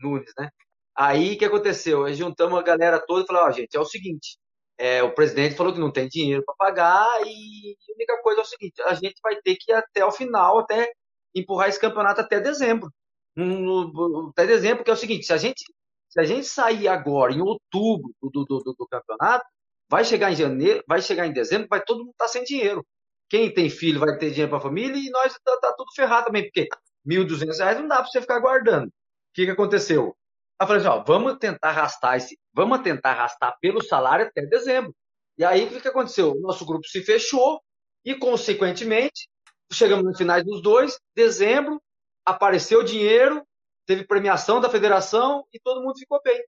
Nunes, 0.00 0.32
né? 0.38 0.50
Aí 0.94 1.34
o 1.34 1.38
que 1.38 1.44
aconteceu? 1.46 2.04
Aí 2.04 2.14
juntamos 2.14 2.58
a 2.58 2.62
galera 2.62 3.00
toda 3.00 3.24
e 3.24 3.26
falamos, 3.26 3.48
ó, 3.48 3.50
oh, 3.50 3.52
gente, 3.54 3.76
é 3.76 3.80
o 3.80 3.84
seguinte, 3.86 4.38
é, 4.78 5.02
o 5.02 5.14
presidente 5.14 5.56
falou 5.56 5.72
que 5.72 5.80
não 5.80 5.90
tem 5.92 6.08
dinheiro 6.08 6.44
para 6.44 6.54
pagar 6.56 7.08
e 7.26 7.76
a 7.90 7.94
única 7.94 8.20
coisa 8.22 8.40
é 8.40 8.44
o 8.44 8.46
seguinte, 8.46 8.82
a 8.82 8.94
gente 8.94 9.14
vai 9.22 9.36
ter 9.36 9.56
que 9.56 9.72
ir 9.72 9.74
até 9.74 10.04
o 10.04 10.12
final, 10.12 10.58
até 10.58 10.92
empurrar 11.34 11.68
esse 11.68 11.80
campeonato 11.80 12.20
até 12.20 12.40
dezembro. 12.40 12.90
No, 13.34 14.30
até 14.30 14.46
dezembro, 14.46 14.84
que 14.84 14.90
é 14.90 14.92
o 14.92 14.96
seguinte, 14.96 15.24
se 15.24 15.32
a 15.32 15.38
gente, 15.38 15.64
se 16.10 16.20
a 16.20 16.24
gente 16.24 16.46
sair 16.46 16.88
agora, 16.88 17.32
em 17.32 17.40
outubro 17.40 18.12
do, 18.20 18.30
do, 18.30 18.44
do, 18.44 18.74
do 18.74 18.86
campeonato, 18.86 19.46
vai 19.92 20.06
chegar 20.06 20.32
em 20.32 20.36
janeiro, 20.36 20.82
vai 20.88 21.02
chegar 21.02 21.26
em 21.26 21.34
dezembro, 21.34 21.68
vai 21.68 21.84
todo 21.84 21.98
mundo 21.98 22.12
estar 22.12 22.24
tá 22.24 22.30
sem 22.30 22.42
dinheiro. 22.44 22.82
Quem 23.28 23.52
tem 23.52 23.68
filho 23.68 24.00
vai 24.00 24.16
ter 24.16 24.30
dinheiro 24.30 24.48
para 24.48 24.56
a 24.56 24.62
família 24.62 24.96
e 24.96 25.10
nós 25.10 25.38
tá, 25.44 25.58
tá, 25.58 25.74
tudo 25.76 25.92
ferrado 25.94 26.28
também, 26.28 26.44
porque 26.44 26.62
R$ 26.62 27.16
1.200 27.24 27.80
não 27.80 27.88
dá 27.88 27.96
para 27.96 28.06
você 28.06 28.22
ficar 28.22 28.38
guardando. 28.38 28.86
O 28.86 28.92
que, 29.34 29.44
que 29.44 29.50
aconteceu? 29.50 30.16
Aí 30.58 30.66
falei 30.66 30.80
assim, 30.80 30.88
ó, 30.88 31.04
vamos 31.04 31.36
tentar 31.36 31.68
arrastar 31.68 32.16
esse, 32.16 32.38
vamos 32.54 32.80
tentar 32.80 33.10
arrastar 33.10 33.54
pelo 33.60 33.84
salário 33.84 34.24
até 34.24 34.46
dezembro. 34.46 34.96
E 35.36 35.44
aí 35.44 35.66
o 35.66 35.68
que, 35.68 35.82
que 35.82 35.88
aconteceu? 35.88 36.32
O 36.32 36.40
nosso 36.40 36.64
grupo 36.64 36.86
se 36.86 37.02
fechou 37.02 37.60
e, 38.02 38.14
consequentemente, 38.14 39.28
chegamos 39.70 40.06
nos 40.06 40.16
finais 40.16 40.42
dos 40.42 40.62
dois, 40.62 40.98
dezembro, 41.14 41.78
apareceu 42.24 42.82
dinheiro, 42.82 43.46
teve 43.84 44.06
premiação 44.06 44.58
da 44.58 44.70
federação 44.70 45.44
e 45.52 45.60
todo 45.60 45.82
mundo 45.82 45.98
ficou 45.98 46.18
bem. 46.24 46.42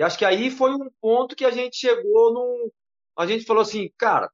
E 0.00 0.02
acho 0.02 0.18
que 0.18 0.24
aí 0.24 0.50
foi 0.50 0.72
um 0.72 0.90
ponto 1.00 1.36
que 1.36 1.44
a 1.44 1.50
gente 1.50 1.76
chegou 1.76 2.32
num. 2.32 2.70
A 3.20 3.26
gente 3.26 3.44
falou 3.44 3.62
assim, 3.62 3.90
cara, 3.98 4.30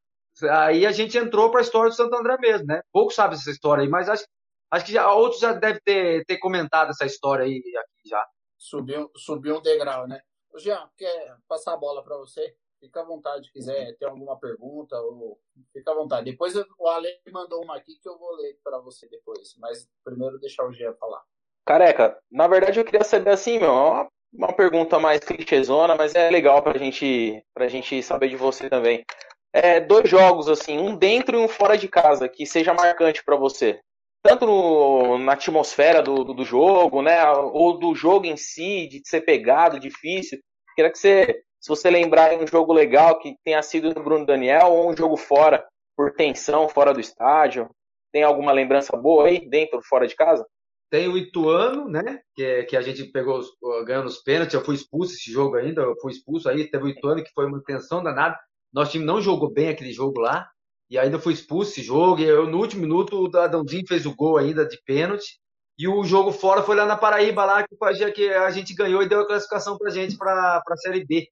aí 0.50 0.86
a 0.86 0.92
gente 0.92 1.18
entrou 1.18 1.50
para 1.50 1.60
a 1.60 1.62
história 1.62 1.90
do 1.90 1.96
Santo 1.96 2.14
André 2.14 2.36
mesmo, 2.38 2.66
né? 2.66 2.82
Pouco 2.92 3.12
sabe 3.12 3.34
essa 3.34 3.50
história 3.50 3.82
aí, 3.82 3.88
mas 3.88 4.08
acho, 4.08 4.24
acho 4.70 4.86
que 4.86 4.92
já, 4.92 5.12
outros 5.12 5.40
já 5.40 5.52
devem 5.52 5.80
ter, 5.84 6.24
ter 6.24 6.38
comentado 6.38 6.90
essa 6.90 7.04
história 7.04 7.44
aí 7.44 7.58
aqui 7.58 8.08
já 8.08 8.24
subiu, 8.56 9.10
subiu 9.16 9.56
um 9.56 9.62
degrau, 9.62 10.06
né? 10.06 10.20
O 10.52 10.58
Jean, 10.58 10.88
quer 10.96 11.36
passar 11.48 11.74
a 11.74 11.76
bola 11.76 12.02
para 12.04 12.16
você? 12.16 12.56
Fica 12.78 13.00
à 13.00 13.04
vontade, 13.04 13.50
quiser 13.50 13.96
ter 13.96 14.04
alguma 14.04 14.38
pergunta, 14.38 15.00
ou 15.00 15.40
fica 15.72 15.90
à 15.90 15.94
vontade. 15.94 16.30
Depois 16.30 16.54
eu, 16.54 16.64
o 16.78 16.88
Ale 16.88 17.08
mandou 17.32 17.62
uma 17.64 17.76
aqui 17.76 17.98
que 18.00 18.08
eu 18.08 18.16
vou 18.18 18.36
ler 18.36 18.56
para 18.62 18.78
você 18.78 19.08
depois, 19.08 19.56
mas 19.58 19.88
primeiro 20.04 20.38
deixar 20.38 20.64
o 20.64 20.72
Jean 20.72 20.94
falar. 20.94 21.22
Careca, 21.64 22.22
na 22.30 22.46
verdade 22.46 22.78
eu 22.78 22.84
queria 22.84 23.02
saber 23.02 23.30
assim, 23.30 23.58
meu, 23.58 23.72
uma, 23.72 24.08
uma 24.36 24.52
pergunta 24.52 24.98
mais 24.98 25.20
clichêzona, 25.20 25.94
mas 25.94 26.14
é 26.14 26.30
legal 26.30 26.62
pra 26.62 26.78
gente, 26.78 27.42
pra 27.54 27.68
gente 27.68 28.02
saber 28.02 28.28
de 28.28 28.36
você 28.36 28.68
também. 28.68 29.04
É, 29.52 29.80
dois 29.80 30.08
jogos, 30.08 30.48
assim, 30.48 30.78
um 30.78 30.94
dentro 30.94 31.36
e 31.36 31.40
um 31.40 31.48
fora 31.48 31.78
de 31.78 31.88
casa, 31.88 32.28
que 32.28 32.44
seja 32.44 32.74
marcante 32.74 33.24
para 33.24 33.36
você 33.36 33.80
tanto 34.26 34.44
no, 34.44 35.18
na 35.18 35.34
atmosfera 35.34 36.02
do, 36.02 36.24
do, 36.24 36.34
do, 36.34 36.44
jogo, 36.44 37.00
né, 37.00 37.24
ou 37.30 37.78
do 37.78 37.94
jogo 37.94 38.26
em 38.26 38.36
si, 38.36 38.88
de 38.88 39.00
ser 39.04 39.20
pegado, 39.20 39.78
difícil. 39.78 40.40
Queria 40.74 40.90
que 40.90 40.98
você, 40.98 41.42
se 41.60 41.68
você 41.68 41.88
lembrar 41.88 42.34
um 42.34 42.46
jogo 42.46 42.72
legal 42.72 43.20
que 43.20 43.36
tenha 43.44 43.62
sido 43.62 43.94
do 43.94 44.02
Bruno 44.02 44.26
Daniel, 44.26 44.72
ou 44.72 44.90
um 44.90 44.96
jogo 44.96 45.16
fora, 45.16 45.64
por 45.96 46.12
tensão, 46.12 46.68
fora 46.68 46.92
do 46.92 47.00
estádio, 47.00 47.70
tem 48.12 48.24
alguma 48.24 48.50
lembrança 48.50 48.96
boa 48.96 49.28
aí, 49.28 49.48
dentro 49.48 49.80
fora 49.82 50.08
de 50.08 50.16
casa? 50.16 50.44
Tem 50.88 51.08
o 51.08 51.18
Ituano, 51.18 51.88
né, 51.88 52.20
que, 52.34 52.44
é, 52.44 52.64
que 52.64 52.76
a 52.76 52.80
gente 52.80 53.04
pegou, 53.10 53.40
ganhando 53.84 54.06
os 54.06 54.22
pênaltis, 54.22 54.54
eu 54.54 54.64
fui 54.64 54.76
expulso 54.76 55.14
esse 55.14 55.32
jogo 55.32 55.56
ainda, 55.56 55.82
eu 55.82 55.96
fui 56.00 56.12
expulso 56.12 56.48
aí, 56.48 56.70
teve 56.70 56.84
o 56.84 56.88
Ituano 56.88 57.24
que 57.24 57.32
foi 57.34 57.46
uma 57.46 57.60
tensão 57.62 58.02
danada, 58.02 58.38
nosso 58.72 58.92
time 58.92 59.04
não 59.04 59.20
jogou 59.20 59.50
bem 59.50 59.68
aquele 59.68 59.92
jogo 59.92 60.20
lá, 60.20 60.48
e 60.88 60.98
ainda 60.98 61.18
foi 61.18 61.32
expulso 61.32 61.72
esse 61.72 61.82
jogo. 61.82 62.20
E 62.20 62.24
eu, 62.24 62.46
no 62.46 62.58
último 62.58 62.82
minuto, 62.82 63.28
o 63.28 63.36
Adãozinho 63.36 63.86
fez 63.86 64.06
o 64.06 64.14
gol 64.14 64.36
ainda 64.36 64.64
de 64.64 64.80
pênalti. 64.84 65.38
E 65.78 65.86
o 65.86 66.04
jogo 66.04 66.32
fora 66.32 66.62
foi 66.62 66.74
lá 66.74 66.86
na 66.86 66.96
Paraíba, 66.96 67.44
lá 67.44 67.62
que, 67.66 68.12
que 68.12 68.28
a 68.30 68.50
gente 68.50 68.74
ganhou 68.74 69.02
e 69.02 69.08
deu 69.08 69.20
a 69.20 69.26
classificação 69.26 69.76
pra 69.76 69.90
gente 69.90 70.16
pra, 70.16 70.62
pra 70.64 70.76
Série 70.76 71.04
B. 71.04 71.28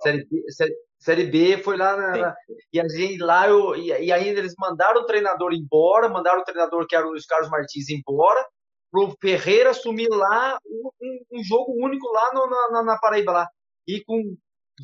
Série 0.00 0.24
B, 0.24 0.50
série, 0.50 0.74
série 0.98 1.24
B 1.24 1.58
foi 1.58 1.76
lá 1.76 1.96
na, 1.96 2.34
e 2.72 2.80
a 2.80 2.88
gente 2.88 3.18
lá 3.18 3.48
eu, 3.48 3.74
e, 3.74 3.88
e, 3.88 4.12
ainda 4.12 4.38
eles 4.38 4.54
mandaram 4.58 5.00
o 5.00 5.06
treinador 5.06 5.52
embora, 5.52 6.08
mandaram 6.08 6.40
o 6.40 6.44
treinador 6.44 6.86
que 6.86 6.94
era 6.94 7.06
o 7.06 7.10
Luiz 7.10 7.26
Carlos 7.26 7.50
Martins 7.50 7.88
embora, 7.88 8.46
pro 8.90 9.16
Ferreira 9.20 9.70
assumir 9.70 10.08
lá 10.08 10.58
um, 10.64 10.90
um, 11.32 11.44
jogo 11.44 11.72
único 11.84 12.06
lá 12.12 12.30
no, 12.32 12.46
na, 12.46 12.82
na 12.82 12.98
Paraíba 12.98 13.32
lá. 13.32 13.48
E 13.86 14.02
com 14.04 14.36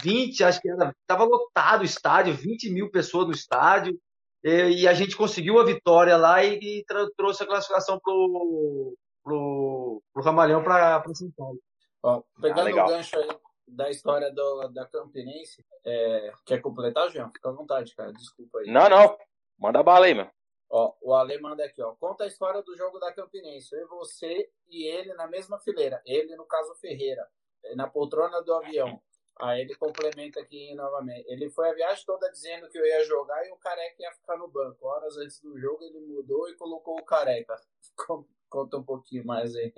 20, 0.03 0.44
acho 0.44 0.61
que 0.61 0.70
era, 0.70 0.94
tava 1.07 1.24
lotado 1.24 1.82
o 1.82 1.84
estádio, 1.84 2.34
20 2.34 2.70
mil 2.70 2.90
pessoas 2.90 3.26
no 3.26 3.32
estádio, 3.32 3.98
e, 4.42 4.82
e 4.82 4.88
a 4.88 4.94
gente 4.94 5.16
conseguiu 5.16 5.59
a 5.59 5.64
vitória 5.64 6.16
lá 6.16 6.44
e, 6.44 6.59
e 6.59 6.84
trouxe 7.16 7.42
a 7.42 7.46
classificação 7.46 7.98
pro, 8.03 8.94
pro, 9.22 10.03
pro 10.12 10.22
Ramalhão 10.22 10.62
para 10.62 11.03
São 11.14 11.30
Paulo. 11.36 11.59
Ó, 12.03 12.22
pegando 12.40 12.78
ah, 12.78 12.84
o 12.84 12.88
gancho 12.88 13.16
aí 13.16 13.28
da 13.66 13.90
história 13.90 14.30
do, 14.32 14.68
da 14.68 14.86
Campinense, 14.86 15.64
é, 15.84 16.32
quer 16.44 16.61
completar, 16.61 17.11
João? 17.11 17.30
Fica 17.30 17.48
à 17.48 17.53
vontade, 17.53 17.94
cara, 17.94 18.12
desculpa 18.12 18.59
aí. 18.59 18.70
Não, 18.70 18.88
não, 18.88 19.16
manda 19.59 19.82
bala 19.82 20.07
aí, 20.07 20.14
meu. 20.14 20.28
Ó, 20.74 20.94
o 21.02 21.14
Ale 21.14 21.38
manda 21.38 21.64
aqui, 21.64 21.82
ó. 21.82 21.94
Conta 21.96 22.24
a 22.24 22.26
história 22.26 22.62
do 22.62 22.74
jogo 22.76 22.98
da 22.98 23.12
Campinense. 23.12 23.74
Eu, 23.76 23.88
você 23.88 24.50
e 24.68 24.88
ele 24.88 25.12
na 25.14 25.26
mesma 25.26 25.60
fileira. 25.60 26.00
Ele, 26.06 26.34
no 26.34 26.46
caso, 26.46 26.74
Ferreira. 26.76 27.28
Na 27.76 27.86
poltrona 27.86 28.42
do 28.42 28.54
avião 28.54 29.00
Aí 29.40 29.62
ele 29.62 29.74
complementa 29.74 30.40
aqui 30.40 30.74
novamente. 30.74 31.24
Ele 31.28 31.50
foi 31.50 31.70
a 31.70 31.74
viagem 31.74 32.04
toda 32.04 32.30
dizendo 32.30 32.68
que 32.68 32.78
eu 32.78 32.84
ia 32.84 33.04
jogar 33.04 33.44
e 33.46 33.50
o 33.50 33.56
Careca 33.56 33.96
ia 33.98 34.12
ficar 34.12 34.36
no 34.36 34.48
banco. 34.48 34.86
Horas 34.86 35.16
antes 35.16 35.40
do 35.40 35.58
jogo 35.58 35.82
ele 35.82 36.00
mudou 36.00 36.48
e 36.48 36.54
colocou 36.54 36.98
o 36.98 37.04
Careca. 37.04 37.56
Conta 38.48 38.76
um 38.76 38.84
pouquinho 38.84 39.24
mais 39.24 39.54
aí. 39.56 39.72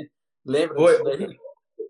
Lembra 0.44 0.76
foi, 0.76 0.92
disso 0.92 1.04
daí? 1.04 1.38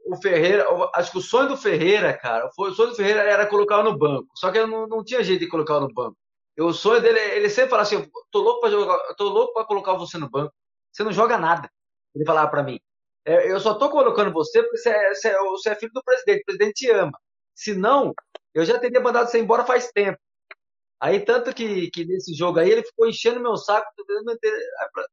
O 0.06 0.16
Ferreira, 0.16 0.66
acho 0.94 1.12
que 1.12 1.18
o 1.18 1.22
sonho 1.22 1.48
do 1.48 1.56
Ferreira, 1.56 2.16
cara, 2.16 2.50
foi, 2.54 2.70
o 2.70 2.74
sonho 2.74 2.90
do 2.90 2.96
Ferreira 2.96 3.22
era 3.22 3.46
colocar 3.46 3.82
no 3.82 3.96
banco. 3.96 4.28
Só 4.36 4.52
que 4.52 4.64
não, 4.66 4.86
não 4.86 5.02
tinha 5.02 5.24
jeito 5.24 5.40
de 5.40 5.48
colocar 5.48 5.80
no 5.80 5.92
banco. 5.92 6.16
Eu, 6.56 6.66
o 6.66 6.72
sonho 6.74 7.00
dele, 7.00 7.18
ele 7.18 7.50
sempre 7.50 7.70
fala 7.70 7.82
assim: 7.82 8.08
tô 8.30 8.40
louco 8.40 8.60
para 8.60 8.70
jogar, 8.70 9.14
tô 9.16 9.28
louco 9.28 9.52
para 9.54 9.64
colocar 9.66 9.94
você 9.94 10.18
no 10.18 10.30
banco. 10.30 10.54
Você 10.92 11.02
não 11.02 11.12
joga 11.12 11.38
nada. 11.38 11.70
Ele 12.14 12.24
falava 12.24 12.50
para 12.50 12.62
mim. 12.62 12.78
É, 13.24 13.50
eu 13.50 13.58
só 13.60 13.74
tô 13.74 13.90
colocando 13.90 14.32
você 14.32 14.62
porque 14.62 14.78
você 14.78 14.90
é, 14.90 15.14
você, 15.14 15.28
é, 15.28 15.38
você 15.38 15.70
é 15.70 15.74
filho 15.76 15.92
do 15.92 16.02
presidente. 16.04 16.42
O 16.42 16.44
presidente 16.46 16.74
te 16.74 16.90
ama. 16.90 17.18
Se 17.54 17.74
não, 17.74 18.14
eu 18.54 18.64
já 18.64 18.78
teria 18.78 19.00
mandado 19.00 19.28
você 19.30 19.38
embora 19.40 19.64
faz 19.64 19.90
tempo. 19.92 20.18
Aí, 21.00 21.20
tanto 21.20 21.54
que, 21.54 21.90
que 21.90 22.04
nesse 22.04 22.34
jogo 22.34 22.58
aí, 22.58 22.70
ele 22.70 22.82
ficou 22.84 23.06
enchendo 23.08 23.40
meu 23.40 23.56
saco. 23.56 23.86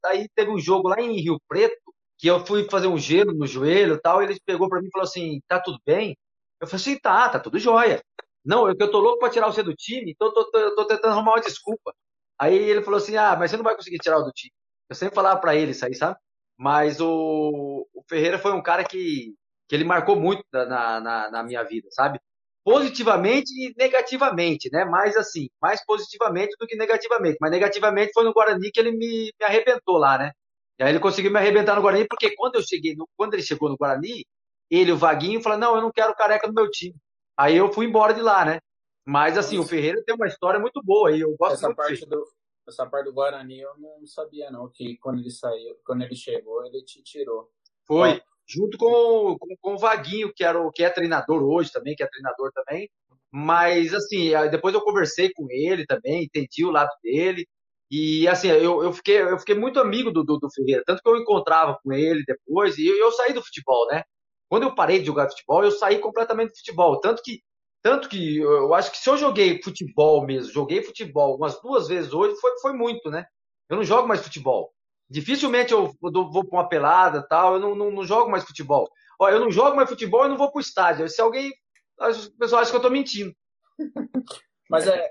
Aí 0.05 0.29
teve 0.35 0.51
um 0.51 0.59
jogo 0.59 0.89
lá 0.89 1.01
em 1.01 1.19
Rio 1.21 1.39
Preto, 1.47 1.75
que 2.17 2.27
eu 2.27 2.45
fui 2.45 2.67
fazer 2.69 2.87
um 2.87 2.97
gelo 2.97 3.33
no 3.33 3.47
joelho 3.47 3.99
tal, 4.01 4.21
e 4.21 4.25
ele 4.25 4.39
pegou 4.45 4.69
para 4.69 4.81
mim 4.81 4.87
e 4.87 4.91
falou 4.91 5.05
assim, 5.07 5.41
tá 5.47 5.59
tudo 5.59 5.79
bem? 5.85 6.17
Eu 6.61 6.67
falei 6.67 6.81
assim, 6.81 6.99
tá, 6.99 7.29
tá 7.29 7.39
tudo 7.39 7.59
jóia. 7.59 8.01
Não, 8.45 8.67
eu, 8.67 8.75
eu 8.79 8.91
tô 8.91 8.99
louco 8.99 9.19
para 9.19 9.29
tirar 9.29 9.47
você 9.47 9.63
do 9.63 9.75
time, 9.75 10.11
então 10.11 10.33
tô, 10.33 10.49
tô, 10.51 10.75
tô, 10.75 10.85
tentando 10.85 11.11
arrumar 11.13 11.33
uma 11.33 11.41
desculpa. 11.41 11.93
Aí 12.39 12.55
ele 12.55 12.81
falou 12.81 12.97
assim, 12.97 13.17
ah, 13.17 13.35
mas 13.37 13.51
você 13.51 13.57
não 13.57 13.63
vai 13.63 13.75
conseguir 13.75 13.99
tirar 13.99 14.19
o 14.19 14.23
do 14.23 14.31
time. 14.31 14.51
Eu 14.89 14.95
sempre 14.95 15.15
falava 15.15 15.39
para 15.39 15.55
ele 15.55 15.71
isso 15.71 15.85
aí, 15.85 15.95
sabe? 15.95 16.17
Mas 16.57 16.99
o, 17.01 17.87
o 17.93 18.03
Ferreira 18.09 18.39
foi 18.39 18.51
um 18.53 18.61
cara 18.61 18.83
que, 18.83 19.33
que 19.67 19.75
ele 19.75 19.83
marcou 19.83 20.15
muito 20.15 20.43
na, 20.51 20.99
na, 20.99 21.31
na 21.31 21.43
minha 21.43 21.63
vida, 21.63 21.87
sabe? 21.91 22.19
positivamente 22.63 23.51
e 23.53 23.73
negativamente, 23.77 24.69
né? 24.71 24.85
Mais 24.85 25.17
assim, 25.17 25.49
mais 25.61 25.83
positivamente 25.85 26.55
do 26.59 26.67
que 26.67 26.75
negativamente. 26.75 27.37
Mas 27.41 27.51
negativamente 27.51 28.11
foi 28.13 28.23
no 28.23 28.33
Guarani 28.33 28.71
que 28.71 28.79
ele 28.79 28.91
me, 28.91 29.33
me 29.39 29.45
arrebentou 29.45 29.97
lá, 29.97 30.17
né? 30.17 30.31
E 30.79 30.83
aí 30.83 30.89
ele 30.91 30.99
conseguiu 30.99 31.31
me 31.31 31.37
arrebentar 31.39 31.75
no 31.75 31.81
Guarani, 31.81 32.07
porque 32.07 32.35
quando 32.35 32.55
eu 32.55 32.63
cheguei, 32.63 32.95
no, 32.95 33.07
quando 33.17 33.33
ele 33.33 33.43
chegou 33.43 33.69
no 33.69 33.77
Guarani, 33.77 34.25
ele, 34.69 34.91
o 34.91 34.97
Vaguinho, 34.97 35.41
falou: 35.41 35.57
não, 35.59 35.75
eu 35.75 35.81
não 35.81 35.91
quero 35.91 36.15
careca 36.15 36.47
no 36.47 36.53
meu 36.53 36.69
time. 36.69 36.95
Aí 37.41 37.57
eu 37.57 37.73
fui 37.73 37.87
embora 37.87 38.13
de 38.13 38.21
lá, 38.21 38.45
né? 38.45 38.59
Mas 39.03 39.35
assim, 39.35 39.57
o 39.57 39.63
Ferreira 39.63 40.03
tem 40.05 40.13
uma 40.13 40.27
história 40.27 40.59
muito 40.59 40.79
boa 40.83 41.11
e 41.11 41.21
eu 41.21 41.35
gosto 41.35 41.53
essa 41.53 41.67
muito 41.67 41.77
parte 41.77 42.05
do 42.05 42.23
Essa 42.67 42.85
parte 42.85 43.05
do 43.05 43.13
Guarani 43.13 43.59
eu 43.59 43.75
não 43.79 44.05
sabia, 44.05 44.51
não, 44.51 44.69
que 44.69 44.97
quando 44.97 45.19
ele 45.19 45.31
saiu, 45.31 45.75
quando 45.83 46.03
ele 46.03 46.15
chegou, 46.15 46.63
ele 46.65 46.83
te 46.83 47.01
tirou. 47.01 47.49
Foi 47.87 48.21
junto 48.47 48.77
com, 48.77 49.37
com, 49.39 49.55
com, 49.59 49.73
o 49.73 49.77
Vaguinho, 49.77 50.31
que, 50.31 50.43
era 50.43 50.61
o, 50.61 50.71
que 50.71 50.83
é 50.83 50.89
treinador 50.89 51.41
hoje 51.41 51.71
também, 51.71 51.95
que 51.95 52.03
é 52.03 52.07
treinador 52.07 52.51
também. 52.53 52.87
Mas, 53.31 53.93
assim, 53.93 54.29
depois 54.51 54.75
eu 54.75 54.81
conversei 54.81 55.31
com 55.33 55.47
ele 55.49 55.85
também, 55.85 56.25
entendi 56.25 56.63
o 56.63 56.71
lado 56.71 56.91
dele. 57.01 57.47
E, 57.89 58.27
assim, 58.27 58.49
eu, 58.49 58.83
eu, 58.83 58.93
fiquei, 58.93 59.21
eu 59.21 59.39
fiquei 59.39 59.55
muito 59.55 59.79
amigo 59.79 60.11
do, 60.11 60.23
do, 60.23 60.37
do 60.37 60.51
Ferreira, 60.53 60.83
tanto 60.85 61.01
que 61.01 61.09
eu 61.09 61.17
encontrava 61.17 61.77
com 61.83 61.91
ele 61.91 62.23
depois, 62.25 62.77
e 62.77 62.85
eu, 62.87 62.97
eu, 62.97 63.11
saí 63.11 63.33
do 63.33 63.43
futebol, 63.43 63.87
né? 63.87 64.03
Quando 64.51 64.63
eu 64.63 64.75
parei 64.75 64.99
de 64.99 65.05
jogar 65.05 65.29
futebol, 65.29 65.63
eu 65.63 65.71
saí 65.71 65.97
completamente 65.99 66.49
do 66.49 66.57
futebol. 66.57 66.99
Tanto 66.99 67.23
que, 67.23 67.41
tanto 67.81 68.09
que 68.09 68.39
eu 68.39 68.73
acho 68.73 68.91
que 68.91 68.97
se 68.97 69.09
eu 69.09 69.15
joguei 69.15 69.63
futebol 69.63 70.25
mesmo, 70.25 70.51
joguei 70.51 70.83
futebol 70.83 71.37
umas 71.37 71.57
duas 71.61 71.87
vezes 71.87 72.11
hoje, 72.11 72.35
foi, 72.35 72.59
foi 72.59 72.73
muito, 72.73 73.09
né? 73.09 73.25
Eu 73.69 73.77
não 73.77 73.83
jogo 73.85 74.09
mais 74.09 74.19
futebol. 74.19 74.73
Dificilmente 75.09 75.71
eu 75.71 75.93
vou 76.01 76.43
para 76.45 76.59
uma 76.59 76.67
pelada 76.67 77.25
tal, 77.25 77.53
eu 77.53 77.59
não, 77.61 77.73
não, 77.73 77.91
não, 77.91 78.03
jogo 78.03 78.29
mais 78.29 78.43
futebol. 78.43 78.91
Ó, 79.17 79.29
eu 79.29 79.39
não 79.39 79.49
jogo 79.49 79.73
mais 79.73 79.87
futebol, 79.87 80.23
eu 80.23 80.29
não 80.29 80.37
vou 80.37 80.51
para 80.51 80.57
o 80.57 80.61
estádio. 80.61 81.07
Se 81.07 81.21
alguém. 81.21 81.49
O 81.97 82.37
pessoal 82.37 82.61
acha 82.61 82.71
que 82.71 82.75
eu 82.75 82.79
estou 82.79 82.91
mentindo. 82.91 83.33
Mas 84.69 84.85
é, 84.85 85.09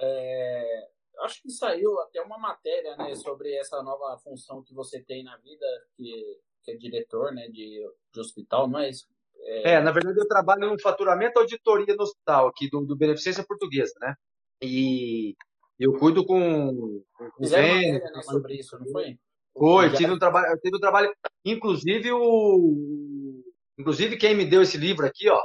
é, 0.00 0.88
Acho 1.20 1.40
que 1.40 1.50
saiu 1.50 1.98
até 2.00 2.20
uma 2.20 2.36
matéria 2.36 2.94
né, 2.96 3.14
sobre 3.14 3.54
essa 3.54 3.82
nova 3.82 4.18
função 4.18 4.62
que 4.62 4.74
você 4.74 5.02
tem 5.02 5.22
na 5.22 5.36
vida, 5.38 5.66
que, 5.96 6.40
que 6.62 6.70
é 6.70 6.76
diretor 6.76 7.32
né, 7.32 7.46
de, 7.48 7.86
de 8.12 8.20
hospital, 8.20 8.68
não 8.68 8.80
é 8.80 8.90
isso? 8.90 9.06
É... 9.44 9.72
é... 9.72 9.80
na 9.80 9.90
verdade 9.90 10.18
eu 10.18 10.28
trabalho 10.28 10.70
no 10.70 10.80
faturamento 10.80 11.38
auditoria 11.38 11.94
no 11.94 12.02
hospital, 12.02 12.48
aqui 12.48 12.68
do, 12.70 12.80
do 12.82 12.96
Beneficência 12.96 13.44
Portuguesa, 13.44 13.94
né? 14.00 14.14
E 14.62 15.34
eu 15.78 15.98
cuido 15.98 16.24
com. 16.24 17.02
com 17.16 17.42
matéria 17.42 17.98
né, 17.98 18.22
sobre 18.22 18.54
isso, 18.54 18.78
não 18.78 18.86
foi? 18.86 19.18
Foi, 19.54 19.90
tive 19.92 20.12
um 20.12 20.18
trabalho, 20.18 20.58
tive 20.60 20.76
um 20.76 20.80
trabalho, 20.80 21.12
inclusive 21.44 22.10
o, 22.12 23.42
inclusive 23.78 24.16
quem 24.16 24.34
me 24.34 24.46
deu 24.46 24.62
esse 24.62 24.78
livro 24.78 25.04
aqui, 25.04 25.28
ó, 25.28 25.40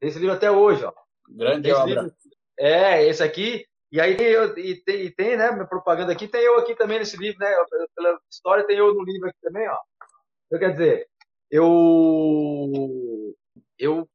esse 0.00 0.18
livro 0.18 0.34
até 0.34 0.50
hoje, 0.50 0.84
ó. 0.84 0.92
Grande 1.28 1.68
esse 1.68 1.78
obra. 1.78 2.02
Livro, 2.02 2.16
é, 2.58 3.04
esse 3.04 3.22
aqui, 3.22 3.64
e 3.90 4.00
aí 4.00 4.16
eu, 4.20 4.56
e 4.58 4.76
tem, 4.84 5.02
e 5.02 5.10
tem, 5.10 5.36
né, 5.36 5.50
minha 5.50 5.66
propaganda 5.66 6.12
aqui, 6.12 6.28
tem 6.28 6.40
eu 6.40 6.58
aqui 6.58 6.74
também 6.76 6.98
nesse 6.98 7.16
livro, 7.16 7.38
né, 7.40 7.52
pela 7.96 8.18
história 8.30 8.66
tem 8.66 8.76
eu 8.76 8.94
no 8.94 9.02
livro 9.02 9.28
aqui 9.28 9.38
também, 9.42 9.68
ó. 9.68 9.78
Então, 10.48 10.58
quer 10.58 10.72
dizer, 10.72 11.08
eu, 11.50 13.34
eu, 13.78 14.08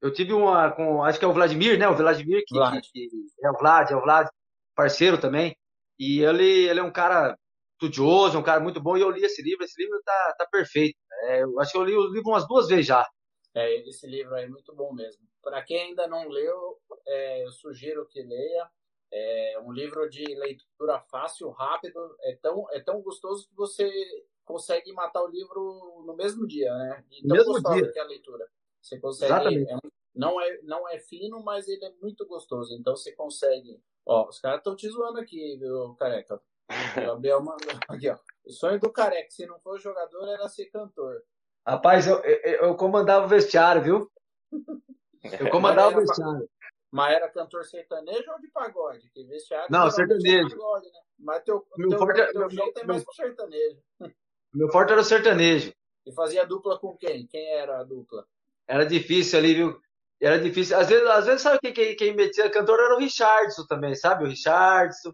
eu 0.00 0.12
tive 0.12 0.32
uma, 0.32 0.70
com, 0.70 1.02
acho 1.02 1.18
que 1.18 1.24
é 1.24 1.28
o 1.28 1.32
Vladimir, 1.32 1.78
né, 1.78 1.88
o 1.88 1.96
Vladimir, 1.96 2.44
que, 2.46 2.54
Vlad. 2.54 2.80
que, 2.80 3.08
que 3.08 3.46
é 3.46 3.50
o 3.50 3.58
Vlad, 3.58 3.90
é 3.90 3.96
o 3.96 4.00
Vlad, 4.00 4.28
parceiro 4.74 5.20
também, 5.20 5.56
e 5.98 6.20
ele, 6.20 6.68
ele 6.68 6.78
é 6.78 6.82
um 6.82 6.92
cara 6.92 7.36
estudioso, 7.72 8.38
um 8.38 8.42
cara 8.42 8.60
muito 8.60 8.80
bom, 8.80 8.96
e 8.96 9.00
eu 9.00 9.10
li 9.10 9.24
esse 9.24 9.42
livro, 9.42 9.64
esse 9.64 9.80
livro 9.82 10.00
tá, 10.04 10.34
tá 10.38 10.46
perfeito. 10.46 10.96
É, 11.24 11.42
eu 11.42 11.58
acho 11.60 11.72
que 11.72 11.78
eu 11.78 11.84
li 11.84 11.94
o 11.94 12.12
livro 12.12 12.30
umas 12.30 12.46
duas 12.46 12.68
vezes 12.68 12.86
já. 12.86 13.04
É, 13.54 13.88
esse 13.88 14.06
livro 14.06 14.34
aí 14.34 14.44
é 14.44 14.48
muito 14.48 14.74
bom 14.74 14.92
mesmo. 14.92 15.22
Para 15.42 15.62
quem 15.62 15.80
ainda 15.80 16.06
não 16.06 16.28
leu, 16.28 16.78
é, 17.06 17.44
eu 17.44 17.50
sugiro 17.50 18.06
que 18.08 18.22
leia. 18.22 18.68
É 19.12 19.60
um 19.60 19.72
livro 19.72 20.08
de 20.10 20.24
leitura 20.24 20.98
fácil, 21.08 21.48
rápido, 21.50 22.16
é 22.22 22.36
tão, 22.42 22.66
é 22.72 22.80
tão 22.80 23.00
gostoso 23.00 23.46
que 23.48 23.54
você 23.54 23.88
consegue 24.44 24.92
matar 24.92 25.22
o 25.22 25.28
livro 25.28 26.02
no 26.06 26.14
mesmo 26.14 26.46
dia, 26.46 26.72
né? 26.74 27.04
E 27.10 27.26
tão 27.26 27.36
mesmo 27.36 27.62
dia. 27.74 27.92
que 27.92 27.98
é 27.98 28.02
a 28.02 28.06
leitura. 28.06 28.46
Você 28.80 28.98
consegue. 28.98 29.64
É, 29.68 29.76
não, 30.14 30.40
é, 30.40 30.60
não 30.62 30.88
é 30.88 30.98
fino, 30.98 31.42
mas 31.42 31.66
ele 31.68 31.84
é 31.84 31.92
muito 32.00 32.26
gostoso. 32.26 32.74
Então 32.74 32.94
você 32.94 33.12
consegue. 33.12 33.80
Ó, 34.06 34.28
os 34.28 34.38
caras 34.38 34.58
estão 34.58 34.76
te 34.76 34.88
zoando 34.88 35.18
aqui, 35.18 35.56
viu, 35.56 35.94
careca? 35.94 36.40
Gabriel 37.16 37.42
mandou 37.42 37.70
aqui, 37.88 38.08
ó. 38.08 38.18
O 38.44 38.52
sonho 38.52 38.78
do 38.78 38.92
Careca, 38.92 39.30
se 39.30 39.46
não 39.46 39.58
for 39.60 39.78
jogador, 39.80 40.28
era 40.28 40.48
ser 40.48 40.66
cantor. 40.66 41.22
Rapaz, 41.66 42.06
eu, 42.06 42.20
eu, 42.20 42.68
eu 42.68 42.76
comandava 42.76 43.24
o 43.24 43.28
vestiário, 43.28 43.82
viu? 43.82 44.12
Eu 45.40 45.48
comandava 45.48 45.96
o 45.96 46.00
vestiário. 46.00 46.46
Mas 46.92 47.14
era 47.14 47.30
cantor 47.30 47.64
sertanejo 47.64 48.30
ou 48.30 48.38
de 48.38 48.48
pagode? 48.48 49.10
Que 49.10 49.24
vestiário 49.24 49.68
não, 49.70 49.90
sertanejo. 49.90 50.50
Pagode, 50.50 50.86
né? 50.92 51.00
Mas 51.18 51.42
teu, 51.42 51.66
meu 51.78 51.88
teu, 51.88 51.98
forte, 51.98 52.30
teu 52.30 52.40
meu, 52.40 52.50
jeito 52.50 52.78
é 52.78 52.84
mais 52.84 53.02
pro 53.02 53.14
sertanejo. 53.14 53.82
Meu 54.54 54.70
forte 54.70 54.92
era 54.92 55.00
o 55.00 55.04
sertanejo. 55.04 55.72
E 56.06 56.12
fazia 56.12 56.46
dupla 56.46 56.78
com 56.78 56.96
quem? 56.96 57.26
Quem 57.26 57.54
era 57.54 57.80
a 57.80 57.84
dupla? 57.84 58.26
Era 58.68 58.84
difícil 58.84 59.38
ali, 59.38 59.54
viu? 59.54 59.80
Era 60.20 60.38
difícil. 60.38 60.78
Às 60.78 60.88
vezes, 60.88 61.06
às 61.08 61.26
vezes 61.26 61.42
sabe 61.42 61.58
quem, 61.60 61.72
quem, 61.72 61.96
quem 61.96 62.14
metia 62.14 62.50
cantor 62.50 62.78
era 62.78 62.94
o 62.94 62.98
Richardson 62.98 63.66
também, 63.66 63.94
sabe? 63.94 64.24
O 64.24 64.28
Richardson 64.28 65.10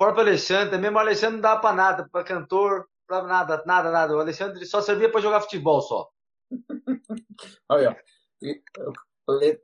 próprio 0.00 0.22
Alexandre, 0.22 0.78
mesmo 0.78 0.96
o 0.96 1.00
Alexandre 1.00 1.34
não 1.34 1.42
dava 1.42 1.60
pra 1.60 1.74
nada, 1.74 2.08
pra 2.10 2.24
cantor, 2.24 2.88
pra 3.06 3.22
nada, 3.22 3.62
nada, 3.66 3.90
nada. 3.90 4.16
O 4.16 4.20
Alexandre 4.20 4.64
só 4.64 4.80
servia 4.80 5.10
pra 5.10 5.20
jogar 5.20 5.42
futebol 5.42 5.82
só. 5.82 6.08
Olha, 7.68 8.02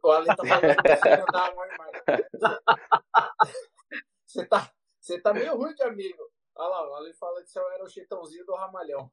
o 0.03 0.11
Ale 0.11 0.27
tá 0.27 0.37
falando 0.37 0.83
que 0.83 0.97
você 0.97 1.17
não 1.17 1.27
dá 1.27 1.55
mais. 1.55 1.97
Você 4.27 4.45
tá, 4.45 4.71
você 5.01 5.19
tá 5.19 5.33
meio 5.33 5.57
ruim 5.57 5.75
de 5.75 5.83
amigo. 5.83 6.23
Olha 6.59 6.69
lá, 6.69 6.91
o 6.91 6.95
Ale 6.95 7.13
fala 7.15 7.43
que 7.43 7.51
você 7.51 7.59
era 7.59 7.85
o 7.85 7.89
chitãozinho 7.89 8.47
do 8.47 8.55
Ramalhão. 8.55 9.11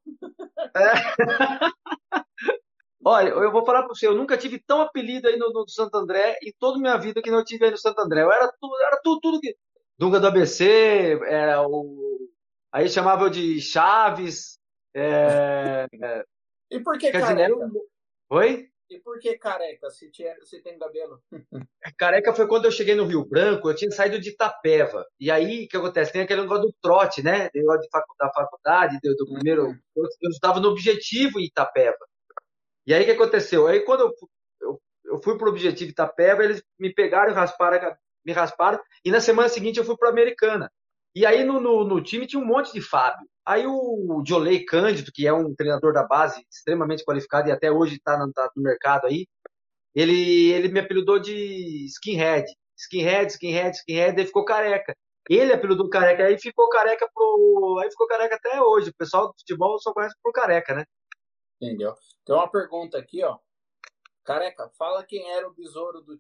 É. 0.76 0.94
Olha, 3.06 3.30
eu 3.30 3.52
vou 3.52 3.66
falar 3.66 3.80
para 3.80 3.90
você, 3.90 4.08
eu 4.08 4.16
nunca 4.16 4.38
tive 4.38 4.60
tão 4.60 4.80
apelido 4.80 5.28
aí 5.28 5.36
no, 5.36 5.52
no 5.52 5.68
Santo 5.68 5.96
André 5.98 6.38
em 6.42 6.54
toda 6.58 6.78
a 6.78 6.82
minha 6.82 6.98
vida 6.98 7.22
que 7.22 7.30
não 7.30 7.40
eu 7.40 7.46
tive 7.46 7.66
aí 7.66 7.72
no 7.72 7.78
Santo 7.78 8.00
André. 8.00 8.24
Eu 8.24 8.32
era 8.32 8.50
tudo, 8.60 8.82
era 8.82 9.02
tudo, 9.04 9.20
tudo 9.20 9.42
que 9.42 9.58
Dunga 9.98 10.20
do 10.20 10.28
ABC, 10.28 11.20
era 11.28 11.62
o. 11.68 12.30
Aí 12.72 12.90
chamava 12.90 13.30
de 13.30 13.62
Chaves. 13.62 14.60
É... 14.96 15.88
E 16.72 16.80
por 16.80 16.98
que 16.98 17.12
careca? 17.12 17.56
Oi? 18.30 18.70
E 18.90 19.00
por 19.00 19.18
que 19.20 19.38
careca, 19.38 19.90
se, 19.90 20.12
tinha, 20.12 20.36
se 20.44 20.62
tem 20.62 20.78
cabelo? 20.78 21.22
Careca 21.98 22.34
foi 22.34 22.48
quando 22.48 22.66
eu 22.66 22.72
cheguei 22.72 22.96
no 22.96 23.06
Rio 23.06 23.26
Branco, 23.26 23.70
eu 23.70 23.76
tinha 23.76 23.90
saído 23.90 24.20
de 24.20 24.30
Itapeva. 24.30 25.06
E 25.20 25.32
aí, 25.32 25.66
o 25.66 25.68
que 25.68 25.78
acontece? 25.78 26.12
Tem 26.12 26.22
aquele 26.22 26.42
negócio 26.42 26.66
do 26.66 26.76
trote, 26.82 27.24
né? 27.24 27.50
Negócio 27.54 27.82
de 27.82 27.90
faculdade, 27.90 28.18
da 28.20 28.34
faculdade, 28.34 29.00
do, 29.02 29.16
do 29.16 29.34
primeiro. 29.34 29.66
Uhum. 29.68 29.80
Eu, 29.96 30.04
eu 30.22 30.30
estava 30.30 30.60
no 30.60 30.70
objetivo 30.70 31.40
em 31.40 31.46
Itapeva. 31.46 31.98
E 32.86 32.94
aí, 32.94 33.04
o 33.04 33.06
que 33.06 33.12
aconteceu? 33.12 33.68
Aí, 33.68 33.80
quando 33.82 34.02
eu, 34.02 34.14
eu, 34.62 34.82
eu 35.06 35.22
fui 35.24 35.38
para 35.38 35.48
o 35.48 35.52
objetivo 35.52 35.92
Itapeva, 35.92 36.44
eles 36.44 36.62
me 36.78 36.94
pegaram 36.94 37.32
e 37.32 37.36
rasparam 37.36 37.96
me 38.26 38.32
rasparam. 38.32 38.80
E 39.04 39.12
na 39.12 39.20
semana 39.20 39.50
seguinte 39.50 39.78
eu 39.78 39.86
fui 39.86 39.98
para 39.98 40.10
Americana. 40.10 40.72
E 41.16 41.26
aí 41.26 41.44
no, 41.44 41.60
no, 41.60 41.84
no, 41.84 42.02
time 42.02 42.26
tinha 42.26 42.42
um 42.42 42.46
monte 42.46 42.74
de 42.74 42.82
Fábio. 42.82 43.28
Aí 43.46 43.66
o 43.68 44.24
Jolei 44.26 44.64
Cândido, 44.64 45.12
que 45.14 45.28
é 45.28 45.34
um 45.34 45.54
treinador 45.54 45.94
da 45.94 46.04
base 46.04 46.46
extremamente 46.50 47.04
qualificado 47.04 47.50
e 47.50 47.52
até 47.52 47.70
hoje 47.70 47.96
está 47.96 48.18
no, 48.18 48.32
tá 48.32 48.50
no, 48.56 48.64
mercado 48.64 49.06
aí, 49.06 49.28
ele, 49.94 50.52
ele 50.52 50.70
me 50.70 50.80
apelidou 50.80 51.20
de 51.20 51.86
skinhead. 51.88 52.46
Skinhead, 52.78 53.32
skinhead, 53.32 53.78
skinhead, 53.78 54.20
aí 54.20 54.26
ficou 54.26 54.46
careca. 54.46 54.96
Ele 55.30 55.54
apelidou 55.54 55.90
careca, 55.90 56.26
aí 56.26 56.38
ficou 56.38 56.68
careca 56.70 57.10
pro. 57.14 57.80
Aí 57.82 57.90
ficou 57.90 58.08
careca 58.08 58.36
até 58.36 58.62
hoje. 58.62 58.90
O 58.90 58.96
pessoal 58.96 59.28
do 59.28 59.34
futebol 59.38 59.80
só 59.80 59.94
conhece 59.94 60.16
por 60.22 60.34
careca, 60.34 60.76
né? 60.76 60.86
Entendeu? 61.62 61.96
Tem 62.26 62.36
uma 62.36 62.50
pergunta 62.50 62.98
aqui, 62.98 63.24
ó. 63.24 63.38
Careca, 64.24 64.70
fala 64.78 65.06
quem 65.06 65.32
era 65.32 65.48
o 65.48 65.54
besouro 65.54 66.02
do. 66.02 66.20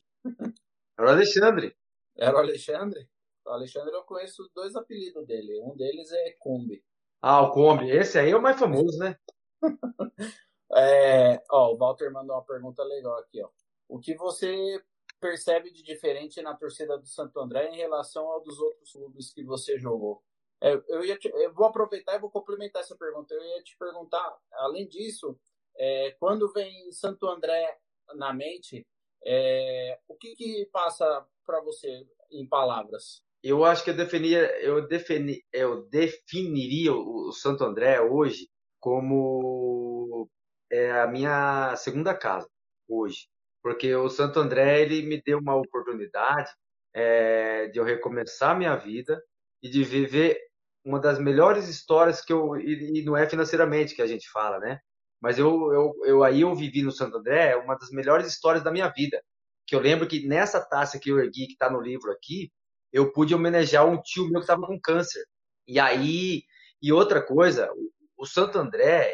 Era 0.97 1.07
o 1.07 1.09
Alexandre. 1.09 1.75
Era 2.15 2.35
o 2.35 2.39
Alexandre? 2.39 3.09
O 3.45 3.49
Alexandre 3.49 3.93
eu 3.93 4.03
conheço 4.03 4.49
dois 4.53 4.75
apelidos 4.75 5.25
dele. 5.25 5.59
Um 5.61 5.75
deles 5.75 6.11
é 6.11 6.35
Kombi. 6.39 6.83
Ah, 7.25 7.41
o 7.41 7.51
Kombi. 7.51 7.89
Esse 7.89 8.19
aí 8.19 8.31
é 8.31 8.35
o 8.35 8.41
mais 8.41 8.59
famoso, 8.59 8.99
né? 8.99 9.17
é, 10.75 11.41
ó, 11.49 11.71
o 11.71 11.77
Walter 11.77 12.11
mandou 12.11 12.35
uma 12.35 12.43
pergunta 12.43 12.83
legal 12.83 13.17
aqui, 13.17 13.41
ó. 13.41 13.49
O 13.87 13.97
que 13.97 14.13
você 14.13 14.83
percebe 15.21 15.71
de 15.71 15.81
diferente 15.83 16.41
na 16.41 16.53
torcida 16.53 16.97
do 16.97 17.07
Santo 17.07 17.39
André 17.39 17.69
em 17.69 17.77
relação 17.77 18.27
ao 18.27 18.41
dos 18.43 18.59
outros 18.59 18.91
clubes 18.91 19.33
que 19.33 19.41
você 19.41 19.79
jogou? 19.79 20.21
É, 20.61 20.73
eu, 20.89 21.05
ia 21.05 21.17
te, 21.17 21.29
eu 21.29 21.53
vou 21.53 21.65
aproveitar 21.65 22.15
e 22.15 22.19
vou 22.19 22.29
complementar 22.29 22.81
essa 22.81 22.97
pergunta. 22.97 23.33
Eu 23.33 23.41
ia 23.41 23.63
te 23.63 23.77
perguntar, 23.77 24.37
além 24.55 24.85
disso, 24.85 25.39
é, 25.77 26.11
quando 26.19 26.51
vem 26.51 26.91
Santo 26.91 27.25
André 27.29 27.79
na 28.15 28.33
mente, 28.33 28.85
é, 29.25 29.97
o 30.09 30.15
que, 30.17 30.35
que 30.35 30.65
passa 30.73 31.25
para 31.45 31.61
você 31.61 32.05
em 32.29 32.45
palavras? 32.45 33.22
Eu 33.43 33.65
acho 33.65 33.83
que 33.83 33.89
eu 33.89 33.95
definiria, 33.95 34.39
eu, 34.61 34.87
defini, 34.87 35.43
eu 35.51 35.83
definiria 35.89 36.93
o 36.93 37.31
Santo 37.33 37.63
André 37.65 37.99
hoje 38.01 38.47
como 38.79 40.29
é, 40.71 40.91
a 41.01 41.07
minha 41.07 41.75
segunda 41.75 42.15
casa 42.15 42.47
hoje, 42.87 43.27
porque 43.61 43.93
o 43.95 44.09
Santo 44.09 44.39
André 44.39 44.81
ele 44.81 45.03
me 45.03 45.21
deu 45.21 45.39
uma 45.39 45.55
oportunidade 45.55 46.49
é, 46.93 47.67
de 47.67 47.79
eu 47.79 47.83
recomeçar 47.83 48.57
minha 48.57 48.75
vida 48.75 49.21
e 49.61 49.69
de 49.69 49.83
viver 49.83 50.39
uma 50.85 50.99
das 50.99 51.19
melhores 51.19 51.67
histórias 51.67 52.21
que 52.21 52.31
eu 52.33 52.57
e, 52.57 52.99
e 52.99 53.05
não 53.05 53.15
é 53.17 53.27
financeiramente 53.27 53.95
que 53.95 54.01
a 54.01 54.07
gente 54.07 54.29
fala, 54.31 54.59
né? 54.59 54.79
Mas 55.21 55.39
eu, 55.39 55.71
eu, 55.73 55.93
eu 56.05 56.23
aí 56.23 56.41
eu 56.41 56.53
vivi 56.55 56.81
no 56.81 56.91
Santo 56.91 57.17
André 57.17 57.55
uma 57.55 57.75
das 57.75 57.89
melhores 57.91 58.27
histórias 58.27 58.63
da 58.63 58.71
minha 58.71 58.89
vida. 58.89 59.21
Que 59.65 59.75
eu 59.75 59.79
lembro 59.79 60.07
que 60.07 60.27
nessa 60.27 60.61
taça 60.61 60.99
que 60.99 61.09
eu 61.09 61.19
ergui, 61.19 61.47
que 61.47 61.53
está 61.53 61.69
no 61.69 61.79
livro 61.81 62.11
aqui, 62.11 62.51
eu 62.93 63.11
pude 63.11 63.35
homenagear 63.35 63.85
um 63.85 64.01
tio 64.01 64.25
meu 64.25 64.35
que 64.35 64.41
estava 64.41 64.65
com 64.67 64.79
câncer. 64.79 65.25
E 65.67 65.79
aí, 65.79 66.43
e 66.81 66.93
outra 66.93 67.21
coisa, 67.21 67.69
o, 67.73 68.23
o 68.23 68.25
Santo 68.25 68.59
André, 68.59 69.11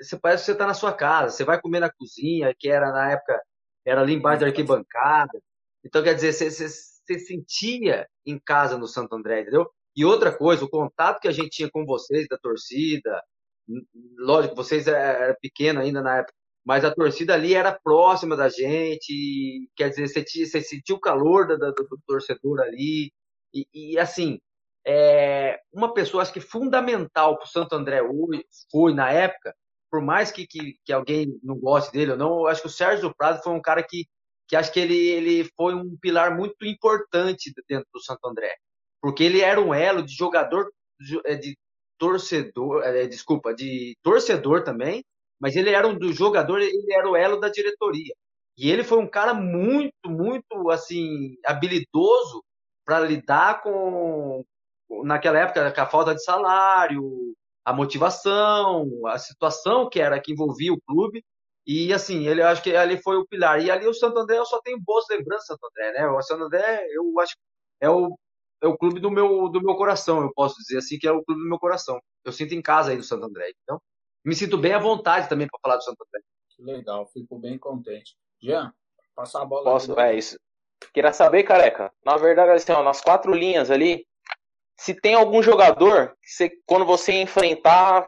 você 0.00 0.18
parece 0.18 0.42
que 0.42 0.46
você 0.46 0.52
está 0.52 0.66
na 0.66 0.74
sua 0.74 0.92
casa, 0.92 1.34
você 1.34 1.44
vai 1.44 1.60
comer 1.60 1.80
na 1.80 1.90
cozinha, 1.90 2.54
que 2.58 2.68
era 2.68 2.90
na 2.92 3.12
época, 3.12 3.40
era 3.84 4.00
ali 4.00 4.14
embaixo 4.14 4.40
da 4.40 4.46
arquibancada. 4.46 5.40
Então, 5.84 6.02
quer 6.02 6.14
dizer, 6.14 6.32
você, 6.32 6.50
você, 6.50 6.68
você 6.68 7.18
sentia 7.20 8.06
em 8.24 8.38
casa 8.38 8.76
no 8.78 8.86
Santo 8.86 9.14
André, 9.14 9.42
entendeu? 9.42 9.70
E 9.94 10.04
outra 10.04 10.36
coisa, 10.36 10.64
o 10.64 10.68
contato 10.68 11.20
que 11.20 11.28
a 11.28 11.32
gente 11.32 11.50
tinha 11.50 11.70
com 11.70 11.84
vocês, 11.86 12.26
da 12.28 12.36
torcida, 12.38 13.22
lógico, 14.18 14.54
vocês 14.54 14.86
eram 14.86 15.34
pequenos 15.40 15.82
ainda 15.82 16.02
na 16.02 16.18
época, 16.18 16.34
mas 16.66 16.84
a 16.84 16.92
torcida 16.92 17.32
ali 17.32 17.54
era 17.54 17.70
próxima 17.72 18.36
da 18.36 18.48
gente, 18.48 19.70
quer 19.76 19.88
dizer, 19.88 20.08
você, 20.08 20.24
tinha, 20.24 20.44
você 20.44 20.60
sentiu 20.60 20.96
o 20.96 21.00
calor 21.00 21.46
do, 21.46 21.56
do, 21.56 21.72
do 21.72 22.00
torcedor 22.04 22.60
ali, 22.60 23.12
e, 23.54 23.68
e 23.72 23.98
assim, 23.98 24.40
é, 24.84 25.60
uma 25.72 25.94
pessoa, 25.94 26.24
acho 26.24 26.32
que 26.32 26.40
fundamental 26.40 27.36
para 27.36 27.44
o 27.44 27.48
Santo 27.48 27.76
André 27.76 28.02
hoje, 28.02 28.44
foi 28.68 28.92
na 28.92 29.12
época, 29.12 29.54
por 29.88 30.02
mais 30.02 30.32
que, 30.32 30.44
que, 30.44 30.76
que, 30.84 30.92
alguém 30.92 31.38
não 31.40 31.56
goste 31.56 31.92
dele 31.92 32.10
ou 32.12 32.18
não, 32.18 32.40
eu 32.40 32.46
acho 32.48 32.62
que 32.62 32.66
o 32.66 32.70
Sérgio 32.70 33.14
Prado 33.16 33.40
foi 33.44 33.52
um 33.52 33.62
cara 33.62 33.80
que, 33.80 34.04
que 34.48 34.56
acho 34.56 34.72
que 34.72 34.80
ele, 34.80 34.96
ele 34.96 35.44
foi 35.56 35.72
um 35.72 35.96
pilar 35.96 36.36
muito 36.36 36.66
importante 36.66 37.52
dentro 37.68 37.86
do 37.94 38.02
Santo 38.02 38.26
André, 38.26 38.56
porque 39.00 39.22
ele 39.22 39.40
era 39.40 39.60
um 39.60 39.72
elo 39.72 40.02
de 40.02 40.12
jogador, 40.12 40.68
de, 40.98 41.20
é, 41.24 41.36
de 41.36 41.56
torcedor, 41.96 42.82
é, 42.82 43.06
desculpa, 43.06 43.54
de 43.54 43.96
torcedor 44.02 44.64
também, 44.64 45.04
mas 45.40 45.56
ele 45.56 45.70
era 45.70 45.86
um 45.86 45.98
do 45.98 46.12
jogador, 46.12 46.60
ele 46.60 46.92
era 46.92 47.08
o 47.08 47.16
elo 47.16 47.38
da 47.40 47.48
diretoria. 47.48 48.14
E 48.58 48.70
ele 48.70 48.84
foi 48.84 48.98
um 48.98 49.08
cara 49.08 49.34
muito, 49.34 49.92
muito 50.08 50.70
assim 50.70 51.36
habilidoso 51.44 52.42
para 52.84 53.00
lidar 53.00 53.62
com 53.62 54.44
naquela 55.04 55.38
época 55.40 55.72
com 55.72 55.80
a 55.80 55.86
falta 55.86 56.14
de 56.14 56.22
salário, 56.24 57.34
a 57.64 57.72
motivação, 57.72 58.88
a 59.06 59.18
situação 59.18 59.88
que 59.90 60.00
era 60.00 60.20
que 60.20 60.32
envolvia 60.32 60.72
o 60.72 60.80
clube. 60.86 61.24
E 61.66 61.92
assim, 61.92 62.26
ele 62.28 62.42
acho 62.42 62.62
que 62.62 62.74
ali 62.76 62.96
foi 63.02 63.16
o 63.16 63.26
pilar. 63.26 63.60
E 63.62 63.70
ali 63.70 63.86
o 63.86 63.94
Santo 63.94 64.18
André 64.18 64.38
eu 64.38 64.46
só 64.46 64.60
tenho 64.62 64.80
boas 64.80 65.04
lembranças 65.10 65.46
Santo 65.48 65.66
André, 65.66 65.92
né? 65.92 66.06
O 66.08 66.22
Santo 66.22 66.44
André, 66.44 66.86
eu 66.92 67.20
acho 67.20 67.34
é 67.80 67.90
o 67.90 68.16
é 68.62 68.66
o 68.66 68.76
clube 68.76 69.00
do 69.00 69.10
meu, 69.10 69.48
do 69.48 69.60
meu 69.60 69.76
coração, 69.76 70.22
eu 70.22 70.32
posso 70.34 70.56
dizer 70.58 70.78
assim, 70.78 70.98
que 70.98 71.06
é 71.06 71.12
o 71.12 71.22
clube 71.24 71.42
do 71.42 71.48
meu 71.48 71.58
coração. 71.58 72.00
Eu 72.24 72.32
sinto 72.32 72.54
em 72.54 72.62
casa 72.62 72.90
aí 72.90 72.96
no 72.96 73.02
Santo 73.02 73.26
André. 73.26 73.52
Então, 73.62 73.80
me 74.26 74.34
sinto 74.34 74.58
bem 74.58 74.72
à 74.72 74.78
vontade 74.78 75.28
também 75.28 75.46
para 75.46 75.60
falar 75.62 75.76
do 75.76 75.84
Santo 75.84 76.04
André. 76.06 76.22
Que 76.50 76.62
legal, 76.62 77.06
fico 77.06 77.38
bem 77.38 77.56
contente. 77.56 78.16
Jean, 78.42 78.72
passar 79.14 79.42
a 79.42 79.44
bola. 79.44 79.64
Posso, 79.64 79.98
é 79.98 80.14
isso. 80.14 80.38
Queria 80.92 81.12
saber, 81.12 81.44
careca, 81.44 81.92
na 82.04 82.16
verdade, 82.16 82.50
assim, 82.50 82.72
ó, 82.72 82.82
nas 82.82 83.00
quatro 83.00 83.32
linhas 83.32 83.70
ali, 83.70 84.04
se 84.78 84.92
tem 84.94 85.14
algum 85.14 85.42
jogador 85.42 86.14
que 86.22 86.28
você, 86.28 86.50
quando 86.66 86.84
você 86.84 87.12
enfrentar, 87.12 88.06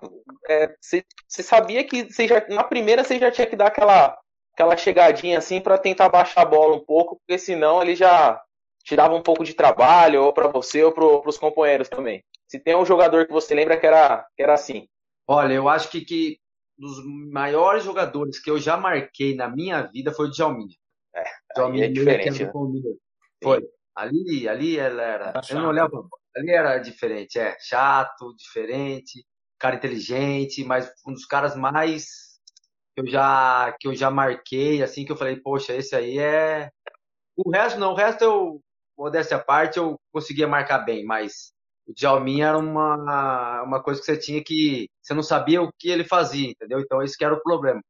é, 0.49 0.75
você, 0.81 1.05
você, 1.27 1.43
sabia 1.43 1.83
que 1.85 2.05
você 2.05 2.29
já, 2.29 2.47
na 2.49 2.65
primeira 2.65 3.05
você 3.05 3.19
já 3.19 3.31
tinha 3.31 3.47
que 3.47 3.57
dar 3.57 3.69
aquela, 3.69 4.19
aquela 4.53 4.77
chegadinha 4.77 5.39
assim 5.39 5.61
para 5.61 5.79
tentar 5.79 6.11
baixar 6.11 6.43
a 6.43 6.47
bola 6.47 6.77
um 6.77 6.85
pouco, 6.85 7.17
porque 7.17 7.39
senão 7.39 7.81
ele 7.81 7.97
já 7.97 8.39
te 8.85 8.97
dava 8.97 9.15
um 9.15 9.23
pouco 9.23 9.45
de 9.45 9.55
trabalho, 9.55 10.25
ou 10.25 10.33
para 10.33 10.49
você, 10.49 10.83
ou 10.83 10.93
para 10.93 11.29
os 11.29 11.39
companheiros 11.39 11.89
também. 11.89 12.25
Se 12.47 12.59
tem 12.59 12.75
um 12.75 12.85
jogador 12.85 13.27
que 13.27 13.33
você 13.33 13.55
lembra 13.55 13.79
que 13.79 13.87
era, 13.87 14.27
que 14.37 14.43
era 14.43 14.55
assim. 14.55 14.89
Olha, 15.29 15.53
eu 15.53 15.69
acho 15.69 15.91
que, 15.91 16.01
que 16.01 16.41
dos 16.77 17.05
maiores 17.05 17.85
jogadores 17.85 18.41
que 18.41 18.51
eu 18.51 18.59
já 18.59 18.77
marquei 18.77 19.35
na 19.35 19.49
minha 19.49 19.83
vida 19.83 20.13
foi 20.13 20.27
o 20.27 20.31
Djalminha. 20.31 20.75
É, 21.15 21.25
Djalminha 21.55 21.85
é 21.85 21.89
diferente. 21.89 22.45
Né? 22.45 22.53
Foi. 23.43 23.69
Ali, 23.95 24.49
ali 24.49 24.79
ela 24.79 25.03
era. 25.03 25.33
Tá 25.33 25.41
eu 25.51 25.61
não 25.61 25.69
olhava. 25.69 26.09
Ali 26.37 26.51
era 26.51 26.79
diferente, 26.79 27.39
é. 27.39 27.57
Chato, 27.61 28.35
diferente, 28.37 29.27
cara 29.59 29.77
inteligente, 29.77 30.65
mas 30.65 30.91
um 31.07 31.13
dos 31.13 31.27
caras 31.27 31.57
mais 31.57 32.07
que 32.95 33.03
eu 33.03 33.07
já 33.07 33.77
que 33.79 33.89
eu 33.89 33.95
já 33.95 34.11
marquei, 34.11 34.83
assim, 34.83 35.05
que 35.05 35.13
eu 35.13 35.17
falei, 35.17 35.37
poxa, 35.37 35.75
esse 35.75 35.95
aí 35.95 36.19
é. 36.19 36.71
O 37.37 37.51
resto 37.51 37.79
não, 37.79 37.93
o 37.93 37.97
resto 37.97 38.23
eu 38.23 38.63
modéstia 38.97 39.37
à 39.37 39.41
parte, 39.41 39.79
eu 39.79 40.01
conseguia 40.13 40.49
marcar 40.49 40.79
bem, 40.79 41.05
mas 41.05 41.53
o 41.89 41.95
Djalminha 41.95 42.49
era 42.49 42.59
uma, 42.59 43.63
uma 43.63 43.83
coisa 43.83 43.99
que 43.99 44.05
você 44.05 44.19
tinha 44.19 44.45
que. 44.45 44.91
Você 45.03 45.15
não 45.15 45.23
sabia 45.23 45.63
o 45.63 45.73
que 45.73 45.89
ele 45.89 46.05
fazia, 46.05 46.51
entendeu? 46.51 46.81
Então, 46.81 47.03
esse 47.03 47.17
que 47.17 47.25
era 47.25 47.35
o 47.35 47.43
problema. 47.43 47.81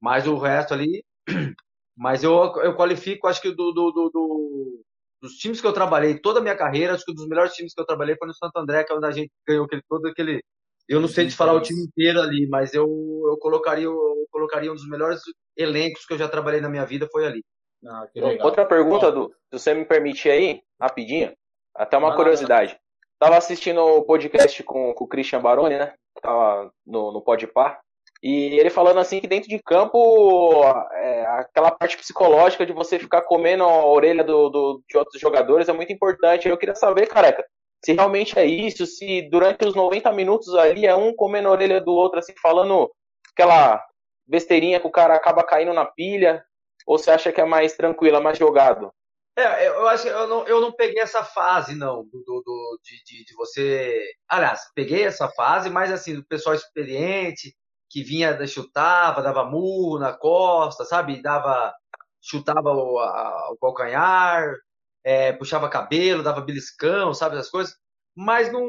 Mas 0.00 0.26
o 0.26 0.38
resto 0.38 0.72
ali. 0.72 1.04
Mas 1.94 2.24
eu, 2.24 2.32
eu 2.62 2.74
qualifico, 2.74 3.28
acho 3.28 3.42
que 3.42 3.50
do, 3.50 3.70
do, 3.70 3.92
do, 3.92 4.08
do, 4.08 4.84
dos 5.20 5.34
times 5.34 5.60
que 5.60 5.66
eu 5.66 5.74
trabalhei 5.74 6.18
toda 6.18 6.40
a 6.40 6.42
minha 6.42 6.56
carreira, 6.56 6.94
acho 6.94 7.04
que 7.04 7.12
um 7.12 7.14
dos 7.14 7.28
melhores 7.28 7.52
times 7.52 7.74
que 7.74 7.80
eu 7.80 7.84
trabalhei 7.84 8.16
foi 8.16 8.26
no 8.26 8.34
Santo 8.34 8.56
André, 8.56 8.82
que 8.82 8.90
é 8.90 8.96
onde 8.96 9.06
a 9.06 9.10
gente 9.10 9.30
ganhou 9.46 9.66
aquele, 9.66 9.82
todo 9.86 10.08
aquele. 10.08 10.42
Eu 10.88 11.00
não 11.00 11.06
sei 11.06 11.26
de 11.26 11.36
falar 11.36 11.52
o 11.52 11.60
time 11.60 11.82
inteiro 11.82 12.18
ali, 12.18 12.48
mas 12.48 12.72
eu, 12.72 12.86
eu, 13.28 13.36
colocaria, 13.36 13.84
eu 13.84 14.26
colocaria 14.30 14.72
um 14.72 14.74
dos 14.74 14.88
melhores 14.88 15.20
elencos 15.54 16.06
que 16.06 16.14
eu 16.14 16.18
já 16.18 16.28
trabalhei 16.28 16.62
na 16.62 16.70
minha 16.70 16.86
vida 16.86 17.06
foi 17.12 17.26
ali. 17.26 17.44
Ah, 17.86 18.08
Outra 18.42 18.64
pergunta, 18.64 19.12
Bom, 19.12 19.26
Du, 19.26 19.34
se 19.52 19.58
você 19.58 19.74
me 19.74 19.84
permite 19.84 20.30
aí, 20.30 20.62
rapidinho, 20.80 21.36
até 21.74 21.98
uma 21.98 22.16
curiosidade. 22.16 22.80
Tava 23.22 23.36
assistindo 23.36 23.80
o 23.80 24.02
podcast 24.02 24.60
com, 24.64 24.92
com 24.94 25.04
o 25.04 25.06
Christian 25.06 25.40
Baroni, 25.40 25.76
né? 25.76 25.94
Tava 26.20 26.72
no, 26.84 27.12
no 27.12 27.22
Podpar. 27.22 27.78
E 28.20 28.58
ele 28.58 28.68
falando 28.68 28.98
assim 28.98 29.20
que 29.20 29.28
dentro 29.28 29.48
de 29.48 29.62
campo, 29.62 30.64
é, 30.92 31.24
aquela 31.26 31.70
parte 31.70 31.96
psicológica 31.96 32.66
de 32.66 32.72
você 32.72 32.98
ficar 32.98 33.22
comendo 33.22 33.62
a 33.62 33.86
orelha 33.86 34.24
do, 34.24 34.48
do, 34.48 34.82
de 34.88 34.98
outros 34.98 35.20
jogadores 35.20 35.68
é 35.68 35.72
muito 35.72 35.92
importante. 35.92 36.48
Eu 36.48 36.58
queria 36.58 36.74
saber, 36.74 37.06
careca, 37.06 37.46
se 37.84 37.92
realmente 37.92 38.36
é 38.36 38.44
isso, 38.44 38.86
se 38.86 39.22
durante 39.30 39.64
os 39.64 39.76
90 39.76 40.10
minutos 40.10 40.52
ali 40.56 40.84
é 40.84 40.96
um 40.96 41.14
comendo 41.14 41.46
a 41.46 41.52
orelha 41.52 41.80
do 41.80 41.92
outro, 41.92 42.18
assim, 42.18 42.34
falando 42.42 42.90
aquela 43.32 43.80
besteirinha 44.26 44.80
que 44.80 44.86
o 44.88 44.90
cara 44.90 45.14
acaba 45.14 45.44
caindo 45.44 45.72
na 45.72 45.84
pilha. 45.84 46.44
Ou 46.84 46.98
você 46.98 47.12
acha 47.12 47.30
que 47.30 47.40
é 47.40 47.44
mais 47.44 47.76
tranquilo, 47.76 48.16
é 48.16 48.20
mais 48.20 48.36
jogado? 48.36 48.92
É, 49.36 49.68
eu 49.68 49.88
acho 49.88 50.02
que 50.02 50.08
eu 50.10 50.28
não, 50.28 50.46
eu 50.46 50.60
não 50.60 50.72
peguei 50.72 51.00
essa 51.00 51.24
fase, 51.24 51.74
não, 51.74 52.04
do, 52.04 52.22
do, 52.22 52.80
de, 52.84 53.02
de, 53.04 53.24
de, 53.24 53.34
você. 53.34 54.12
Aliás, 54.28 54.60
peguei 54.74 55.04
essa 55.04 55.28
fase, 55.30 55.70
mas 55.70 55.90
assim, 55.90 56.14
do 56.14 56.24
pessoal 56.26 56.54
experiente, 56.54 57.56
que 57.88 58.02
vinha, 58.02 58.46
chutava, 58.46 59.22
dava 59.22 59.44
murro 59.44 59.98
na 59.98 60.12
costa, 60.12 60.84
sabe? 60.84 61.22
Dava. 61.22 61.72
Chutava 62.20 62.70
o, 62.72 62.98
a, 63.00 63.50
o 63.52 63.58
calcanhar, 63.58 64.54
é, 65.04 65.32
puxava 65.32 65.68
cabelo, 65.68 66.22
dava 66.22 66.40
beliscão, 66.40 67.14
sabe? 67.14 67.36
Essas 67.36 67.50
coisas. 67.50 67.74
Mas 68.14 68.52
não, 68.52 68.66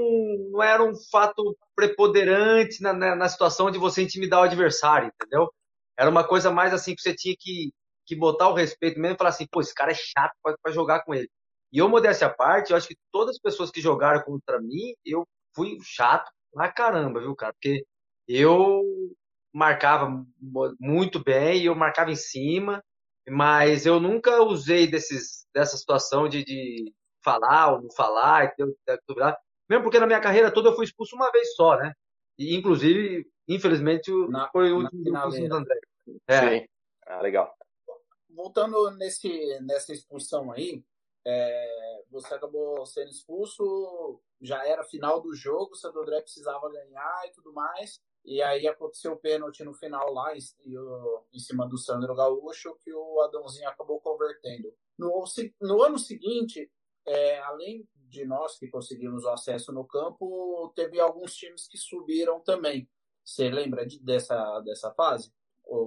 não 0.52 0.64
era 0.64 0.84
um 0.84 0.94
fato 1.12 1.58
preponderante 1.76 2.82
na, 2.82 2.94
na, 2.94 3.16
na 3.16 3.30
situação 3.30 3.70
de 3.72 3.78
você 3.78 4.02
intimidar 4.02 4.42
o 4.42 4.44
adversário, 4.44 5.12
entendeu? 5.14 5.52
Era 5.98 6.10
uma 6.10 6.24
coisa 6.26 6.50
mais 6.52 6.74
assim 6.74 6.96
que 6.96 7.02
você 7.02 7.14
tinha 7.16 7.36
que, 7.38 7.74
que 8.06 8.16
botar 8.16 8.50
o 8.50 8.54
respeito 8.54 9.00
mesmo 9.00 9.16
e 9.16 9.18
falar 9.18 9.30
assim, 9.30 9.48
pô, 9.50 9.62
esse 9.62 9.74
cara 9.74 9.92
é 9.92 9.96
chato 9.96 10.34
para 10.42 10.72
jogar 10.72 11.04
com 11.04 11.14
ele. 11.14 11.30
E 11.72 11.80
eu, 11.80 11.90
modéstia 11.90 12.28
à 12.28 12.30
parte, 12.30 12.72
eu 12.72 12.78
acho 12.78 12.88
que 12.88 12.98
todas 13.12 13.36
as 13.36 13.42
pessoas 13.42 13.72
que 13.72 13.82
jogaram 13.82 14.22
contra 14.22 14.62
mim, 14.62 14.94
eu 15.06 15.28
fui 15.56 15.78
chato 15.82 16.30
pra 16.52 16.72
caramba, 16.72 17.20
viu, 17.20 17.36
cara? 17.36 17.54
Porque 17.54 17.86
eu 18.28 18.84
marcava 19.52 20.24
muito 20.80 21.24
bem, 21.24 21.64
eu 21.64 21.76
marcava 21.76 22.12
em 22.12 22.16
cima, 22.16 22.84
mas 23.28 23.86
eu 23.86 24.00
nunca 24.00 24.42
usei 24.44 24.88
desses, 24.88 25.46
dessa 25.54 25.78
situação 25.78 26.28
de, 26.28 26.44
de 26.44 26.94
falar 27.24 27.74
ou 27.74 27.82
não 27.82 27.92
falar, 27.92 28.54
mesmo 29.70 29.84
porque 29.84 30.00
na 30.00 30.08
minha 30.08 30.20
carreira 30.20 30.52
toda 30.52 30.70
eu 30.70 30.76
fui 30.76 30.86
expulso 30.86 31.16
uma 31.16 31.32
vez 31.32 31.56
só, 31.56 31.78
né? 31.78 31.94
E, 32.38 32.56
inclusive, 32.56 33.26
infelizmente, 33.48 34.12
na, 34.30 34.50
foi 34.50 34.72
o 34.72 34.80
último 34.80 35.04
do 35.04 35.56
André. 35.56 35.80
É. 36.28 36.40
Sim. 36.40 36.68
Ah, 37.06 37.22
legal. 37.22 37.54
Voltando 38.34 38.92
nesse, 38.92 39.60
nessa 39.62 39.94
expulsão 39.94 40.52
aí, 40.52 40.84
é, 41.26 42.04
você 42.10 42.34
acabou 42.34 42.86
sendo 42.86 43.10
expulso, 43.10 44.22
já 44.42 44.66
era 44.68 44.84
final 44.84 45.22
do 45.22 45.34
jogo, 45.34 45.72
o 45.72 45.76
Santo 45.76 46.00
André 46.00 46.22
precisava 46.22 46.70
ganhar 46.70 47.22
e 47.28 47.32
tudo 47.32 47.54
mais. 47.54 48.02
E 48.26 48.42
aí 48.42 48.68
aconteceu 48.68 49.14
o 49.14 49.18
pênalti 49.18 49.64
no 49.64 49.74
final 49.74 50.14
lá, 50.14 50.34
em, 50.36 50.40
em 51.34 51.40
cima 51.40 51.68
do 51.68 51.78
Sandro 51.78 52.16
Gaúcho, 52.16 52.76
que 52.82 52.94
o 52.94 53.22
Adãozinho 53.22 53.68
acabou 53.68 54.00
convertendo. 54.00 54.74
No, 54.98 55.26
no 55.62 55.84
ano 55.84 56.00
seguinte, 56.00 56.72
é, 57.06 57.40
além 57.40 57.88
de 58.10 58.26
nós 58.26 58.58
que 58.58 58.70
conseguimos 58.70 59.24
o 59.26 59.30
acesso 59.30 59.74
no 59.74 59.86
campo, 59.86 60.72
teve 60.76 61.00
alguns 61.00 61.36
times 61.36 61.68
que 61.68 61.78
subiram 61.78 62.40
também. 62.40 62.88
Você 63.26 63.50
lembra 63.50 63.86
de, 63.86 64.00
dessa, 64.00 64.60
dessa 64.62 64.94
fase? 64.94 65.34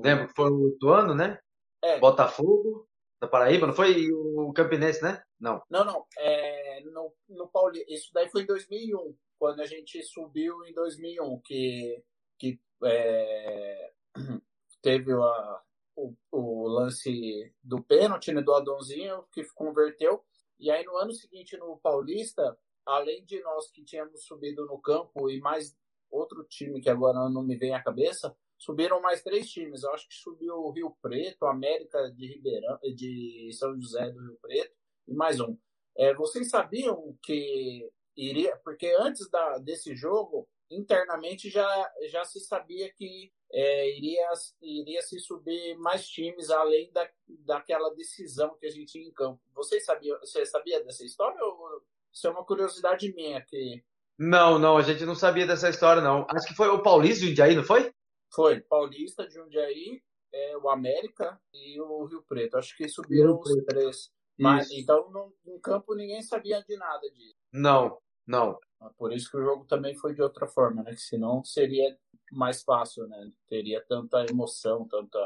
Lembro, 0.03 0.28
foi 0.34 0.51
o 0.51 0.62
outro 0.62 0.90
ano, 0.90 1.14
né? 1.14 1.38
É. 1.87 2.01
Botafogo, 2.01 2.89
da 3.20 3.28
Paraíba, 3.28 3.66
não 3.66 3.74
foi 3.74 4.11
o 4.11 4.53
Campinense, 4.53 5.03
né? 5.03 5.22
Não. 5.39 5.62
Não, 5.70 5.84
não. 5.84 6.05
É, 6.18 6.80
no, 6.84 7.14
no 7.28 7.49
Pauli... 7.49 7.84
Isso 7.89 8.11
daí 8.12 8.28
foi 8.28 8.43
em 8.43 8.47
2001, 8.47 9.16
quando 9.39 9.61
a 9.61 9.66
gente 9.66 10.03
subiu 10.03 10.64
em 10.66 10.74
2001, 10.74 11.41
que, 11.45 12.03
que 12.39 12.61
é, 12.84 13.93
teve 14.82 15.12
a, 15.12 15.62
o, 15.95 16.12
o, 16.32 16.68
lance 16.68 17.55
do 17.62 17.80
pênalti 17.80 18.32
né, 18.32 18.43
do 18.43 18.53
Adãozinho, 18.53 19.24
que 19.32 19.45
converteu. 19.55 20.24
E 20.59 20.68
aí 20.68 20.84
no 20.84 20.97
ano 20.97 21.12
seguinte, 21.12 21.57
no 21.57 21.78
Paulista, 21.78 22.59
além 22.84 23.24
de 23.24 23.41
nós 23.43 23.70
que 23.70 23.84
tínhamos 23.84 24.24
subido 24.24 24.66
no 24.66 24.80
campo 24.80 25.30
e 25.30 25.39
mais 25.41 25.76
outro 26.11 26.43
time 26.45 26.80
que 26.80 26.91
agora 26.91 27.28
não 27.30 27.45
me 27.45 27.57
vem 27.57 27.74
à 27.74 27.82
cabeça, 27.82 28.37
subiram 28.59 29.01
mais 29.01 29.23
três 29.23 29.49
times. 29.49 29.83
Eu 29.83 29.93
acho 29.93 30.09
que 30.09 30.15
subiu 30.15 30.55
o 30.57 30.71
Rio 30.71 30.97
Preto, 31.01 31.47
América 31.47 32.11
de 32.11 32.27
Ribeirão, 32.27 32.79
de 32.95 33.51
São 33.53 33.79
José 33.81 34.11
do 34.11 34.21
Rio 34.21 34.39
Preto 34.41 34.75
e 35.07 35.15
mais 35.15 35.41
um. 35.41 35.57
É, 35.97 36.15
vocês 36.15 36.51
sabiam 36.51 37.17
que 37.23 37.89
iria, 38.17 38.57
porque 38.65 38.95
antes 38.99 39.29
da, 39.31 39.59
desse 39.59 39.95
jogo, 39.95 40.49
internamente 40.71 41.49
já, 41.49 41.93
já 42.09 42.25
se 42.25 42.41
sabia 42.41 42.93
que 42.93 43.33
é, 43.53 43.97
iria, 43.97 44.29
iria 44.61 45.03
se 45.03 45.19
subir 45.21 45.77
mais 45.79 46.07
times 46.07 46.51
além 46.51 46.91
da, 46.93 47.09
daquela 47.27 47.95
decisão 47.95 48.57
que 48.59 48.67
a 48.67 48.71
gente 48.71 48.93
tinha 48.93 49.07
em 49.07 49.13
campo. 49.13 49.41
Vocês 49.55 49.85
sabiam, 49.85 50.19
você 50.21 50.45
sabia 50.45 50.83
dessa 50.83 51.05
história 51.05 51.43
ou 51.43 51.83
isso 52.13 52.27
é 52.27 52.31
uma 52.31 52.45
curiosidade 52.45 53.13
minha 53.15 53.41
que 53.43 53.85
não, 54.19 54.59
não, 54.59 54.79
a 54.79 54.83
gente 54.83 55.05
não 55.05 55.15
sabia 55.15 55.47
dessa 55.47 55.69
história, 55.69 56.01
não. 56.01 56.27
Acho 56.31 56.47
que 56.47 56.55
foi 56.55 56.69
o 56.69 56.83
Paulista 56.83 57.21
de 57.21 57.29
Jundiaí, 57.29 57.55
não 57.55 57.63
foi? 57.63 57.93
Foi, 58.33 58.61
Paulista, 58.61 59.27
de 59.27 59.35
Jundiaí, 59.35 60.03
é, 60.33 60.57
o 60.57 60.68
América 60.68 61.41
e 61.53 61.81
o 61.81 62.05
Rio 62.05 62.22
Preto. 62.22 62.57
Acho 62.57 62.77
que 62.77 62.89
subiram 62.89 63.39
os 63.39 63.64
três. 63.64 64.11
Mas, 64.39 64.70
então, 64.70 65.11
no, 65.11 65.35
no, 65.45 65.59
campo, 65.61 65.95
ninguém 65.95 66.20
sabia 66.22 66.62
de 66.62 66.77
nada 66.77 67.11
disso. 67.11 67.37
Não, 67.53 67.99
não. 68.27 68.59
Ah, 68.81 68.91
por 68.99 69.12
isso 69.12 69.31
que 69.31 69.37
o 69.39 69.43
jogo 69.43 69.64
também 69.64 69.95
foi 69.95 70.14
de 70.14 70.20
outra 70.20 70.47
forma, 70.47 70.83
né? 70.83 70.91
Que 70.91 71.01
senão 71.01 71.43
seria 71.43 71.97
mais 72.31 72.62
fácil, 72.62 73.07
né? 73.09 73.33
Teria 73.49 73.83
tanta 73.89 74.27
emoção, 74.29 74.87
tanta. 74.87 75.18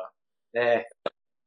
É. 0.55 0.87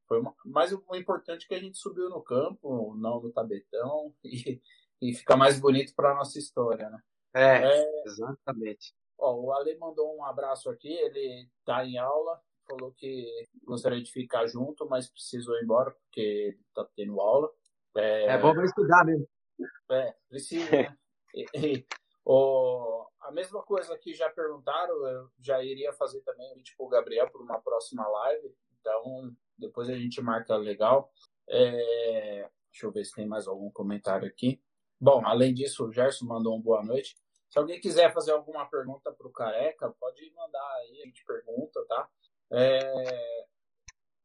Foi 0.08 0.20
uma... 0.20 0.36
Mas 0.46 0.74
o 0.74 0.84
importante 0.96 1.46
é 1.46 1.48
que 1.48 1.56
a 1.56 1.60
gente 1.60 1.78
subiu 1.78 2.10
no 2.10 2.22
campo, 2.22 2.94
não 2.98 3.22
no 3.22 3.32
tabetão, 3.32 4.14
e, 4.24 4.62
e 5.02 5.14
fica 5.14 5.38
mais 5.38 5.60
bonito 5.60 5.94
para 5.96 6.16
nossa 6.16 6.38
história, 6.38 6.90
né? 6.90 7.00
É, 7.34 7.64
é... 7.64 8.04
exatamente. 8.06 8.94
Ó, 9.24 9.40
o 9.40 9.54
Ale 9.54 9.78
mandou 9.78 10.14
um 10.18 10.26
abraço 10.26 10.70
aqui, 10.70 10.92
ele 10.92 11.50
está 11.60 11.86
em 11.86 11.98
aula, 11.98 12.42
falou 12.70 12.92
que 12.92 13.26
gostaria 13.64 14.04
de 14.04 14.12
ficar 14.12 14.46
junto, 14.48 14.86
mas 14.86 15.10
precisou 15.10 15.56
ir 15.56 15.64
embora 15.64 15.92
porque 15.92 16.58
está 16.68 16.86
tendo 16.94 17.22
aula. 17.22 17.50
É, 17.96 18.26
é 18.26 18.38
bom 18.38 18.54
para 18.54 18.66
estudar 18.66 19.06
mesmo. 19.06 19.26
É, 19.92 20.14
precisa. 20.28 20.70
Né? 20.70 20.98
e, 21.34 21.46
e, 21.56 21.88
o, 22.26 23.08
a 23.22 23.32
mesma 23.32 23.64
coisa 23.64 23.98
que 23.98 24.14
já 24.14 24.30
perguntaram, 24.30 24.94
eu 25.08 25.30
já 25.40 25.64
iria 25.64 25.94
fazer 25.94 26.20
também 26.24 26.52
o 26.52 26.56
vídeo 26.56 26.74
para 26.78 26.90
Gabriel 26.90 27.30
por 27.32 27.42
uma 27.42 27.62
próxima 27.62 28.06
live, 28.06 28.54
então 28.82 29.34
depois 29.58 29.90
a 29.90 29.96
gente 29.96 30.22
marca 30.22 30.58
legal. 30.58 31.14
É, 31.48 32.50
deixa 32.70 32.86
eu 32.86 32.92
ver 32.92 33.06
se 33.06 33.16
tem 33.16 33.26
mais 33.26 33.48
algum 33.48 33.72
comentário 33.72 34.28
aqui. 34.28 34.62
Bom, 35.00 35.26
além 35.26 35.54
disso, 35.54 35.86
o 35.86 35.92
Gerson 35.92 36.26
mandou 36.26 36.58
um 36.58 36.62
boa 36.62 36.84
noite. 36.84 37.16
Se 37.54 37.60
alguém 37.60 37.80
quiser 37.80 38.12
fazer 38.12 38.32
alguma 38.32 38.66
pergunta 38.68 39.12
para 39.12 39.28
o 39.28 39.32
Careca, 39.32 39.94
pode 40.00 40.28
mandar 40.34 40.74
aí, 40.78 41.04
a 41.04 41.06
gente 41.06 41.24
pergunta, 41.24 41.86
tá? 41.88 42.10
É... 42.52 43.46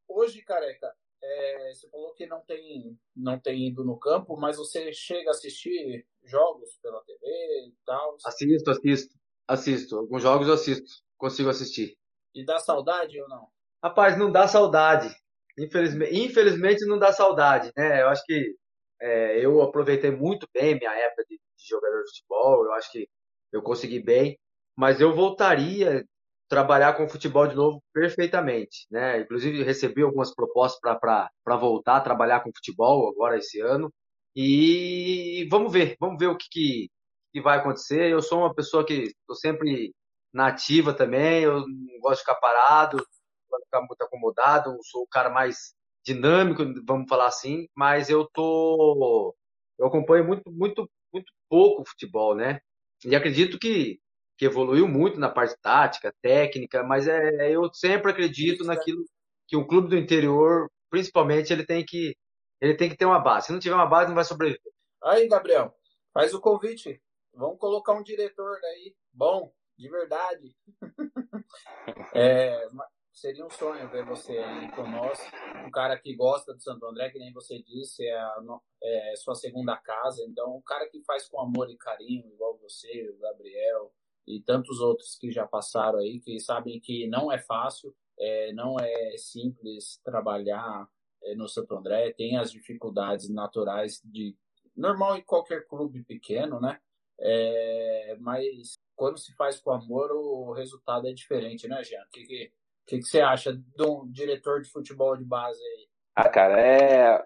Hoje, 0.09 0.41
Careca, 0.41 0.97
é... 1.23 1.75
você 1.75 1.91
falou 1.91 2.15
que 2.15 2.25
não 2.25 2.41
tem, 2.41 2.99
não 3.15 3.39
tem 3.39 3.69
ido 3.69 3.85
no 3.85 3.99
campo, 3.99 4.35
mas 4.39 4.57
você 4.57 4.95
chega 4.95 5.29
a 5.29 5.33
assistir 5.33 6.07
jogos 6.25 6.79
pela 6.83 7.05
TV 7.05 7.21
e 7.67 7.75
tal? 7.85 8.17
Assisto, 8.25 8.71
assisto, 8.71 9.15
assisto. 9.47 9.97
Alguns 9.99 10.23
jogos 10.23 10.49
eu 10.49 10.55
assisto, 10.55 10.91
consigo 11.19 11.51
assistir. 11.51 11.99
E 12.35 12.43
dá 12.47 12.59
saudade 12.59 13.21
ou 13.21 13.29
não? 13.29 13.47
Rapaz, 13.85 14.19
não 14.19 14.33
dá 14.33 14.49
saudade. 14.49 15.15
Infelizmente, 15.59 16.19
infelizmente 16.19 16.87
não 16.87 16.99
dá 16.99 17.13
saudade, 17.13 17.73
né? 17.77 18.01
Eu 18.01 18.09
acho 18.09 18.25
que 18.25 18.57
é, 19.03 19.45
eu 19.45 19.61
aproveitei 19.61 20.13
muito 20.13 20.49
bem 20.55 20.79
minha 20.79 20.95
época 20.95 21.27
de, 21.29 21.37
de 21.37 21.69
jogador 21.69 22.03
de 22.05 22.09
futebol. 22.09 22.65
Eu 22.65 22.73
acho 22.73 22.91
que 22.91 23.07
eu 23.53 23.63
consegui 23.63 24.01
bem, 24.01 24.39
mas 24.77 25.01
eu 25.01 25.15
voltaria 25.15 26.01
a 26.01 26.05
trabalhar 26.49 26.95
com 26.95 27.09
futebol 27.09 27.47
de 27.47 27.55
novo 27.57 27.83
perfeitamente, 27.93 28.87
né? 28.91 29.21
Inclusive 29.21 29.63
recebi 29.63 30.03
algumas 30.03 30.35
propostas 30.35 30.81
para 30.81 31.57
voltar 31.57 31.97
a 31.97 32.01
trabalhar 32.01 32.41
com 32.41 32.51
futebol 32.55 33.09
agora 33.09 33.37
esse 33.39 33.61
ano 33.61 33.93
e 34.37 35.47
vamos 35.51 35.73
ver, 35.73 35.97
vamos 36.01 36.19
ver 36.19 36.29
o 36.29 36.37
que, 36.37 36.47
que, 36.51 36.91
que 37.33 37.41
vai 37.41 37.59
acontecer. 37.59 38.11
Eu 38.11 38.23
sou 38.23 38.41
uma 38.41 38.55
pessoa 38.55 38.85
que 38.87 38.95
estou 38.95 39.37
sempre 39.37 39.93
nativa 40.33 40.95
também, 40.95 41.43
eu 41.43 41.61
não 41.61 42.01
gosto 42.01 42.17
de 42.19 42.21
ficar 42.21 42.37
parado, 42.37 42.97
não 42.99 43.05
gosto 43.51 43.63
de 43.63 43.67
ficar 43.67 43.81
muito 43.81 44.03
acomodado, 44.03 44.79
sou 44.85 45.03
o 45.03 45.09
cara 45.09 45.31
mais 45.31 45.75
dinâmico, 46.05 46.63
vamos 46.87 47.09
falar 47.09 47.27
assim, 47.29 47.67
mas 47.77 48.09
eu 48.09 48.27
tô 48.33 49.35
eu 49.79 49.87
acompanho 49.87 50.25
muito 50.27 50.51
muito 50.51 50.89
muito 51.13 51.33
pouco 51.49 51.85
futebol, 51.89 52.35
né? 52.35 52.61
E 53.05 53.15
acredito 53.15 53.59
que, 53.59 54.01
que 54.37 54.47
evoluiu 54.47 54.89
muito 54.89 55.19
na 55.19 55.29
parte 55.29 55.57
tática, 55.61 56.15
técnica, 56.23 56.83
mas 56.83 57.07
é, 57.09 57.51
eu 57.51 57.73
sempre 57.73 58.11
acredito 58.11 58.65
naquilo 58.65 59.05
que 59.47 59.57
um 59.57 59.67
clube 59.67 59.89
do 59.89 59.97
interior, 59.97 60.71
principalmente, 60.91 61.53
ele 61.53 61.65
tem 61.65 61.85
que 61.85 62.17
ele 62.61 62.75
tem 62.75 62.91
que 62.91 62.97
ter 62.97 63.05
uma 63.05 63.21
base. 63.21 63.47
Se 63.47 63.53
não 63.53 63.61
tiver 63.61 63.75
uma 63.75 63.87
base, 63.87 64.09
não 64.09 64.17
vai 64.17 64.25
sobreviver. 64.25 64.73
Aí, 65.03 65.29
Gabriel, 65.29 65.73
faz 66.13 66.35
o 66.35 66.41
convite. 66.41 67.01
Vamos 67.33 67.59
colocar 67.59 67.93
um 67.93 68.03
diretor 68.03 68.59
daí, 68.61 68.97
bom, 69.13 69.53
de 69.77 69.89
verdade. 69.89 70.57
é, 72.15 72.69
seria 73.21 73.45
um 73.45 73.51
sonho 73.51 73.89
ver 73.91 74.05
você 74.05 74.39
aí 74.39 74.71
conosco. 74.73 75.27
Um 75.67 75.71
cara 75.71 75.99
que 75.99 76.15
gosta 76.15 76.55
do 76.55 76.63
Santo 76.63 76.87
André, 76.87 77.11
que 77.11 77.19
nem 77.19 77.33
você 77.33 77.61
disse, 77.63 78.07
é, 78.07 78.17
a, 78.17 78.61
é 78.83 79.17
sua 79.17 79.35
segunda 79.35 79.77
casa. 79.77 80.25
Então, 80.29 80.57
um 80.57 80.63
cara 80.63 80.89
que 80.89 81.03
faz 81.05 81.29
com 81.29 81.41
amor 81.41 81.69
e 81.69 81.77
carinho, 81.77 82.27
igual 82.33 82.57
você, 82.59 83.09
o 83.11 83.19
Gabriel 83.19 83.93
e 84.27 84.41
tantos 84.41 84.81
outros 84.81 85.17
que 85.17 85.31
já 85.31 85.47
passaram 85.47 85.99
aí, 85.99 86.21
que 86.21 86.39
sabem 86.39 86.79
que 86.81 87.09
não 87.09 87.33
é 87.33 87.39
fácil, 87.39 87.95
é, 88.19 88.53
não 88.53 88.79
é 88.79 89.17
simples 89.17 90.01
trabalhar 90.05 90.89
é, 91.25 91.35
no 91.35 91.49
Santo 91.49 91.75
André, 91.75 92.13
tem 92.13 92.37
as 92.37 92.53
dificuldades 92.53 93.29
naturais 93.29 94.01
de 94.05 94.37
normal 94.77 95.17
em 95.17 95.23
qualquer 95.23 95.67
clube 95.67 96.05
pequeno, 96.05 96.61
né? 96.61 96.79
É, 97.21 98.17
mas 98.21 98.79
quando 98.95 99.19
se 99.19 99.35
faz 99.35 99.59
com 99.59 99.73
amor, 99.73 100.13
o 100.13 100.53
resultado 100.53 101.09
é 101.09 101.13
diferente, 101.13 101.67
né, 101.67 101.83
Jean? 101.83 102.03
O 102.03 102.11
que, 102.11 102.25
que 102.25 102.53
que, 102.89 102.99
que 102.99 103.05
você 103.05 103.21
acha 103.21 103.53
de 103.53 103.83
um 103.83 104.11
diretor 104.11 104.63
de 104.63 104.71
futebol 104.71 105.17
de 105.17 105.25
base 105.25 105.61
aí? 105.63 105.87
Ah, 106.17 106.29
cara, 106.29 106.61
é. 106.61 107.23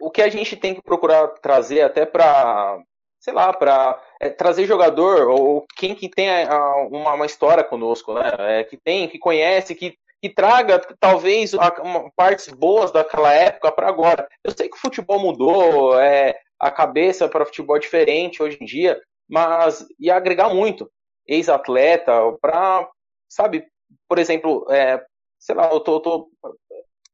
O 0.00 0.10
que 0.10 0.22
a 0.22 0.28
gente 0.28 0.56
tem 0.56 0.74
que 0.74 0.82
procurar 0.82 1.26
trazer 1.40 1.82
até 1.82 2.06
para 2.06 2.80
sei 3.20 3.34
lá, 3.34 3.52
para 3.52 4.00
é, 4.20 4.30
trazer 4.30 4.64
jogador 4.64 5.28
ou 5.28 5.66
quem 5.76 5.92
que 5.92 6.08
tem 6.08 6.30
a, 6.30 6.76
uma, 6.86 7.14
uma, 7.14 7.26
história 7.26 7.64
conosco, 7.64 8.14
né? 8.14 8.30
É, 8.38 8.64
que 8.64 8.76
tem, 8.76 9.08
que 9.08 9.18
conhece, 9.18 9.74
que 9.74 9.98
que 10.20 10.28
traga 10.28 10.80
talvez 10.98 11.54
uma, 11.54 11.70
partes 12.16 12.48
boas 12.48 12.90
daquela 12.90 13.32
época 13.32 13.70
para 13.70 13.88
agora. 13.88 14.28
Eu 14.42 14.50
sei 14.50 14.68
que 14.68 14.76
o 14.76 14.80
futebol 14.80 15.20
mudou, 15.20 15.98
é, 15.98 16.38
a 16.58 16.70
cabeça 16.70 17.28
para 17.28 17.46
futebol 17.46 17.76
é 17.76 17.80
diferente 17.80 18.42
hoje 18.42 18.58
em 18.60 18.64
dia, 18.64 19.00
mas 19.28 19.86
ia 19.98 20.16
agregar 20.16 20.52
muito. 20.52 20.90
Ex-atleta, 21.26 22.12
para, 22.40 22.88
sabe, 23.28 23.64
por 24.08 24.18
exemplo, 24.18 24.66
é, 24.70 25.02
sei 25.38 25.54
lá, 25.54 25.70
eu 25.70 25.80
tô, 25.80 26.00
tô 26.00 26.30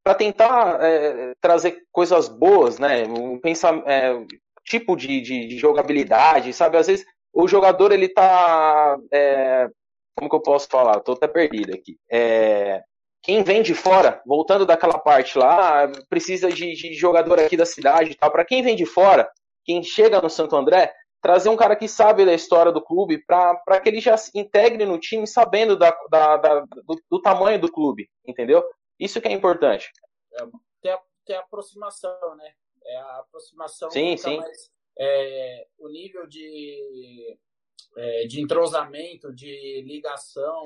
para 0.03 0.15
tentar 0.15 0.79
é, 0.83 1.33
trazer 1.41 1.79
coisas 1.91 2.29
boas, 2.29 2.79
né? 2.79 3.05
Um 3.05 3.41
pensamento, 3.41 3.89
é, 3.89 4.15
tipo 4.65 4.97
de, 4.97 5.21
de, 5.21 5.49
de, 5.49 5.59
jogabilidade, 5.59 6.53
sabe? 6.53 6.77
Às 6.77 6.87
vezes 6.87 7.07
o 7.33 7.49
jogador 7.49 7.91
ele 7.91 8.09
tá, 8.09 8.99
é, 9.11 9.69
como 10.15 10.29
que 10.29 10.37
eu 10.37 10.43
posso 10.43 10.69
falar? 10.69 11.01
Tô 11.01 11.13
até 11.13 11.27
perdido 11.27 11.75
aqui. 11.75 11.97
É, 12.11 12.83
quem 13.23 13.43
vem 13.43 13.63
de 13.63 13.75
fora, 13.75 14.21
voltando 14.27 14.67
daquela 14.67 14.99
parte 14.99 15.39
lá, 15.39 15.91
precisa 16.11 16.51
de, 16.51 16.75
de 16.75 16.93
jogador 16.93 17.41
aqui 17.41 17.57
da 17.57 17.65
cidade 17.65 18.11
e 18.11 18.15
tal. 18.15 18.31
Para 18.31 18.45
quem 18.45 18.63
vem 18.63 18.77
de 18.77 18.85
fora, 18.85 19.29
quem 19.65 19.83
chega 19.83 20.21
no 20.21 20.29
Santo 20.29 20.55
André, 20.55 20.93
trazer 21.25 21.49
um 21.49 21.57
cara 21.57 21.75
que 21.75 21.89
sabe 21.89 22.27
da 22.27 22.35
história 22.35 22.71
do 22.71 22.85
clube 22.85 23.17
para 23.25 23.81
que 23.81 23.89
ele 23.89 23.99
já 23.99 24.15
se 24.15 24.31
integre 24.39 24.85
no 24.85 25.01
time 25.01 25.27
sabendo 25.27 25.75
da, 25.75 25.91
da, 26.11 26.37
da 26.37 26.61
do, 26.61 27.03
do, 27.11 27.23
tamanho 27.23 27.59
do 27.59 27.73
clube, 27.73 28.11
entendeu? 28.27 28.63
Isso 29.01 29.23
que 29.23 29.29
é 29.29 29.33
importante. 29.33 29.91
É, 30.35 30.47
ter, 30.83 30.91
a, 30.91 31.03
ter 31.25 31.35
a 31.37 31.41
aproximação, 31.41 32.37
né? 32.37 32.53
É 32.85 32.97
a 32.99 33.21
aproximação. 33.21 33.91
Sim, 33.91 34.19
sim. 34.19 34.37
Mais, 34.37 34.71
é, 34.99 35.67
o 35.79 35.89
nível 35.89 36.27
de, 36.27 37.39
é, 37.97 38.27
de 38.27 38.43
entrosamento, 38.43 39.35
de 39.35 39.83
ligação 39.87 40.63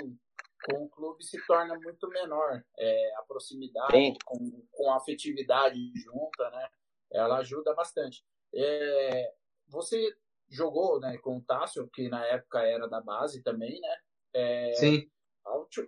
com 0.64 0.82
o 0.82 0.88
clube 0.88 1.22
se 1.22 1.38
torna 1.46 1.78
muito 1.78 2.08
menor. 2.08 2.64
É, 2.76 3.14
a 3.14 3.22
proximidade 3.22 4.16
com, 4.24 4.66
com 4.72 4.90
a 4.90 4.96
afetividade 4.96 5.78
junta, 5.94 6.50
né? 6.50 6.68
Ela 7.12 7.38
ajuda 7.38 7.72
bastante. 7.76 8.24
É, 8.52 9.32
você 9.68 10.12
jogou 10.48 10.98
né, 11.00 11.18
com 11.18 11.38
o 11.38 11.42
Tássio, 11.42 11.88
que 11.92 12.08
na 12.08 12.24
época 12.26 12.60
era 12.60 12.88
da 12.88 13.00
base 13.00 13.42
também, 13.42 13.80
né? 13.80 13.96
É, 14.34 14.72
Sim. 14.74 15.10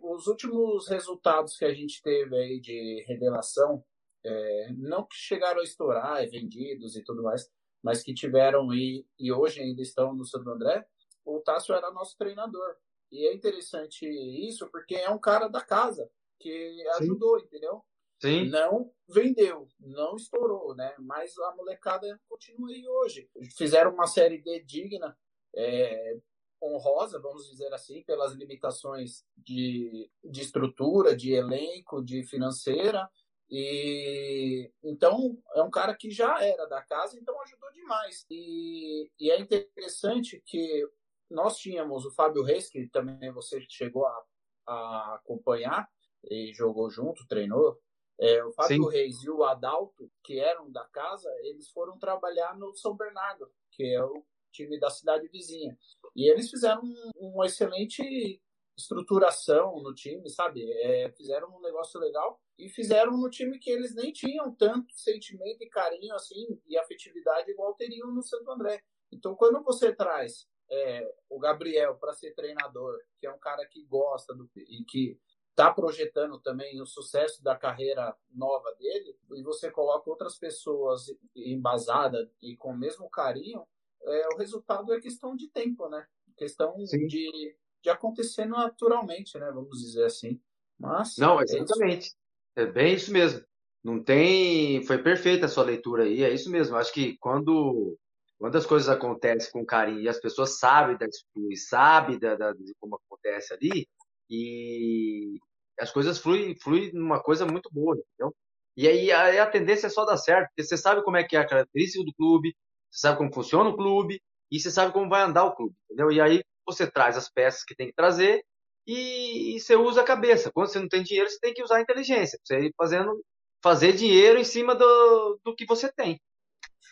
Os 0.02 0.26
últimos 0.26 0.88
resultados 0.88 1.56
que 1.56 1.64
a 1.64 1.74
gente 1.74 2.02
teve 2.02 2.34
aí 2.36 2.60
de 2.60 3.04
revelação, 3.06 3.84
é, 4.24 4.72
não 4.72 5.04
que 5.04 5.14
chegaram 5.14 5.60
a 5.60 5.64
estourar, 5.64 6.22
é, 6.22 6.26
vendidos 6.26 6.96
e 6.96 7.02
tudo 7.02 7.22
mais, 7.22 7.50
mas 7.82 8.02
que 8.02 8.14
tiveram 8.14 8.72
e, 8.72 9.06
e 9.18 9.32
hoje 9.32 9.60
ainda 9.60 9.80
estão 9.82 10.14
no 10.14 10.24
Santo 10.24 10.48
André, 10.50 10.84
o 11.24 11.40
Tássio 11.40 11.74
era 11.74 11.90
nosso 11.90 12.16
treinador. 12.16 12.76
E 13.12 13.26
é 13.26 13.34
interessante 13.34 14.06
isso 14.06 14.68
porque 14.70 14.94
é 14.94 15.10
um 15.10 15.18
cara 15.18 15.48
da 15.48 15.60
casa 15.60 16.08
que 16.38 16.86
ajudou, 16.98 17.38
Sim. 17.38 17.46
entendeu? 17.46 17.84
Sim. 18.20 18.48
Não 18.50 18.92
vendeu, 19.08 19.66
não 19.78 20.14
estourou, 20.16 20.74
né? 20.74 20.94
Mas 20.98 21.36
a 21.38 21.54
molecada 21.56 22.20
continua 22.28 22.70
aí 22.70 22.86
hoje. 22.86 23.28
Fizeram 23.56 23.92
uma 23.94 24.06
série 24.06 24.38
D 24.42 24.62
digna, 24.62 25.16
é, 25.56 26.18
honrosa, 26.62 27.18
vamos 27.18 27.48
dizer 27.48 27.72
assim, 27.72 28.02
pelas 28.02 28.34
limitações 28.34 29.24
de, 29.36 30.10
de 30.22 30.42
estrutura, 30.42 31.16
de 31.16 31.32
elenco, 31.32 32.04
de 32.04 32.22
financeira. 32.24 33.08
E 33.48 34.70
então 34.84 35.36
é 35.54 35.62
um 35.62 35.70
cara 35.70 35.94
que 35.94 36.10
já 36.10 36.40
era 36.44 36.66
da 36.66 36.82
casa, 36.82 37.18
então 37.18 37.40
ajudou 37.42 37.72
demais. 37.72 38.24
E, 38.30 39.10
e 39.18 39.30
é 39.30 39.40
interessante 39.40 40.42
que 40.46 40.86
nós 41.30 41.56
tínhamos 41.56 42.04
o 42.04 42.10
Fábio 42.12 42.42
Reis, 42.42 42.68
que 42.68 42.86
também 42.88 43.32
você 43.32 43.64
chegou 43.68 44.06
a, 44.06 44.24
a 44.66 45.14
acompanhar 45.14 45.88
e 46.30 46.52
jogou 46.52 46.90
junto, 46.90 47.26
treinou. 47.26 47.80
É, 48.20 48.44
o 48.44 48.52
Fábio 48.52 48.84
Sim. 48.84 48.90
Reis 48.90 49.22
e 49.22 49.30
o 49.30 49.42
Adalto, 49.44 50.10
que 50.22 50.38
eram 50.38 50.70
da 50.70 50.84
casa, 50.88 51.30
eles 51.42 51.70
foram 51.70 51.98
trabalhar 51.98 52.56
no 52.58 52.74
São 52.74 52.94
Bernardo, 52.94 53.50
que 53.72 53.94
é 53.94 54.04
o 54.04 54.22
time 54.52 54.78
da 54.78 54.90
cidade 54.90 55.26
vizinha. 55.28 55.76
E 56.14 56.30
eles 56.30 56.50
fizeram 56.50 56.82
um, 56.82 57.10
uma 57.16 57.46
excelente 57.46 58.40
estruturação 58.76 59.80
no 59.82 59.94
time, 59.94 60.28
sabe? 60.28 60.70
É, 60.82 61.10
fizeram 61.12 61.48
um 61.56 61.60
negócio 61.60 61.98
legal 62.00 62.40
e 62.58 62.68
fizeram 62.68 63.16
no 63.16 63.30
time 63.30 63.58
que 63.58 63.70
eles 63.70 63.94
nem 63.94 64.12
tinham 64.12 64.54
tanto 64.54 64.94
sentimento 64.94 65.62
e 65.62 65.68
carinho 65.68 66.14
assim 66.14 66.60
e 66.66 66.76
afetividade 66.76 67.50
igual 67.50 67.74
teriam 67.74 68.12
no 68.12 68.22
Santo 68.22 68.50
André. 68.50 68.82
Então, 69.12 69.34
quando 69.34 69.62
você 69.62 69.94
traz 69.94 70.46
é, 70.70 71.10
o 71.28 71.38
Gabriel 71.38 71.96
para 71.96 72.12
ser 72.12 72.34
treinador, 72.34 72.98
que 73.18 73.26
é 73.26 73.32
um 73.32 73.38
cara 73.38 73.66
que 73.66 73.84
gosta 73.84 74.34
do, 74.34 74.48
e 74.56 74.84
que 74.84 75.18
está 75.60 75.72
projetando 75.72 76.40
também 76.40 76.80
o 76.80 76.86
sucesso 76.86 77.42
da 77.42 77.54
carreira 77.54 78.16
nova 78.34 78.74
dele, 78.78 79.14
e 79.32 79.42
você 79.42 79.70
coloca 79.70 80.08
outras 80.08 80.38
pessoas 80.38 81.06
embasadas 81.36 82.28
e 82.42 82.56
com 82.56 82.70
o 82.70 82.78
mesmo 82.78 83.08
carinho, 83.10 83.62
é, 84.02 84.28
o 84.34 84.38
resultado 84.38 84.92
é 84.94 85.00
questão 85.00 85.36
de 85.36 85.48
tempo, 85.48 85.88
né? 85.88 86.06
Questão 86.36 86.74
de, 86.78 87.56
de 87.82 87.90
acontecer 87.90 88.46
naturalmente, 88.46 89.38
né? 89.38 89.50
Vamos 89.52 89.78
dizer 89.78 90.04
assim. 90.06 90.40
Mas 90.78 91.16
não, 91.18 91.38
é 91.38 91.44
exatamente. 91.44 92.14
É, 92.56 92.62
é 92.62 92.66
bem 92.66 92.94
isso 92.94 93.12
mesmo. 93.12 93.44
Não 93.84 94.02
tem. 94.02 94.82
Foi 94.86 95.02
perfeita 95.02 95.44
a 95.44 95.48
sua 95.48 95.64
leitura 95.64 96.04
aí. 96.04 96.22
É 96.22 96.32
isso 96.32 96.50
mesmo. 96.50 96.76
Acho 96.76 96.92
que 96.92 97.18
quando 97.18 97.98
quando 98.38 98.56
as 98.56 98.64
coisas 98.64 98.88
acontecem 98.88 99.52
com 99.52 99.66
carinho 99.66 100.00
e 100.00 100.08
as 100.08 100.18
pessoas 100.18 100.58
sabem 100.58 100.96
da 100.96 101.04
estrutura 101.04 101.52
e 101.52 101.56
sabem 101.58 102.18
da, 102.18 102.34
da, 102.34 102.52
de 102.54 102.74
como 102.80 102.96
acontece 102.96 103.52
ali, 103.52 103.86
e 104.30 105.38
as 105.80 105.90
coisas 105.90 106.18
fluem, 106.18 106.54
fluem 106.60 106.92
numa 106.92 107.22
coisa 107.22 107.46
muito 107.46 107.70
boa, 107.72 107.96
entendeu? 107.96 108.34
E 108.76 108.88
aí 108.88 109.12
a, 109.12 109.42
a 109.42 109.46
tendência 109.46 109.86
é 109.86 109.90
só 109.90 110.04
dar 110.04 110.16
certo, 110.16 110.48
porque 110.48 110.62
você 110.62 110.76
sabe 110.76 111.02
como 111.02 111.16
é 111.16 111.24
que 111.24 111.36
é 111.36 111.40
a 111.40 111.46
característica 111.46 112.04
do 112.04 112.14
clube, 112.14 112.54
você 112.90 113.00
sabe 113.00 113.18
como 113.18 113.32
funciona 113.32 113.70
o 113.70 113.76
clube, 113.76 114.20
e 114.50 114.58
você 114.58 114.70
sabe 114.70 114.92
como 114.92 115.08
vai 115.08 115.22
andar 115.22 115.44
o 115.44 115.54
clube, 115.54 115.74
entendeu? 115.84 116.10
E 116.10 116.20
aí 116.20 116.42
você 116.66 116.90
traz 116.90 117.16
as 117.16 117.30
peças 117.30 117.64
que 117.64 117.74
tem 117.74 117.88
que 117.88 117.94
trazer 117.94 118.42
e, 118.86 119.56
e 119.56 119.60
você 119.60 119.76
usa 119.76 120.00
a 120.00 120.04
cabeça. 120.04 120.50
Quando 120.52 120.68
você 120.68 120.78
não 120.78 120.88
tem 120.88 121.02
dinheiro, 121.02 121.28
você 121.28 121.38
tem 121.40 121.54
que 121.54 121.62
usar 121.62 121.76
a 121.76 121.80
inteligência, 121.80 122.38
você 122.42 122.58
ir 122.60 122.74
fazendo, 122.76 123.22
fazer 123.62 123.92
dinheiro 123.92 124.38
em 124.38 124.44
cima 124.44 124.74
do, 124.74 125.38
do 125.44 125.54
que 125.54 125.66
você 125.66 125.92
tem. 125.92 126.20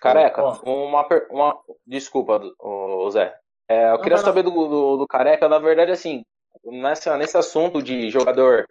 Careca, 0.00 0.42
uma, 0.62 1.06
uma 1.30 1.60
desculpa, 1.86 2.40
Zé. 3.10 3.34
É, 3.68 3.90
eu 3.92 4.00
queria 4.00 4.18
saber 4.18 4.42
do, 4.42 4.50
do, 4.50 4.96
do, 4.98 5.06
Careca, 5.06 5.48
na 5.48 5.58
verdade, 5.58 5.90
assim, 5.90 6.22
nessa, 6.64 7.16
nesse 7.18 7.36
assunto 7.36 7.82
de 7.82 8.08
jogador 8.08 8.66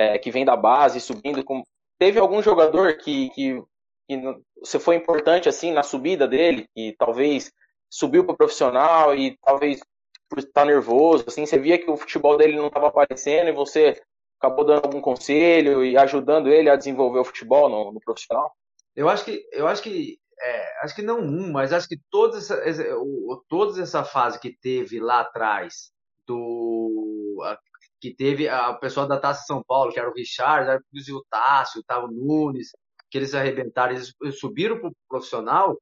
é, 0.00 0.18
que 0.18 0.30
vem 0.30 0.46
da 0.46 0.56
base, 0.56 0.98
subindo, 0.98 1.44
com, 1.44 1.62
teve 1.98 2.18
algum 2.18 2.42
jogador 2.42 2.96
que, 2.96 3.28
que, 3.30 3.62
que 4.08 4.22
você 4.58 4.78
foi 4.78 4.96
importante, 4.96 5.46
assim, 5.46 5.72
na 5.72 5.82
subida 5.82 6.26
dele, 6.26 6.66
que 6.74 6.94
talvez 6.98 7.52
subiu 7.90 8.24
para 8.24 8.32
o 8.32 8.36
profissional 8.36 9.14
e 9.14 9.36
talvez 9.44 9.80
por 10.26 10.38
estar 10.38 10.64
nervoso, 10.64 11.24
assim, 11.28 11.44
você 11.44 11.58
via 11.58 11.76
que 11.76 11.90
o 11.90 11.98
futebol 11.98 12.38
dele 12.38 12.56
não 12.56 12.68
estava 12.68 12.88
aparecendo 12.88 13.48
e 13.48 13.52
você 13.52 14.00
acabou 14.38 14.64
dando 14.64 14.86
algum 14.86 15.02
conselho 15.02 15.84
e 15.84 15.98
ajudando 15.98 16.48
ele 16.48 16.70
a 16.70 16.76
desenvolver 16.76 17.18
o 17.18 17.24
futebol 17.24 17.68
no, 17.68 17.92
no 17.92 18.00
profissional? 18.00 18.50
Eu 18.96 19.06
acho 19.06 19.22
que, 19.24 19.44
eu 19.52 19.68
acho 19.68 19.82
que 19.82 20.18
é, 20.40 20.84
acho 20.84 20.94
que 20.94 21.02
não 21.02 21.20
um, 21.20 21.52
mas 21.52 21.74
acho 21.74 21.86
que 21.86 22.00
toda 22.10 22.38
essa, 22.38 22.58
toda 23.50 23.82
essa 23.82 24.02
fase 24.02 24.40
que 24.40 24.56
teve 24.62 24.98
lá 24.98 25.20
atrás, 25.20 25.92
do 26.26 27.42
que 28.00 28.14
teve 28.14 28.48
a, 28.48 28.70
o 28.70 28.80
pessoal 28.80 29.06
da 29.06 29.18
Taça 29.18 29.44
São 29.46 29.62
Paulo, 29.62 29.92
que 29.92 29.98
era 29.98 30.08
o 30.08 30.14
Richard, 30.14 30.68
era 30.68 30.80
o 30.80 31.24
Tássio, 31.30 31.82
o 31.88 32.08
Nunes, 32.08 32.70
que 33.10 33.18
eles 33.18 33.34
arrebentaram, 33.34 33.94
eles 33.94 34.14
subiram 34.38 34.78
para 34.80 34.88
o 34.88 34.96
profissional. 35.08 35.78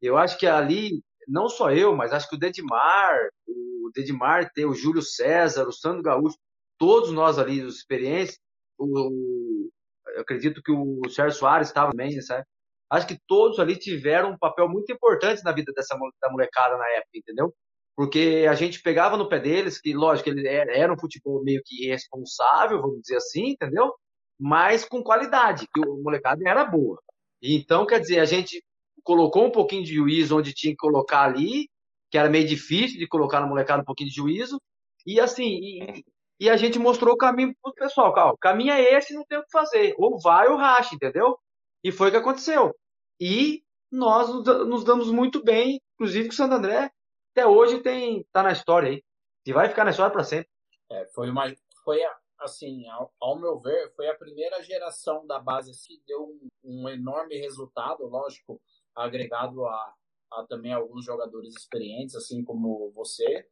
Eu 0.00 0.18
acho 0.18 0.38
que 0.38 0.46
ali, 0.46 1.02
não 1.26 1.48
só 1.48 1.70
eu, 1.72 1.94
mas 1.96 2.12
acho 2.12 2.28
que 2.28 2.36
o 2.36 2.38
Dedimar, 2.38 3.16
o 3.46 3.90
Dedimar, 3.94 4.50
o 4.66 4.74
Júlio 4.74 5.02
César, 5.02 5.66
o 5.66 5.72
Sandro 5.72 6.02
Gaúcho, 6.02 6.36
todos 6.78 7.10
nós 7.12 7.38
ali, 7.38 7.62
os 7.62 7.76
experientes, 7.76 8.38
o, 8.78 9.70
eu 10.14 10.22
acredito 10.22 10.62
que 10.62 10.72
o 10.72 11.00
Sérgio 11.08 11.38
Soares 11.38 11.68
estava 11.68 11.90
também, 11.92 12.20
sabe? 12.20 12.44
acho 12.90 13.06
que 13.06 13.18
todos 13.26 13.58
ali 13.58 13.76
tiveram 13.76 14.32
um 14.32 14.38
papel 14.38 14.68
muito 14.68 14.92
importante 14.92 15.42
na 15.42 15.52
vida 15.52 15.72
dessa 15.74 15.96
da 16.20 16.30
molecada 16.30 16.76
na 16.76 16.88
época, 16.90 17.10
entendeu? 17.14 17.54
Porque 17.96 18.46
a 18.48 18.54
gente 18.54 18.82
pegava 18.82 19.16
no 19.16 19.28
pé 19.28 19.38
deles, 19.38 19.80
que 19.80 19.94
lógico, 19.94 20.28
ele 20.28 20.46
era 20.48 20.92
um 20.92 20.98
futebol 20.98 21.42
meio 21.44 21.62
que 21.64 21.86
irresponsável, 21.86 22.80
vamos 22.80 23.02
dizer 23.02 23.16
assim, 23.16 23.50
entendeu? 23.50 23.92
Mas 24.38 24.84
com 24.84 25.02
qualidade, 25.02 25.68
que 25.72 25.80
o 25.80 26.02
molecada 26.02 26.42
era 26.46 26.64
boa. 26.64 27.00
Então, 27.40 27.86
quer 27.86 28.00
dizer, 28.00 28.18
a 28.18 28.24
gente 28.24 28.64
colocou 29.04 29.46
um 29.46 29.50
pouquinho 29.50 29.84
de 29.84 29.94
juízo 29.94 30.36
onde 30.36 30.52
tinha 30.52 30.72
que 30.72 30.78
colocar 30.78 31.22
ali, 31.22 31.68
que 32.10 32.18
era 32.18 32.28
meio 32.28 32.46
difícil 32.46 32.98
de 32.98 33.06
colocar 33.06 33.40
na 33.40 33.46
molecada 33.46 33.82
um 33.82 33.84
pouquinho 33.84 34.08
de 34.08 34.16
juízo, 34.16 34.60
e 35.06 35.20
assim, 35.20 35.44
e, 35.44 36.04
e 36.40 36.50
a 36.50 36.56
gente 36.56 36.78
mostrou 36.78 37.14
o 37.14 37.18
caminho 37.18 37.54
pro 37.62 37.74
pessoal, 37.74 38.12
o 38.32 38.38
caminho 38.38 38.72
é 38.72 38.94
esse, 38.94 39.14
não 39.14 39.24
tem 39.24 39.38
o 39.38 39.42
que 39.42 39.50
fazer, 39.52 39.94
ou 39.98 40.18
vai 40.20 40.48
ou 40.48 40.56
racha, 40.56 40.94
entendeu? 40.94 41.38
E 41.82 41.92
foi 41.92 42.08
o 42.08 42.10
que 42.10 42.16
aconteceu. 42.16 42.74
E 43.20 43.62
nós 43.90 44.28
nos 44.28 44.82
damos 44.82 45.10
muito 45.10 45.44
bem, 45.44 45.80
inclusive 45.94 46.28
com 46.28 46.32
o 46.32 46.36
Santo 46.36 46.54
André, 46.54 46.90
até 47.34 47.46
hoje 47.46 47.80
tem 47.80 48.24
tá 48.32 48.42
na 48.42 48.52
história 48.52 48.88
aí. 48.88 49.04
E 49.44 49.52
vai 49.52 49.68
ficar 49.68 49.84
na 49.84 49.90
história 49.90 50.12
para 50.12 50.24
sempre. 50.24 50.48
É, 50.90 51.06
foi 51.06 51.28
uma 51.28 51.52
foi 51.84 52.00
assim, 52.38 52.88
ao, 52.88 53.12
ao, 53.20 53.38
meu 53.38 53.58
ver, 53.58 53.92
foi 53.94 54.08
a 54.08 54.14
primeira 54.14 54.62
geração 54.62 55.26
da 55.26 55.38
base 55.38 55.70
que 55.86 56.02
deu 56.06 56.22
um, 56.22 56.48
um 56.62 56.88
enorme 56.88 57.36
resultado, 57.36 58.06
lógico, 58.06 58.60
agregado 58.94 59.66
a, 59.66 59.94
a, 60.32 60.46
também 60.48 60.72
alguns 60.72 61.04
jogadores 61.04 61.54
experientes, 61.56 62.14
assim 62.14 62.42
como 62.42 62.90
você. 62.92 63.46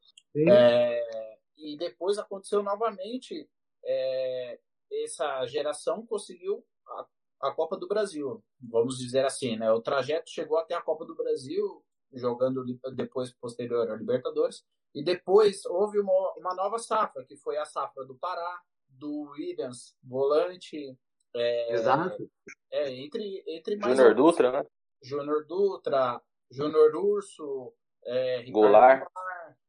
É, 0.49 1.39
e 1.57 1.77
depois 1.77 2.19
aconteceu 2.19 2.63
novamente, 2.63 3.49
é, 3.85 4.59
essa 5.05 5.47
geração 5.47 6.07
conseguiu 6.07 6.65
a, 6.87 7.07
a 7.49 7.53
Copa 7.53 7.77
do 7.77 7.89
Brasil, 7.89 8.43
vamos 8.61 8.99
dizer 8.99 9.25
assim, 9.25 9.57
né? 9.57 9.71
O 9.73 9.83
trajeto 9.83 10.31
chegou 10.31 10.59
até 10.59 10.75
a 10.75 10.83
Copa 10.83 11.05
do 11.05 11.15
Brasil, 11.15 11.85
jogando 12.13 12.65
depois 12.95 13.33
posterior 13.33 13.91
a 13.91 13.97
Libertadores, 13.97 14.65
e 14.95 15.03
depois 15.03 15.65
houve 15.67 15.99
uma, 15.99 16.35
uma 16.37 16.55
nova 16.55 16.79
safra, 16.79 17.25
que 17.25 17.37
foi 17.37 17.57
a 17.57 17.65
safra 17.65 18.05
do 18.05 18.15
Pará, 18.15 18.61
do 18.89 19.31
Williams, 19.31 19.97
volante. 20.03 20.97
É, 21.35 21.73
Exato. 21.73 22.31
É, 22.71 22.93
entre, 22.93 23.43
entre 23.47 23.77
mais. 23.77 23.97
Júnior 23.97 24.15
Dutra, 24.15 24.53
né? 24.53 24.67
Júnior 25.03 25.47
Dutra, 25.47 26.23
Júnior 26.51 26.95
Urso, 26.95 27.73
é, 28.05 28.45
Goulart. 28.51 29.07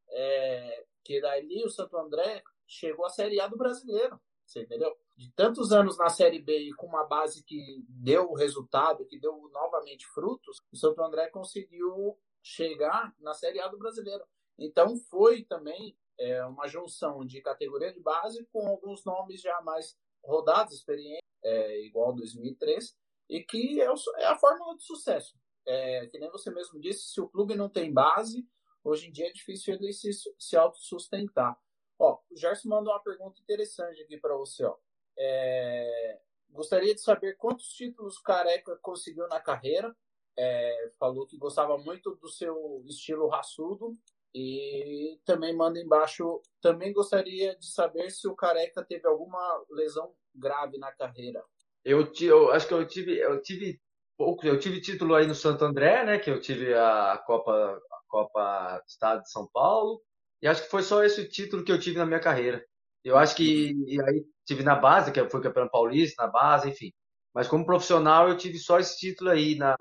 é, 0.09 0.85
que 1.03 1.21
daí 1.21 1.63
o 1.63 1.69
Santo 1.69 1.97
André 1.97 2.43
chegou 2.67 3.05
à 3.05 3.09
Série 3.09 3.39
A 3.39 3.47
do 3.47 3.57
brasileiro. 3.57 4.19
Você 4.45 4.63
entendeu? 4.63 4.95
De 5.15 5.31
tantos 5.31 5.71
anos 5.71 5.97
na 5.97 6.09
Série 6.09 6.39
B 6.39 6.57
e 6.57 6.73
com 6.73 6.87
uma 6.87 7.05
base 7.05 7.43
que 7.43 7.83
deu 7.87 8.33
resultado, 8.33 9.05
que 9.05 9.19
deu 9.19 9.49
novamente 9.53 10.05
frutos, 10.07 10.61
o 10.71 10.75
Santo 10.75 11.01
André 11.01 11.27
conseguiu 11.29 12.17
chegar 12.43 13.15
na 13.19 13.33
Série 13.33 13.59
A 13.59 13.67
do 13.67 13.77
brasileiro. 13.77 14.23
Então 14.59 14.95
foi 15.09 15.43
também 15.43 15.97
é, 16.19 16.45
uma 16.45 16.67
junção 16.67 17.25
de 17.25 17.41
categoria 17.41 17.91
de 17.91 17.99
base 17.99 18.45
com 18.51 18.67
alguns 18.67 19.03
nomes 19.03 19.41
já 19.41 19.61
mais 19.61 19.97
rodados, 20.23 20.75
experientes, 20.75 21.23
é, 21.43 21.81
igual 21.85 22.13
2003, 22.13 22.95
e 23.29 23.43
que 23.43 23.81
é, 23.81 23.91
o, 23.91 23.95
é, 24.17 24.25
a 24.25 24.37
fórmula 24.37 24.75
de 24.77 24.83
sucesso. 24.83 25.35
É, 25.65 26.07
que 26.07 26.19
nem 26.19 26.29
você 26.29 26.51
mesmo 26.51 26.79
disse, 26.79 27.13
se 27.13 27.21
o 27.21 27.29
clube 27.29 27.55
não 27.55 27.69
tem 27.69 27.91
base, 27.91 28.45
hoje 28.83 29.07
em 29.07 29.11
dia 29.11 29.27
é 29.27 29.31
difícil 29.31 29.75
ele 29.75 29.93
se, 29.93 30.11
se 30.37 30.57
autossustentar. 30.57 31.57
Ó, 31.97 32.19
o 32.29 32.35
Gerson 32.35 32.69
mandou 32.69 32.93
uma 32.93 33.01
pergunta 33.01 33.41
interessante 33.41 34.01
aqui 34.01 34.17
para 34.17 34.35
você. 34.35 34.65
Ó. 34.65 34.75
É, 35.17 36.19
gostaria 36.49 36.93
de 36.93 37.01
saber 37.01 37.37
quantos 37.37 37.69
títulos 37.69 38.19
Careca 38.19 38.77
conseguiu 38.81 39.27
na 39.27 39.39
carreira. 39.39 39.95
É, 40.37 40.91
falou 40.99 41.27
que 41.27 41.37
gostava 41.37 41.77
muito 41.77 42.15
do 42.15 42.27
seu 42.27 42.83
estilo 42.87 43.27
raçudo 43.27 43.93
e 44.33 45.19
também 45.25 45.55
manda 45.55 45.79
embaixo. 45.79 46.41
Também 46.61 46.91
gostaria 46.91 47.55
de 47.55 47.65
saber 47.67 48.09
se 48.09 48.27
o 48.27 48.35
Careca 48.35 48.83
teve 48.83 49.07
alguma 49.07 49.63
lesão 49.69 50.13
grave 50.33 50.77
na 50.77 50.91
carreira. 50.91 51.43
Eu, 51.85 52.11
eu 52.21 52.51
acho 52.51 52.67
que 52.67 52.73
eu 52.73 52.87
tive, 52.87 53.17
eu 53.19 53.41
tive 53.41 53.79
pouco, 54.17 54.45
eu 54.45 54.59
tive 54.59 54.81
título 54.81 55.15
aí 55.15 55.27
no 55.27 55.35
Santo 55.35 55.65
André, 55.65 56.03
né? 56.05 56.17
Que 56.17 56.29
eu 56.29 56.39
tive 56.39 56.73
a 56.73 57.21
Copa, 57.25 57.51
a 57.51 57.99
Copa 58.07 58.83
Estado 58.87 59.21
de 59.21 59.31
São 59.31 59.47
Paulo. 59.51 60.01
E 60.41 60.47
acho 60.47 60.63
que 60.63 60.69
foi 60.69 60.81
só 60.81 61.03
esse 61.03 61.27
título 61.29 61.63
que 61.63 61.71
eu 61.71 61.79
tive 61.79 61.97
na 61.97 62.05
minha 62.05 62.19
carreira. 62.19 62.65
Eu 63.03 63.17
acho 63.17 63.35
que 63.35 63.71
e 63.87 64.01
aí 64.01 64.25
tive 64.45 64.63
na 64.63 64.75
base, 64.75 65.11
que 65.11 65.29
foi 65.29 65.41
campeão 65.41 65.67
paulista, 65.69 66.23
na 66.25 66.31
base, 66.31 66.69
enfim. 66.69 66.91
Mas 67.33 67.47
como 67.47 67.65
profissional 67.65 68.29
eu 68.29 68.37
tive 68.37 68.59
só 68.59 68.79
esse 68.79 68.97
título 68.97 69.31
aí 69.31 69.55
na, 69.55 69.75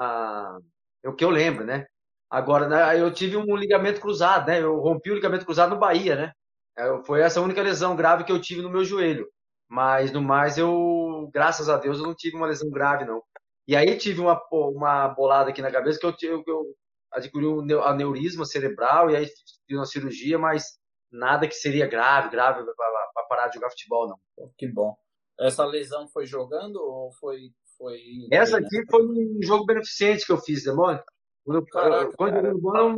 é 1.03 1.09
o 1.09 1.15
que 1.15 1.25
eu 1.25 1.31
lembro, 1.31 1.65
né? 1.65 1.87
Agora, 2.31 2.69
né, 2.69 2.99
eu 3.01 3.13
tive 3.13 3.37
um 3.37 3.57
ligamento 3.57 4.01
cruzado, 4.01 4.47
né? 4.47 4.63
Eu 4.63 4.79
rompi 4.79 5.11
o 5.11 5.15
ligamento 5.15 5.45
cruzado 5.45 5.71
no 5.75 5.79
Bahia, 5.81 6.17
né? 6.17 6.33
É, 6.77 7.03
foi 7.05 7.21
essa 7.21 7.41
a 7.41 7.43
única 7.43 7.63
lesão 7.63 7.95
grave 7.95 8.25
que 8.25 8.33
eu 8.33 8.41
tive 8.41 8.63
no 8.63 8.71
meu 8.71 8.85
joelho. 8.85 9.29
Mas 9.69 10.13
no 10.13 10.23
mais, 10.23 10.59
eu, 10.59 11.31
graças 11.33 11.69
a 11.69 11.77
Deus, 11.77 11.99
eu 11.99 12.05
não 12.05 12.15
tive 12.15 12.37
uma 12.37 12.47
lesão 12.47 12.71
grave, 12.71 13.05
não. 13.05 13.23
E 13.67 13.77
aí 13.77 13.97
tive 13.97 14.21
uma, 14.21 14.41
uma 14.51 15.09
bolada 15.09 15.51
aqui 15.51 15.63
na 15.63 15.71
cabeça 15.71 15.99
que 15.99 16.07
eu, 16.07 16.15
eu, 16.23 16.45
eu 16.47 16.77
adquiri 17.13 17.47
um 17.47 17.83
aneurisma 17.83 18.45
cerebral 18.45 19.11
e 19.11 19.17
aí 19.17 19.27
fiz 19.27 19.77
uma 19.77 19.87
cirurgia, 19.87 20.39
mas 20.39 20.79
nada 21.11 21.47
que 21.47 21.55
seria 21.55 21.87
grave, 21.87 22.31
grave 22.31 22.65
para 22.65 23.25
parar 23.29 23.49
de 23.49 23.55
jogar 23.57 23.71
futebol, 23.71 24.09
não. 24.09 24.19
Que 24.57 24.67
bom. 24.67 24.97
Essa 25.43 25.65
lesão 25.65 26.09
foi 26.09 26.27
jogando 26.27 26.77
ou 26.77 27.13
foi. 27.13 27.51
foi 27.77 28.01
Essa 28.31 28.59
aqui 28.59 28.83
foi 28.91 29.05
um 29.05 29.39
jogo 29.43 29.67
beneficente 29.67 30.25
que 30.25 30.33
eu 30.33 30.39
fiz, 30.39 30.65
demônio. 30.65 31.03
Quando, 31.45 31.59
eu, 31.59 31.67
Caraca, 31.67 32.13
quando 32.17 32.47
eu 32.47 32.59
bola, 32.59 32.79
eu. 32.79 32.97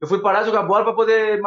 Eu 0.00 0.08
fui 0.08 0.20
parar 0.20 0.40
de 0.40 0.46
jogar 0.46 0.62
bola 0.62 0.84
para 0.84 0.94
poder 0.94 1.40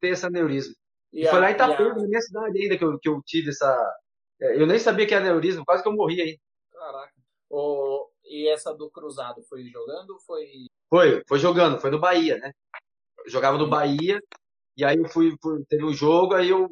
ter 0.00 0.08
esse 0.08 0.26
aneurisma. 0.26 0.74
E, 1.12 1.24
e 1.24 1.26
foi 1.26 1.40
lá 1.40 1.50
em 1.50 1.54
Itapema, 1.54 1.92
a... 1.92 1.96
na 1.96 2.06
minha 2.06 2.20
cidade 2.20 2.60
ainda, 2.60 2.76
que 2.76 2.84
eu, 2.84 2.98
que 2.98 3.08
eu 3.08 3.22
tive 3.24 3.50
essa. 3.50 3.96
É, 4.40 4.60
eu 4.60 4.66
nem 4.66 4.78
sabia 4.78 5.06
que 5.06 5.14
era 5.14 5.24
aneurisma, 5.24 5.64
quase 5.64 5.82
que 5.82 5.88
eu 5.88 5.94
morri 5.94 6.20
aí. 6.20 6.38
Caraca. 6.70 7.12
O... 7.50 8.08
E 8.24 8.48
essa 8.48 8.74
do 8.74 8.90
cruzado 8.90 9.42
foi 9.42 9.64
jogando 9.64 10.10
ou 10.10 10.20
foi. 10.20 10.66
Foi, 10.90 11.22
foi 11.26 11.38
jogando, 11.38 11.80
foi 11.80 11.90
no 11.90 11.98
Bahia, 11.98 12.38
né? 12.38 12.52
Eu 13.24 13.30
jogava 13.30 13.58
no 13.58 13.68
Bahia, 13.68 14.20
e 14.76 14.84
aí 14.84 14.96
eu 14.96 15.08
fui, 15.08 15.34
fui 15.42 15.64
teve 15.66 15.84
um 15.84 15.92
jogo, 15.92 16.34
aí 16.34 16.50
eu. 16.50 16.68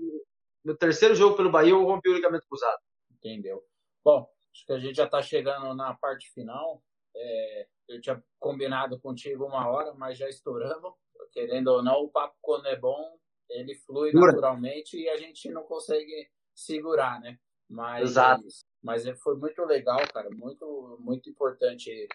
No 0.65 0.77
terceiro 0.77 1.15
jogo 1.15 1.37
pelo 1.37 1.51
Bahia, 1.51 1.71
eu 1.71 1.85
rompi 1.85 2.09
o 2.11 2.15
ligamento 2.15 2.47
cruzado. 2.49 2.79
Entendeu. 3.27 3.65
Bom, 4.05 4.29
acho 4.53 4.65
que 4.65 4.73
a 4.73 4.79
gente 4.79 4.95
já 4.95 5.05
está 5.05 5.21
chegando 5.21 5.75
na 5.75 5.95
parte 5.95 6.31
final. 6.31 6.83
É, 7.15 7.67
eu 7.89 8.01
tinha 8.01 8.23
combinado 8.39 9.01
contigo 9.01 9.45
uma 9.45 9.69
hora, 9.69 9.93
mas 9.95 10.17
já 10.17 10.29
estouramos. 10.29 10.93
Querendo 11.33 11.69
ou 11.69 11.83
não, 11.83 12.05
o 12.05 12.09
papo 12.09 12.37
quando 12.41 12.67
é 12.67 12.77
bom, 12.77 13.19
ele 13.51 13.75
flui 13.75 14.13
Pura. 14.13 14.33
naturalmente 14.33 14.97
e 14.99 15.09
a 15.09 15.17
gente 15.17 15.51
não 15.51 15.65
consegue 15.65 16.31
segurar, 16.55 17.21
né? 17.21 17.39
Mas, 17.69 18.11
Exato. 18.11 18.45
mas 18.83 19.07
é, 19.07 19.15
foi 19.17 19.37
muito 19.37 19.63
legal, 19.65 19.99
cara. 20.13 20.31
Muito, 20.31 20.97
muito 21.01 21.29
importante 21.29 22.09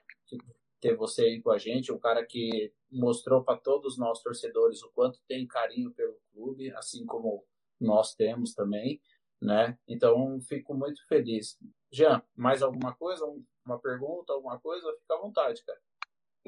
ter 0.80 0.96
você 0.96 1.24
aí 1.24 1.42
com 1.42 1.52
a 1.52 1.58
gente. 1.58 1.92
Um 1.92 2.00
cara 2.00 2.26
que 2.26 2.74
mostrou 2.90 3.44
para 3.44 3.60
todos 3.60 3.98
nós 3.98 4.22
torcedores 4.22 4.82
o 4.82 4.92
quanto 4.92 5.20
tem 5.28 5.46
carinho 5.46 5.92
pelo 5.92 6.18
clube, 6.34 6.72
assim 6.72 7.06
como 7.06 7.46
nós 7.80 8.16
temos 8.16 8.54
também, 8.54 9.02
né? 9.42 9.78
Então, 9.88 10.40
fico 10.48 10.74
muito 10.74 11.06
feliz. 11.08 11.58
Jean, 11.92 12.22
mais 12.36 12.62
alguma 12.62 12.94
coisa? 12.96 13.26
Uma 13.66 13.80
pergunta, 13.80 14.34
alguma 14.34 14.60
coisa? 14.60 14.92
Fica 15.02 15.16
à 15.16 15.18
vontade, 15.18 15.64
cara. 15.66 15.80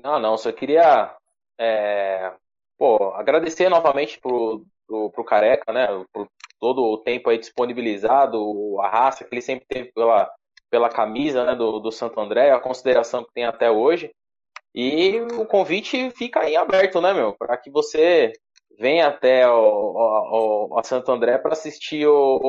Não, 0.03 0.19
não, 0.19 0.37
só 0.37 0.51
queria 0.51 1.15
é, 1.59 2.33
pô, 2.77 3.13
agradecer 3.13 3.69
novamente 3.69 4.19
pro, 4.19 4.65
pro, 4.87 5.11
pro 5.11 5.25
Careca, 5.25 5.71
né? 5.71 5.87
Por 6.11 6.27
todo 6.59 6.81
o 6.83 6.97
tempo 6.97 7.29
aí 7.29 7.37
disponibilizado, 7.37 8.79
a 8.79 8.89
raça 8.89 9.23
que 9.23 9.33
ele 9.33 9.41
sempre 9.41 9.65
teve 9.67 9.91
pela, 9.91 10.31
pela 10.69 10.89
camisa 10.89 11.43
né, 11.43 11.55
do, 11.55 11.79
do 11.79 11.91
Santo 11.91 12.19
André, 12.19 12.51
a 12.51 12.59
consideração 12.59 13.23
que 13.23 13.33
tem 13.33 13.45
até 13.45 13.69
hoje. 13.69 14.11
E 14.73 15.19
o 15.37 15.45
convite 15.45 16.09
fica 16.11 16.39
aí 16.39 16.55
aberto, 16.55 16.99
né, 16.99 17.13
meu? 17.13 17.33
Para 17.33 17.57
que 17.57 17.69
você 17.69 18.33
venha 18.79 19.07
até 19.07 19.47
o, 19.49 19.53
o, 19.53 20.67
o 20.73 20.79
a 20.79 20.83
Santo 20.83 21.11
André 21.11 21.37
para 21.37 21.53
assistir 21.53 22.07
o, 22.07 22.39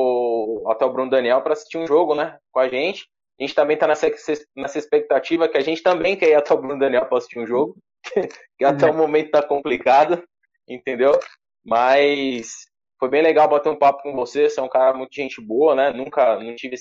o, 0.63 0.71
até 0.71 0.85
o 0.85 0.91
Bruno 0.91 1.09
Daniel 1.09 1.41
para 1.41 1.53
assistir 1.53 1.77
um 1.77 1.87
jogo, 1.87 2.15
né, 2.15 2.37
com 2.51 2.59
a 2.59 2.67
gente. 2.67 3.07
A 3.39 3.43
gente 3.43 3.55
também 3.55 3.75
está 3.75 3.87
nessa, 3.87 4.07
nessa 4.55 4.79
expectativa 4.79 5.49
que 5.49 5.57
a 5.57 5.61
gente 5.61 5.83
também 5.83 6.15
quer 6.15 6.29
ir 6.29 6.35
até 6.35 6.53
o 6.53 6.57
Bruno 6.57 6.79
Daniel 6.79 7.05
para 7.05 7.17
assistir 7.17 7.39
um 7.39 7.47
jogo, 7.47 7.75
que 8.57 8.63
até 8.63 8.85
o 8.85 8.91
uhum. 8.91 8.97
momento 8.97 9.25
está 9.25 9.43
complicado, 9.43 10.23
entendeu? 10.67 11.19
Mas 11.63 12.65
foi 12.99 13.09
bem 13.09 13.21
legal 13.21 13.49
bater 13.49 13.69
um 13.69 13.77
papo 13.77 14.03
com 14.03 14.15
você, 14.15 14.49
você 14.49 14.59
é 14.59 14.63
um 14.63 14.69
cara 14.69 14.97
muito 14.97 15.13
gente 15.13 15.41
boa, 15.41 15.75
né? 15.75 15.91
Nunca, 15.91 16.39
não 16.39 16.55
tive, 16.55 16.75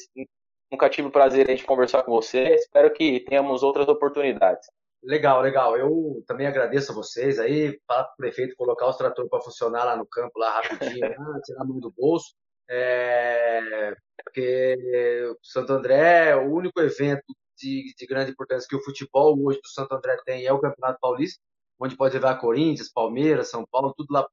nunca 0.70 0.88
tive 0.88 1.08
o 1.08 1.10
prazer 1.10 1.52
de 1.54 1.64
conversar 1.64 2.04
com 2.04 2.12
você. 2.12 2.54
Espero 2.54 2.92
que 2.92 3.20
tenhamos 3.20 3.62
outras 3.62 3.88
oportunidades. 3.88 4.68
Legal, 5.04 5.42
legal. 5.42 5.76
Eu 5.76 6.24
também 6.26 6.46
agradeço 6.46 6.92
a 6.92 6.94
vocês 6.94 7.38
aí, 7.38 7.78
para 7.86 8.02
o 8.02 8.16
prefeito 8.16 8.56
colocar 8.56 8.88
os 8.88 8.96
tratores 8.96 9.30
para 9.30 9.42
funcionar 9.42 9.84
lá 9.84 9.96
no 9.96 10.06
campo, 10.06 10.38
lá 10.38 10.60
rapidinho, 10.60 11.04
ah, 11.06 11.40
tirar 11.44 11.62
a 11.62 11.64
mão 11.64 11.78
do 11.78 11.92
bolso. 11.92 12.34
É, 12.68 13.94
porque 14.24 15.36
Santo 15.42 15.72
André, 15.74 16.30
é 16.30 16.36
o 16.36 16.50
único 16.50 16.80
evento 16.80 17.24
de, 17.58 17.94
de, 17.96 18.06
grande 18.06 18.30
importância 18.30 18.66
que 18.66 18.76
o 18.76 18.82
futebol 18.82 19.38
hoje 19.44 19.60
do 19.60 19.68
Santo 19.68 19.94
André 19.94 20.16
tem 20.24 20.46
é 20.46 20.52
o 20.52 20.60
Campeonato 20.60 20.98
Paulista, 20.98 21.38
onde 21.78 21.96
pode 21.96 22.14
levar 22.14 22.40
Corinthians, 22.40 22.90
Palmeiras, 22.90 23.50
São 23.50 23.66
Paulo, 23.70 23.92
tudo 23.94 24.12
lá 24.12 24.26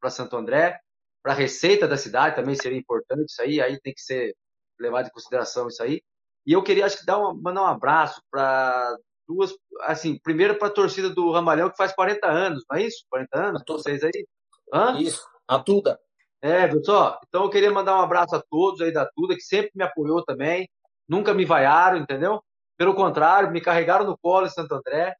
para 0.00 0.10
Santo 0.10 0.36
André. 0.36 0.80
Para 1.22 1.32
a 1.32 1.36
receita 1.36 1.86
da 1.86 1.96
cidade 1.96 2.36
também 2.36 2.56
seria 2.56 2.78
importante 2.78 3.30
isso 3.30 3.42
aí, 3.42 3.60
aí 3.60 3.80
tem 3.80 3.94
que 3.94 4.00
ser 4.00 4.34
levado 4.78 5.06
em 5.06 5.10
consideração 5.10 5.68
isso 5.68 5.82
aí. 5.82 6.02
E 6.44 6.52
eu 6.52 6.62
queria, 6.62 6.86
acho 6.86 6.98
que, 6.98 7.06
dar 7.06 7.18
uma, 7.18 7.34
mandar 7.34 7.62
um 7.62 7.66
abraço 7.66 8.20
para 8.30 8.96
duas, 9.26 9.52
assim, 9.82 10.18
primeiro 10.18 10.56
para 10.56 10.68
a 10.68 10.72
torcida 10.72 11.10
do 11.10 11.30
Ramalhão, 11.32 11.70
que 11.70 11.76
faz 11.76 11.92
40 11.94 12.26
anos, 12.26 12.64
não 12.68 12.78
é 12.78 12.82
isso? 12.82 13.04
40 13.10 13.38
anos? 13.38 13.62
Vocês 13.66 14.02
aí? 14.02 14.26
Hã? 14.72 14.98
Isso, 15.00 15.26
a 15.46 15.58
Tuda. 15.58 15.98
É, 16.42 16.70
só? 16.82 17.18
Então 17.28 17.44
eu 17.44 17.50
queria 17.50 17.70
mandar 17.70 17.96
um 17.96 18.02
abraço 18.02 18.36
a 18.36 18.42
todos 18.50 18.80
aí 18.80 18.92
da 18.92 19.06
Tuda, 19.06 19.34
que 19.34 19.42
sempre 19.42 19.70
me 19.74 19.84
apoiou 19.84 20.24
também, 20.24 20.68
nunca 21.08 21.34
me 21.34 21.44
vaiaram, 21.44 21.98
entendeu? 21.98 22.42
Pelo 22.76 22.94
contrário, 22.94 23.50
me 23.50 23.60
carregaram 23.60 24.06
no 24.06 24.18
colo 24.18 24.46
em 24.46 24.50
Santo 24.50 24.74
André. 24.74 25.14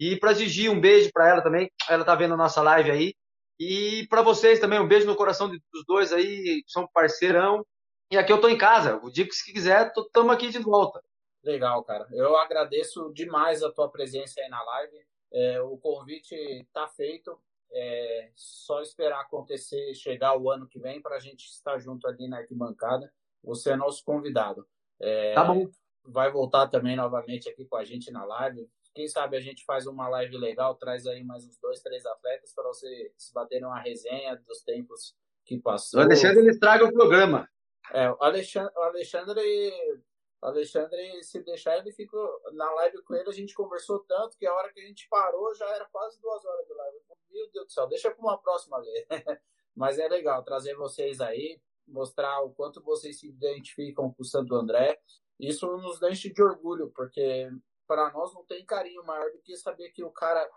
E 0.00 0.16
para 0.16 0.34
Gigi, 0.34 0.68
um 0.68 0.80
beijo 0.80 1.10
para 1.12 1.28
ela 1.28 1.42
também, 1.42 1.70
ela 1.88 2.04
tá 2.04 2.14
vendo 2.14 2.34
a 2.34 2.36
nossa 2.36 2.62
live 2.62 2.90
aí. 2.90 3.14
E 3.58 4.06
para 4.08 4.22
vocês 4.22 4.58
também, 4.58 4.80
um 4.80 4.88
beijo 4.88 5.06
no 5.06 5.14
coração 5.14 5.48
dos 5.48 5.84
dois 5.86 6.12
aí, 6.12 6.62
são 6.66 6.88
parceirão. 6.92 7.64
E 8.10 8.16
aqui 8.16 8.32
eu 8.32 8.40
tô 8.40 8.48
em 8.48 8.58
casa. 8.58 9.00
O 9.02 9.10
dia 9.10 9.26
que 9.26 9.52
quiser, 9.52 9.92
estamos 9.96 10.32
aqui 10.32 10.48
de 10.48 10.58
volta. 10.58 11.00
Legal, 11.44 11.84
cara. 11.84 12.08
Eu 12.12 12.36
agradeço 12.36 13.12
demais 13.12 13.62
a 13.62 13.70
tua 13.70 13.88
presença 13.88 14.40
aí 14.40 14.48
na 14.48 14.62
live. 14.62 14.96
É, 15.32 15.60
o 15.60 15.76
convite 15.76 16.34
está 16.34 16.88
feito. 16.88 17.38
É 17.72 18.30
só 18.34 18.80
esperar 18.80 19.20
acontecer, 19.20 19.94
chegar 19.94 20.38
o 20.38 20.50
ano 20.50 20.66
que 20.66 20.78
vem 20.78 21.02
para 21.02 21.16
a 21.16 21.18
gente 21.18 21.44
estar 21.46 21.78
junto 21.78 22.06
ali 22.06 22.28
na 22.28 22.38
arquibancada. 22.38 23.12
Você 23.42 23.72
é 23.72 23.76
nosso 23.76 24.02
convidado. 24.04 24.66
É, 25.00 25.34
tá 25.34 25.44
bom. 25.44 25.68
Vai 26.04 26.30
voltar 26.30 26.68
também 26.68 26.96
novamente 26.96 27.48
aqui 27.48 27.64
com 27.64 27.76
a 27.76 27.84
gente 27.84 28.10
na 28.10 28.24
live. 28.24 28.68
Quem 28.94 29.08
sabe 29.08 29.36
a 29.36 29.40
gente 29.40 29.64
faz 29.64 29.86
uma 29.86 30.08
live 30.08 30.38
legal, 30.38 30.76
traz 30.76 31.04
aí 31.06 31.24
mais 31.24 31.44
uns 31.44 31.58
dois, 31.58 31.82
três 31.82 32.06
atletas 32.06 32.54
para 32.54 32.68
você 32.68 33.12
se 33.18 33.34
bater 33.34 33.64
uma 33.64 33.80
resenha 33.80 34.36
dos 34.46 34.62
tempos 34.62 35.16
que 35.44 35.58
passou. 35.58 35.98
O 35.98 36.02
Alexandre 36.04 36.38
ele 36.38 36.50
estraga 36.50 36.84
o 36.84 36.92
programa. 36.92 37.48
É, 37.92 38.08
o 38.08 38.16
Alexandre, 38.20 38.72
o 38.76 38.82
Alexandre, 38.82 39.40
Alexandre, 40.44 41.22
se 41.22 41.42
deixar, 41.42 41.78
ele 41.78 41.90
ficou 41.90 42.40
na 42.52 42.70
live 42.72 43.02
com 43.02 43.14
ele. 43.14 43.28
A 43.28 43.32
gente 43.32 43.54
conversou 43.54 44.00
tanto 44.00 44.36
que 44.36 44.46
a 44.46 44.54
hora 44.54 44.70
que 44.72 44.80
a 44.80 44.86
gente 44.86 45.08
parou 45.08 45.54
já 45.54 45.66
era 45.70 45.86
quase 45.86 46.20
duas 46.20 46.44
horas 46.44 46.66
de 46.66 46.74
live. 46.74 46.98
Meu 47.30 47.50
Deus 47.50 47.66
do 47.66 47.72
céu, 47.72 47.86
deixa 47.86 48.10
para 48.10 48.20
uma 48.20 48.38
próxima 48.38 48.80
vez. 48.82 49.06
Mas 49.74 49.98
é 49.98 50.06
legal 50.06 50.44
trazer 50.44 50.74
vocês 50.74 51.20
aí, 51.20 51.60
mostrar 51.88 52.42
o 52.42 52.52
quanto 52.52 52.82
vocês 52.82 53.18
se 53.18 53.28
identificam 53.28 54.12
com 54.12 54.22
o 54.22 54.26
Santo 54.26 54.54
André. 54.54 55.00
Isso 55.40 55.66
nos 55.78 56.00
enche 56.02 56.30
de 56.30 56.42
orgulho, 56.42 56.92
porque 56.94 57.50
para 57.86 58.12
nós 58.12 58.32
não 58.34 58.44
tem 58.44 58.64
carinho 58.66 59.02
maior 59.02 59.30
do 59.32 59.40
que 59.40 59.56
saber 59.56 59.90
que 59.90 60.04
o 60.04 60.10
cara 60.10 60.48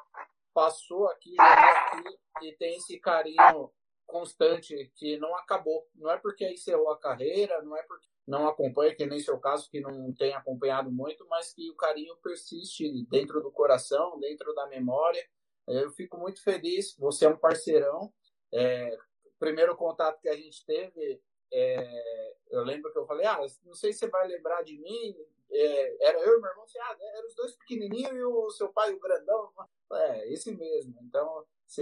passou 0.53 1.07
aqui, 1.07 1.33
aqui 1.39 2.19
e 2.43 2.51
tem 2.57 2.75
esse 2.75 2.99
carinho 2.99 3.71
constante 4.07 4.91
que 4.95 5.17
não 5.17 5.35
acabou. 5.35 5.87
Não 5.93 6.09
é 6.09 6.17
porque 6.17 6.49
encerrou 6.49 6.89
a 6.89 6.99
carreira, 6.99 7.61
não 7.61 7.75
é 7.75 7.83
porque 7.83 8.07
não 8.25 8.47
acompanha, 8.47 8.95
que 8.95 9.05
nem 9.05 9.19
seu 9.19 9.39
caso, 9.39 9.69
que 9.69 9.79
não 9.79 10.13
tem 10.13 10.33
acompanhado 10.33 10.91
muito, 10.91 11.25
mas 11.27 11.53
que 11.53 11.69
o 11.69 11.75
carinho 11.75 12.15
persiste 12.17 13.05
dentro 13.09 13.41
do 13.41 13.51
coração, 13.51 14.19
dentro 14.19 14.53
da 14.53 14.67
memória. 14.67 15.23
Eu 15.67 15.91
fico 15.91 16.17
muito 16.17 16.41
feliz. 16.41 16.95
Você 16.97 17.25
é 17.25 17.29
um 17.29 17.37
parceirão. 17.37 18.11
É, 18.53 18.97
primeiro 19.39 19.75
contato 19.75 20.19
que 20.19 20.29
a 20.29 20.35
gente 20.35 20.65
teve, 20.65 21.21
é, 21.51 22.35
eu 22.49 22.63
lembro 22.63 22.91
que 22.91 22.97
eu 22.97 23.05
falei, 23.05 23.25
ah, 23.25 23.39
não 23.65 23.73
sei 23.73 23.93
se 23.93 23.99
você 23.99 24.07
vai 24.07 24.27
lembrar 24.27 24.61
de 24.63 24.77
mim. 24.77 25.15
É, 25.49 26.07
era 26.09 26.19
eu 26.19 26.37
e 26.37 26.41
meu 26.41 26.49
irmão, 26.49 26.65
assim, 26.65 26.79
ah, 26.79 26.97
eram 27.15 27.27
os 27.27 27.35
dois 27.35 27.55
pequenininhos 27.55 28.13
e 28.13 28.23
o 28.23 28.49
seu 28.51 28.69
pai, 28.73 28.91
o 28.93 28.99
grandão. 28.99 29.51
É, 29.93 30.33
esse 30.33 30.53
mesmo. 30.53 30.97
Então, 31.01 31.45
você 31.67 31.81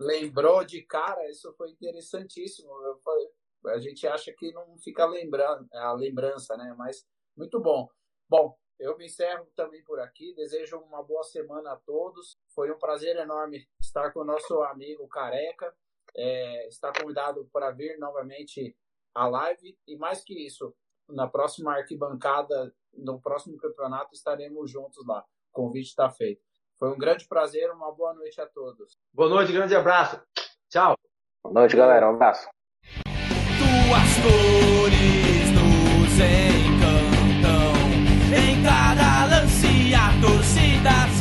lembrou 0.00 0.64
de 0.64 0.82
cara, 0.82 1.30
isso 1.30 1.52
foi 1.54 1.70
interessantíssimo. 1.70 2.70
Falei, 3.04 3.28
a 3.66 3.78
gente 3.78 4.06
acha 4.06 4.32
que 4.32 4.52
não 4.52 4.78
fica 4.78 5.04
lembrando 5.04 5.68
a 5.74 5.92
lembrança, 5.92 6.56
né? 6.56 6.74
Mas 6.76 7.06
muito 7.36 7.60
bom. 7.60 7.88
Bom, 8.28 8.56
eu 8.78 8.96
me 8.96 9.06
encerro 9.06 9.46
também 9.54 9.82
por 9.84 10.00
aqui. 10.00 10.34
Desejo 10.34 10.78
uma 10.78 11.02
boa 11.02 11.22
semana 11.22 11.72
a 11.72 11.76
todos. 11.76 12.38
Foi 12.54 12.70
um 12.70 12.78
prazer 12.78 13.16
enorme 13.16 13.68
estar 13.80 14.12
com 14.12 14.20
o 14.20 14.24
nosso 14.24 14.62
amigo 14.62 15.06
Careca. 15.08 15.74
É, 16.16 16.66
está 16.68 16.92
convidado 16.92 17.48
para 17.52 17.70
vir 17.70 17.98
novamente 17.98 18.76
à 19.14 19.28
live. 19.28 19.76
E 19.86 19.96
mais 19.96 20.22
que 20.22 20.34
isso, 20.46 20.74
na 21.08 21.26
próxima 21.26 21.74
arquibancada, 21.74 22.74
no 22.94 23.20
próximo 23.20 23.58
campeonato, 23.58 24.14
estaremos 24.14 24.70
juntos 24.70 25.06
lá. 25.06 25.20
O 25.50 25.52
convite 25.52 25.88
está 25.88 26.08
feito. 26.08 26.47
Foi 26.78 26.90
um 26.90 26.96
grande 26.96 27.26
prazer, 27.26 27.70
uma 27.72 27.90
boa 27.92 28.14
noite 28.14 28.40
a 28.40 28.46
todos. 28.46 28.96
Boa 29.12 29.28
noite, 29.28 29.52
grande 29.52 29.74
abraço. 29.74 30.22
Tchau. 30.70 30.96
Boa 31.42 31.52
noite, 31.52 31.76
galera. 31.76 32.08
Um 32.08 32.14
abraço. 32.14 32.48
Tuas 32.94 34.14
cores 34.22 35.50
nos 35.58 36.12
encantam. 36.20 37.72
Em 38.32 38.62
cada 38.62 39.26
lance 39.26 39.92
a 39.92 40.20
torcida 40.20 41.17